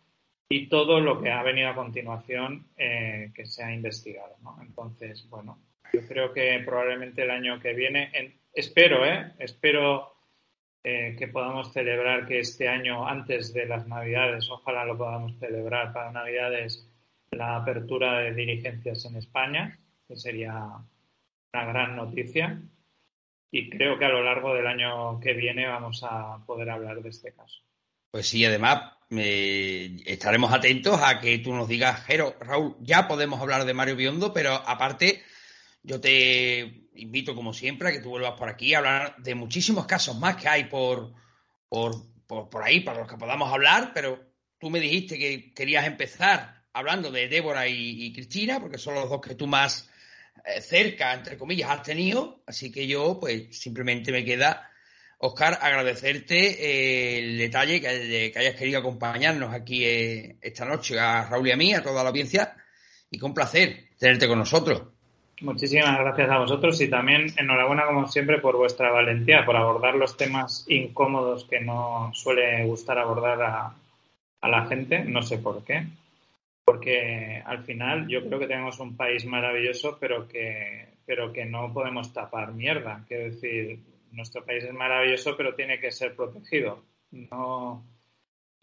y 0.49 0.67
todo 0.67 0.99
lo 0.99 1.21
que 1.21 1.31
ha 1.31 1.41
venido 1.41 1.69
a 1.69 1.75
continuación 1.75 2.67
eh, 2.75 3.31
que 3.33 3.45
se 3.45 3.63
ha 3.63 3.73
investigado. 3.73 4.35
Entonces, 4.61 5.27
bueno, 5.29 5.59
yo 5.93 6.01
creo 6.07 6.33
que 6.33 6.61
probablemente 6.65 7.23
el 7.23 7.31
año 7.31 7.59
que 7.59 7.73
viene, 7.73 8.11
espero, 8.53 9.05
¿eh? 9.05 9.33
espero 9.39 10.15
eh, 10.83 11.15
que 11.17 11.27
podamos 11.27 11.71
celebrar 11.71 12.27
que 12.27 12.39
este 12.39 12.67
año, 12.67 13.07
antes 13.07 13.53
de 13.53 13.67
las 13.67 13.87
Navidades, 13.87 14.49
ojalá 14.49 14.85
lo 14.85 14.97
podamos 14.97 15.37
celebrar 15.39 15.93
para 15.93 16.11
Navidades, 16.11 16.88
la 17.31 17.57
apertura 17.57 18.19
de 18.19 18.33
dirigencias 18.33 19.05
en 19.05 19.17
España, 19.17 19.79
que 20.07 20.15
sería 20.15 20.53
una 21.53 21.65
gran 21.65 21.95
noticia. 21.95 22.61
Y 23.51 23.69
creo 23.69 23.97
que 23.97 24.05
a 24.05 24.09
lo 24.09 24.23
largo 24.23 24.53
del 24.53 24.67
año 24.67 25.19
que 25.19 25.33
viene 25.33 25.65
vamos 25.67 26.03
a 26.03 26.43
poder 26.45 26.69
hablar 26.69 27.01
de 27.01 27.09
este 27.09 27.33
caso. 27.33 27.61
Pues 28.11 28.27
sí, 28.27 28.45
además 28.45 28.93
estaremos 29.09 30.53
atentos 30.53 30.99
a 31.01 31.19
que 31.19 31.39
tú 31.39 31.53
nos 31.53 31.67
digas, 31.67 32.03
Jero, 32.05 32.35
Raúl, 32.39 32.75
ya 32.79 33.07
podemos 33.07 33.41
hablar 33.41 33.65
de 33.65 33.73
Mario 33.73 33.95
Biondo, 33.95 34.33
pero 34.33 34.53
aparte 34.53 35.23
yo 35.81 35.99
te 35.99 36.89
invito, 36.95 37.33
como 37.33 37.53
siempre, 37.53 37.89
a 37.89 37.91
que 37.91 38.01
tú 38.01 38.09
vuelvas 38.09 38.37
por 38.37 38.49
aquí 38.49 38.73
a 38.73 38.79
hablar 38.79 39.15
de 39.17 39.33
muchísimos 39.33 39.85
casos 39.87 40.17
más 40.19 40.35
que 40.35 40.47
hay 40.47 40.65
por, 40.65 41.13
por, 41.67 41.95
por 42.27 42.63
ahí, 42.63 42.81
para 42.81 42.99
los 42.99 43.09
que 43.09 43.17
podamos 43.17 43.51
hablar, 43.51 43.91
pero 43.93 44.19
tú 44.59 44.69
me 44.69 44.79
dijiste 44.79 45.17
que 45.17 45.53
querías 45.53 45.85
empezar 45.87 46.58
hablando 46.79 47.11
de 47.11 47.27
Débora 47.27 47.67
y, 47.67 48.11
Cristina, 48.13 48.59
porque 48.59 48.77
son 48.77 48.95
los 48.95 49.09
dos 49.09 49.21
que 49.21 49.35
tú 49.35 49.47
más 49.47 49.89
eh, 50.45 50.61
cerca, 50.61 51.13
entre 51.13 51.37
comillas, 51.37 51.69
has 51.69 51.83
tenido. 51.83 52.39
Así 52.47 52.71
que 52.71 52.87
yo, 52.87 53.19
pues, 53.19 53.57
simplemente 53.57 54.11
me 54.11 54.25
queda, 54.25 54.69
Oscar, 55.19 55.59
agradecerte 55.61 56.37
eh, 56.37 57.19
el 57.19 57.37
detalle 57.37 57.81
que, 57.81 58.33
hayas 58.35 58.55
querido 58.55 58.79
acompañarnos 58.79 59.53
aquí 59.53 59.83
eh, 59.85 60.37
esta 60.41 60.65
noche 60.65 60.99
a 60.99 61.25
Raúl 61.29 61.47
y 61.47 61.51
a 61.51 61.57
mí, 61.57 61.73
a 61.73 61.83
toda 61.83 62.03
la 62.03 62.09
audiencia, 62.09 62.55
y 63.11 63.19
con 63.19 63.33
placer 63.33 63.89
tenerte 63.97 64.27
con 64.27 64.39
nosotros. 64.39 64.83
Muchísimas 65.41 65.97
gracias 65.99 66.29
a 66.29 66.39
vosotros 66.39 66.81
y 66.81 66.89
también 66.89 67.27
enhorabuena 67.37 67.85
como 67.85 68.07
siempre 68.07 68.39
por 68.39 68.57
vuestra 68.57 68.91
valentía, 68.91 69.45
por 69.45 69.55
abordar 69.55 69.95
los 69.95 70.17
temas 70.17 70.65
incómodos 70.67 71.45
que 71.45 71.61
no 71.61 72.11
suele 72.13 72.65
gustar 72.65 72.97
abordar 72.99 73.41
a, 73.41 73.73
a 74.41 74.49
la 74.49 74.65
gente, 74.65 74.99
no 75.05 75.21
sé 75.21 75.37
por 75.37 75.63
qué, 75.63 75.85
porque 76.69 77.41
al 77.43 77.63
final 77.63 78.07
yo 78.07 78.23
creo 78.23 78.37
que 78.37 78.45
tenemos 78.45 78.79
un 78.79 78.95
país 78.95 79.25
maravilloso, 79.25 79.97
pero 79.99 80.27
que, 80.27 80.99
pero 81.03 81.33
que 81.33 81.43
no 81.43 81.73
podemos 81.73 82.13
tapar 82.13 82.53
mierda. 82.53 83.03
Quiero 83.07 83.23
decir, 83.23 83.79
nuestro 84.11 84.45
país 84.45 84.65
es 84.65 84.73
maravilloso, 84.73 85.35
pero 85.35 85.55
tiene 85.55 85.79
que 85.79 85.91
ser 85.91 86.15
protegido. 86.15 86.85
No, 87.09 87.83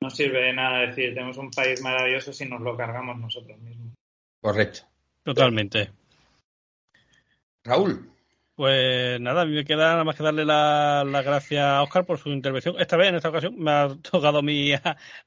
no 0.00 0.10
sirve 0.10 0.40
de 0.40 0.52
nada 0.52 0.86
decir 0.86 1.14
tenemos 1.14 1.36
un 1.36 1.50
país 1.50 1.82
maravilloso 1.82 2.32
si 2.32 2.44
nos 2.46 2.60
lo 2.60 2.76
cargamos 2.76 3.18
nosotros 3.18 3.58
mismos. 3.58 3.94
Correcto. 4.40 4.82
Totalmente. 5.24 5.90
Raúl. 7.64 8.08
Pues 8.56 9.20
nada, 9.20 9.42
a 9.42 9.44
mí 9.44 9.52
me 9.54 9.64
queda 9.66 9.90
nada 9.90 10.04
más 10.04 10.16
que 10.16 10.22
darle 10.22 10.44
las 10.46 11.06
la 11.06 11.22
gracias 11.22 11.62
a 11.62 11.82
Oscar 11.82 12.06
por 12.06 12.18
su 12.18 12.30
intervención. 12.30 12.74
Esta 12.78 12.96
vez, 12.96 13.08
en 13.10 13.16
esta 13.16 13.28
ocasión, 13.28 13.54
me 13.58 13.70
ha 13.70 13.88
tocado 14.02 14.38
a 14.38 14.42
mí 14.42 14.72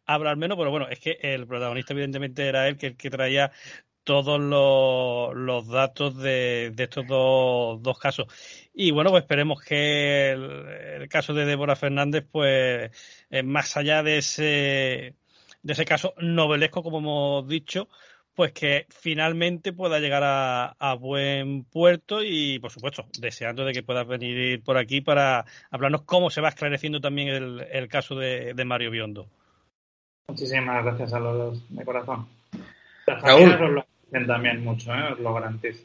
hablar 0.06 0.36
menos, 0.38 0.58
pero 0.58 0.72
bueno, 0.72 0.88
es 0.90 1.00
que 1.00 1.20
el 1.22 1.46
protagonista 1.48 1.94
evidentemente 1.94 2.48
era 2.48 2.68
él, 2.68 2.78
que 2.78 2.96
que 2.98 3.10
traía 3.12 3.52
todos 4.04 4.40
los, 4.40 5.68
datos 5.68 6.18
de, 6.18 6.72
de 6.74 6.84
estos 6.86 7.06
dos, 7.08 7.82
dos, 7.84 8.00
casos. 8.00 8.26
Y 8.74 8.92
bueno, 8.92 9.12
pues 9.12 9.24
esperemos 9.24 9.62
que 9.62 10.32
el, 10.32 10.68
el 11.02 11.10
caso 11.10 11.34
de 11.36 11.46
Débora 11.46 11.76
Fernández, 11.76 12.26
pues 12.32 12.92
eh, 13.30 13.44
más 13.44 13.78
allá 13.78 14.02
de 14.02 14.18
ese, 14.18 15.16
de 15.62 15.74
ese 15.74 15.86
caso 15.86 16.14
novelesco, 16.18 16.82
como 16.84 17.00
hemos 17.00 17.48
dicho, 17.48 17.90
pues 18.40 18.54
que 18.54 18.86
finalmente 18.90 19.74
pueda 19.74 20.00
llegar 20.00 20.24
a, 20.24 20.68
a, 20.80 20.94
buen 20.94 21.66
puerto 21.66 22.24
y, 22.24 22.58
por 22.60 22.72
supuesto, 22.72 23.06
deseando 23.20 23.66
de 23.66 23.74
que 23.74 23.84
puedas 23.84 24.08
venir 24.08 24.64
por 24.64 24.78
aquí 24.78 25.02
para 25.02 25.44
hablarnos 25.70 26.04
cómo 26.04 26.30
se 26.30 26.40
va 26.40 26.48
esclareciendo 26.48 27.02
también 27.02 27.28
el, 27.28 27.68
el 27.70 27.90
caso 27.90 28.16
de, 28.16 28.54
de, 28.54 28.64
Mario 28.64 28.92
Biondo. 28.92 29.28
Muchísimas 30.30 30.86
gracias 30.86 31.12
a 31.12 31.20
los 31.20 31.38
dos, 31.38 31.66
de 31.68 31.84
corazón. 31.84 32.30
Las 33.08 33.22
Raúl. 33.22 33.76
lo 33.76 33.86
hacen 34.08 34.26
también 34.26 34.64
mucho, 34.64 34.94
¿eh? 34.94 35.12
os 35.12 35.20
lo 35.20 35.34
garantizo. 35.34 35.84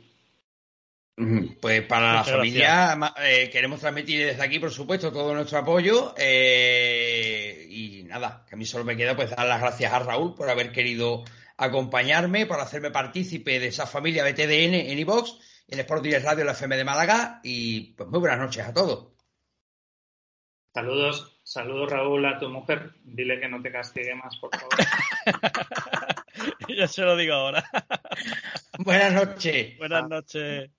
Pues 1.61 1.83
para 1.83 2.19
Muchas 2.19 2.29
la 2.29 2.37
familia 2.37 2.99
eh, 3.21 3.51
queremos 3.51 3.81
transmitir 3.81 4.27
desde 4.27 4.45
aquí, 4.45 4.61
por 4.61 4.71
supuesto, 4.71 5.13
todo 5.13 5.35
nuestro 5.35 5.59
apoyo 5.59 6.15
eh, 6.17 7.67
y 7.69 8.05
nada, 8.05 8.45
que 8.49 8.55
a 8.55 8.59
mí 8.59 8.65
solo 8.65 8.85
me 8.85 8.97
queda 8.97 9.17
pues 9.17 9.31
dar 9.31 9.45
las 9.45 9.61
gracias 9.61 9.93
a 9.93 9.99
Raúl 9.99 10.37
por 10.37 10.49
haber 10.49 10.71
querido 10.71 11.25
acompañarme, 11.57 12.47
por 12.47 12.61
hacerme 12.61 12.91
partícipe 12.91 13.59
de 13.61 13.69
esa 13.69 13.87
familia 13.87 14.25
BTDN 14.25 14.75
en 14.75 14.99
iVox, 14.99 15.39
en 15.69 15.81
Sport 15.81 16.03
Direct 16.03 16.25
Radio, 16.25 16.45
la 16.45 16.53
FM 16.53 16.77
de 16.77 16.85
Málaga. 16.85 17.41
Y 17.43 17.95
pues 17.95 18.09
muy 18.09 18.21
buenas 18.21 18.39
noches 18.39 18.67
a 18.67 18.75
todos. 18.75 19.15
Saludos, 20.73 21.41
saludos 21.45 21.91
Raúl 21.91 22.27
a 22.27 22.39
tu 22.39 22.49
mujer. 22.49 22.95
Dile 23.05 23.39
que 23.39 23.49
no 23.49 23.63
te 23.63 23.71
castigue 23.71 24.15
más, 24.17 24.37
por 24.39 24.51
favor. 24.57 24.75
Yo 26.69 26.89
se 26.89 27.03
lo 27.03 27.17
digo 27.17 27.35
ahora. 27.35 27.65
buenas 28.79 29.13
noches. 29.13 29.79
Buenas 29.79 30.09
noches. 30.09 30.71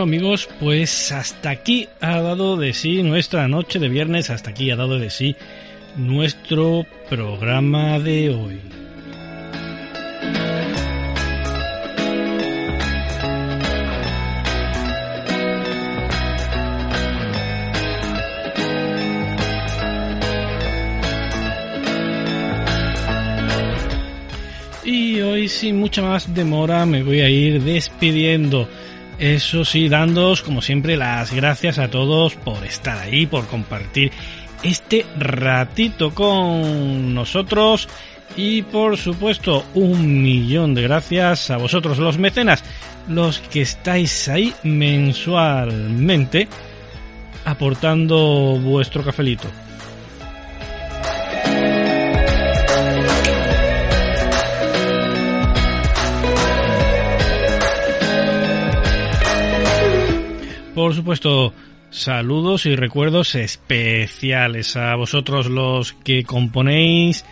Bueno 0.00 0.16
amigos, 0.16 0.48
pues 0.58 1.12
hasta 1.12 1.50
aquí 1.50 1.86
ha 2.00 2.22
dado 2.22 2.56
de 2.56 2.72
sí 2.72 3.02
nuestra 3.02 3.46
noche 3.48 3.78
de 3.78 3.90
viernes, 3.90 4.30
hasta 4.30 4.48
aquí 4.48 4.70
ha 4.70 4.76
dado 4.76 4.98
de 4.98 5.10
sí 5.10 5.36
nuestro 5.94 6.86
programa 7.10 7.98
de 7.98 8.30
hoy. 8.30 8.60
Y 24.82 25.20
hoy 25.20 25.46
sin 25.48 25.78
mucha 25.78 26.00
más 26.00 26.34
demora 26.34 26.86
me 26.86 27.02
voy 27.02 27.20
a 27.20 27.28
ir 27.28 27.62
despidiendo. 27.62 28.66
Eso 29.20 29.66
sí, 29.66 29.90
dándoos 29.90 30.40
como 30.40 30.62
siempre 30.62 30.96
las 30.96 31.34
gracias 31.34 31.78
a 31.78 31.90
todos 31.90 32.36
por 32.36 32.64
estar 32.64 32.96
ahí, 32.96 33.26
por 33.26 33.46
compartir 33.48 34.10
este 34.62 35.04
ratito 35.18 36.14
con 36.14 37.14
nosotros 37.14 37.86
y 38.34 38.62
por 38.62 38.96
supuesto 38.96 39.66
un 39.74 40.22
millón 40.22 40.74
de 40.74 40.84
gracias 40.84 41.50
a 41.50 41.58
vosotros 41.58 41.98
los 41.98 42.16
mecenas, 42.16 42.64
los 43.08 43.40
que 43.40 43.60
estáis 43.60 44.26
ahí 44.30 44.54
mensualmente 44.62 46.48
aportando 47.44 48.58
vuestro 48.58 49.04
cafelito. 49.04 49.48
Por 60.80 60.94
supuesto, 60.94 61.52
saludos 61.90 62.64
y 62.64 62.74
recuerdos 62.74 63.34
especiales 63.34 64.76
a 64.76 64.94
vosotros 64.94 65.46
los 65.46 65.92
que 65.92 66.24
componéis 66.24 67.26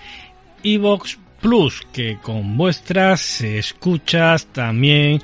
Evox 0.62 1.18
Plus, 1.40 1.80
que 1.90 2.18
con 2.18 2.58
vuestras 2.58 3.40
escuchas 3.40 4.48
también 4.48 5.22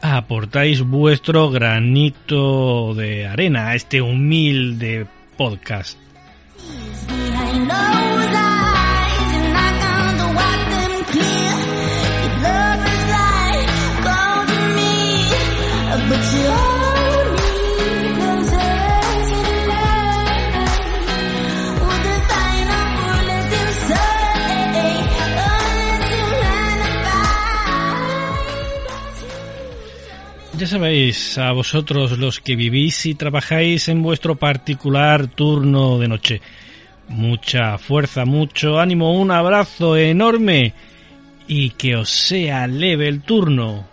aportáis 0.00 0.80
vuestro 0.80 1.50
granito 1.50 2.94
de 2.94 3.26
arena 3.26 3.68
a 3.68 3.74
este 3.74 4.00
humilde 4.00 5.06
podcast. 5.36 5.98
Ya 30.58 30.66
sabéis, 30.66 31.38
a 31.38 31.52
vosotros 31.52 32.18
los 32.18 32.40
que 32.40 32.56
vivís 32.56 33.06
y 33.06 33.14
trabajáis 33.14 33.88
en 33.88 34.02
vuestro 34.02 34.34
particular 34.34 35.28
turno 35.28 36.00
de 36.00 36.08
noche, 36.08 36.42
mucha 37.06 37.78
fuerza, 37.78 38.24
mucho 38.24 38.80
ánimo, 38.80 39.20
un 39.20 39.30
abrazo 39.30 39.96
enorme 39.96 40.74
y 41.46 41.70
que 41.70 41.94
os 41.94 42.10
sea 42.10 42.66
leve 42.66 43.06
el 43.06 43.20
turno. 43.20 43.86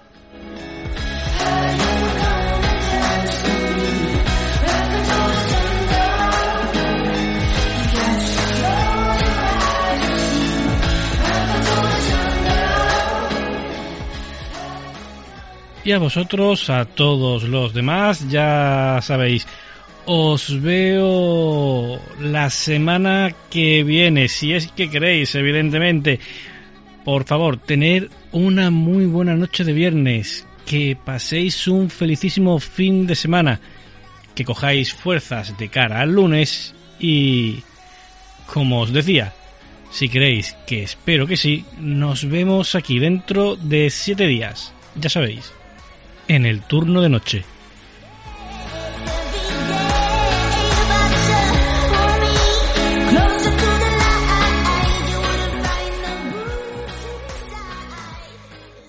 Y 15.86 15.92
a 15.92 16.00
vosotros, 16.00 16.72
a 16.72 16.86
todos 16.86 17.44
los 17.44 17.72
demás, 17.72 18.28
ya 18.28 18.98
sabéis, 19.04 19.46
os 20.08 20.60
veo 20.60 22.02
la 22.20 22.50
semana 22.50 23.36
que 23.52 23.84
viene, 23.84 24.28
si 24.28 24.54
es 24.54 24.72
que 24.72 24.90
queréis, 24.90 25.36
evidentemente. 25.36 26.20
Por 27.04 27.26
favor, 27.26 27.58
tener 27.58 28.10
una 28.32 28.72
muy 28.72 29.06
buena 29.06 29.36
noche 29.36 29.64
de 29.64 29.74
viernes, 29.74 30.48
que 30.66 30.98
paséis 30.98 31.68
un 31.68 31.92
felicísimo 31.92 32.58
fin 32.58 33.06
de 33.06 33.14
semana, 33.14 33.60
que 34.34 34.44
cojáis 34.44 34.92
fuerzas 34.92 35.56
de 35.56 35.70
cara 35.70 36.02
al 36.02 36.14
lunes 36.14 36.74
y, 37.00 37.60
como 38.48 38.82
os 38.82 38.92
decía, 38.92 39.34
si 39.92 40.10
queréis, 40.10 40.58
que 40.66 40.82
espero 40.82 41.28
que 41.28 41.38
sí, 41.38 41.64
nos 41.78 42.28
vemos 42.28 42.74
aquí 42.74 42.98
dentro 42.98 43.56
de 43.56 43.92
siete 43.92 44.26
días, 44.26 44.74
ya 44.96 45.10
sabéis, 45.10 45.54
en 46.28 46.46
el 46.46 46.62
turno 46.62 47.02
de 47.02 47.10
noche. 47.10 47.46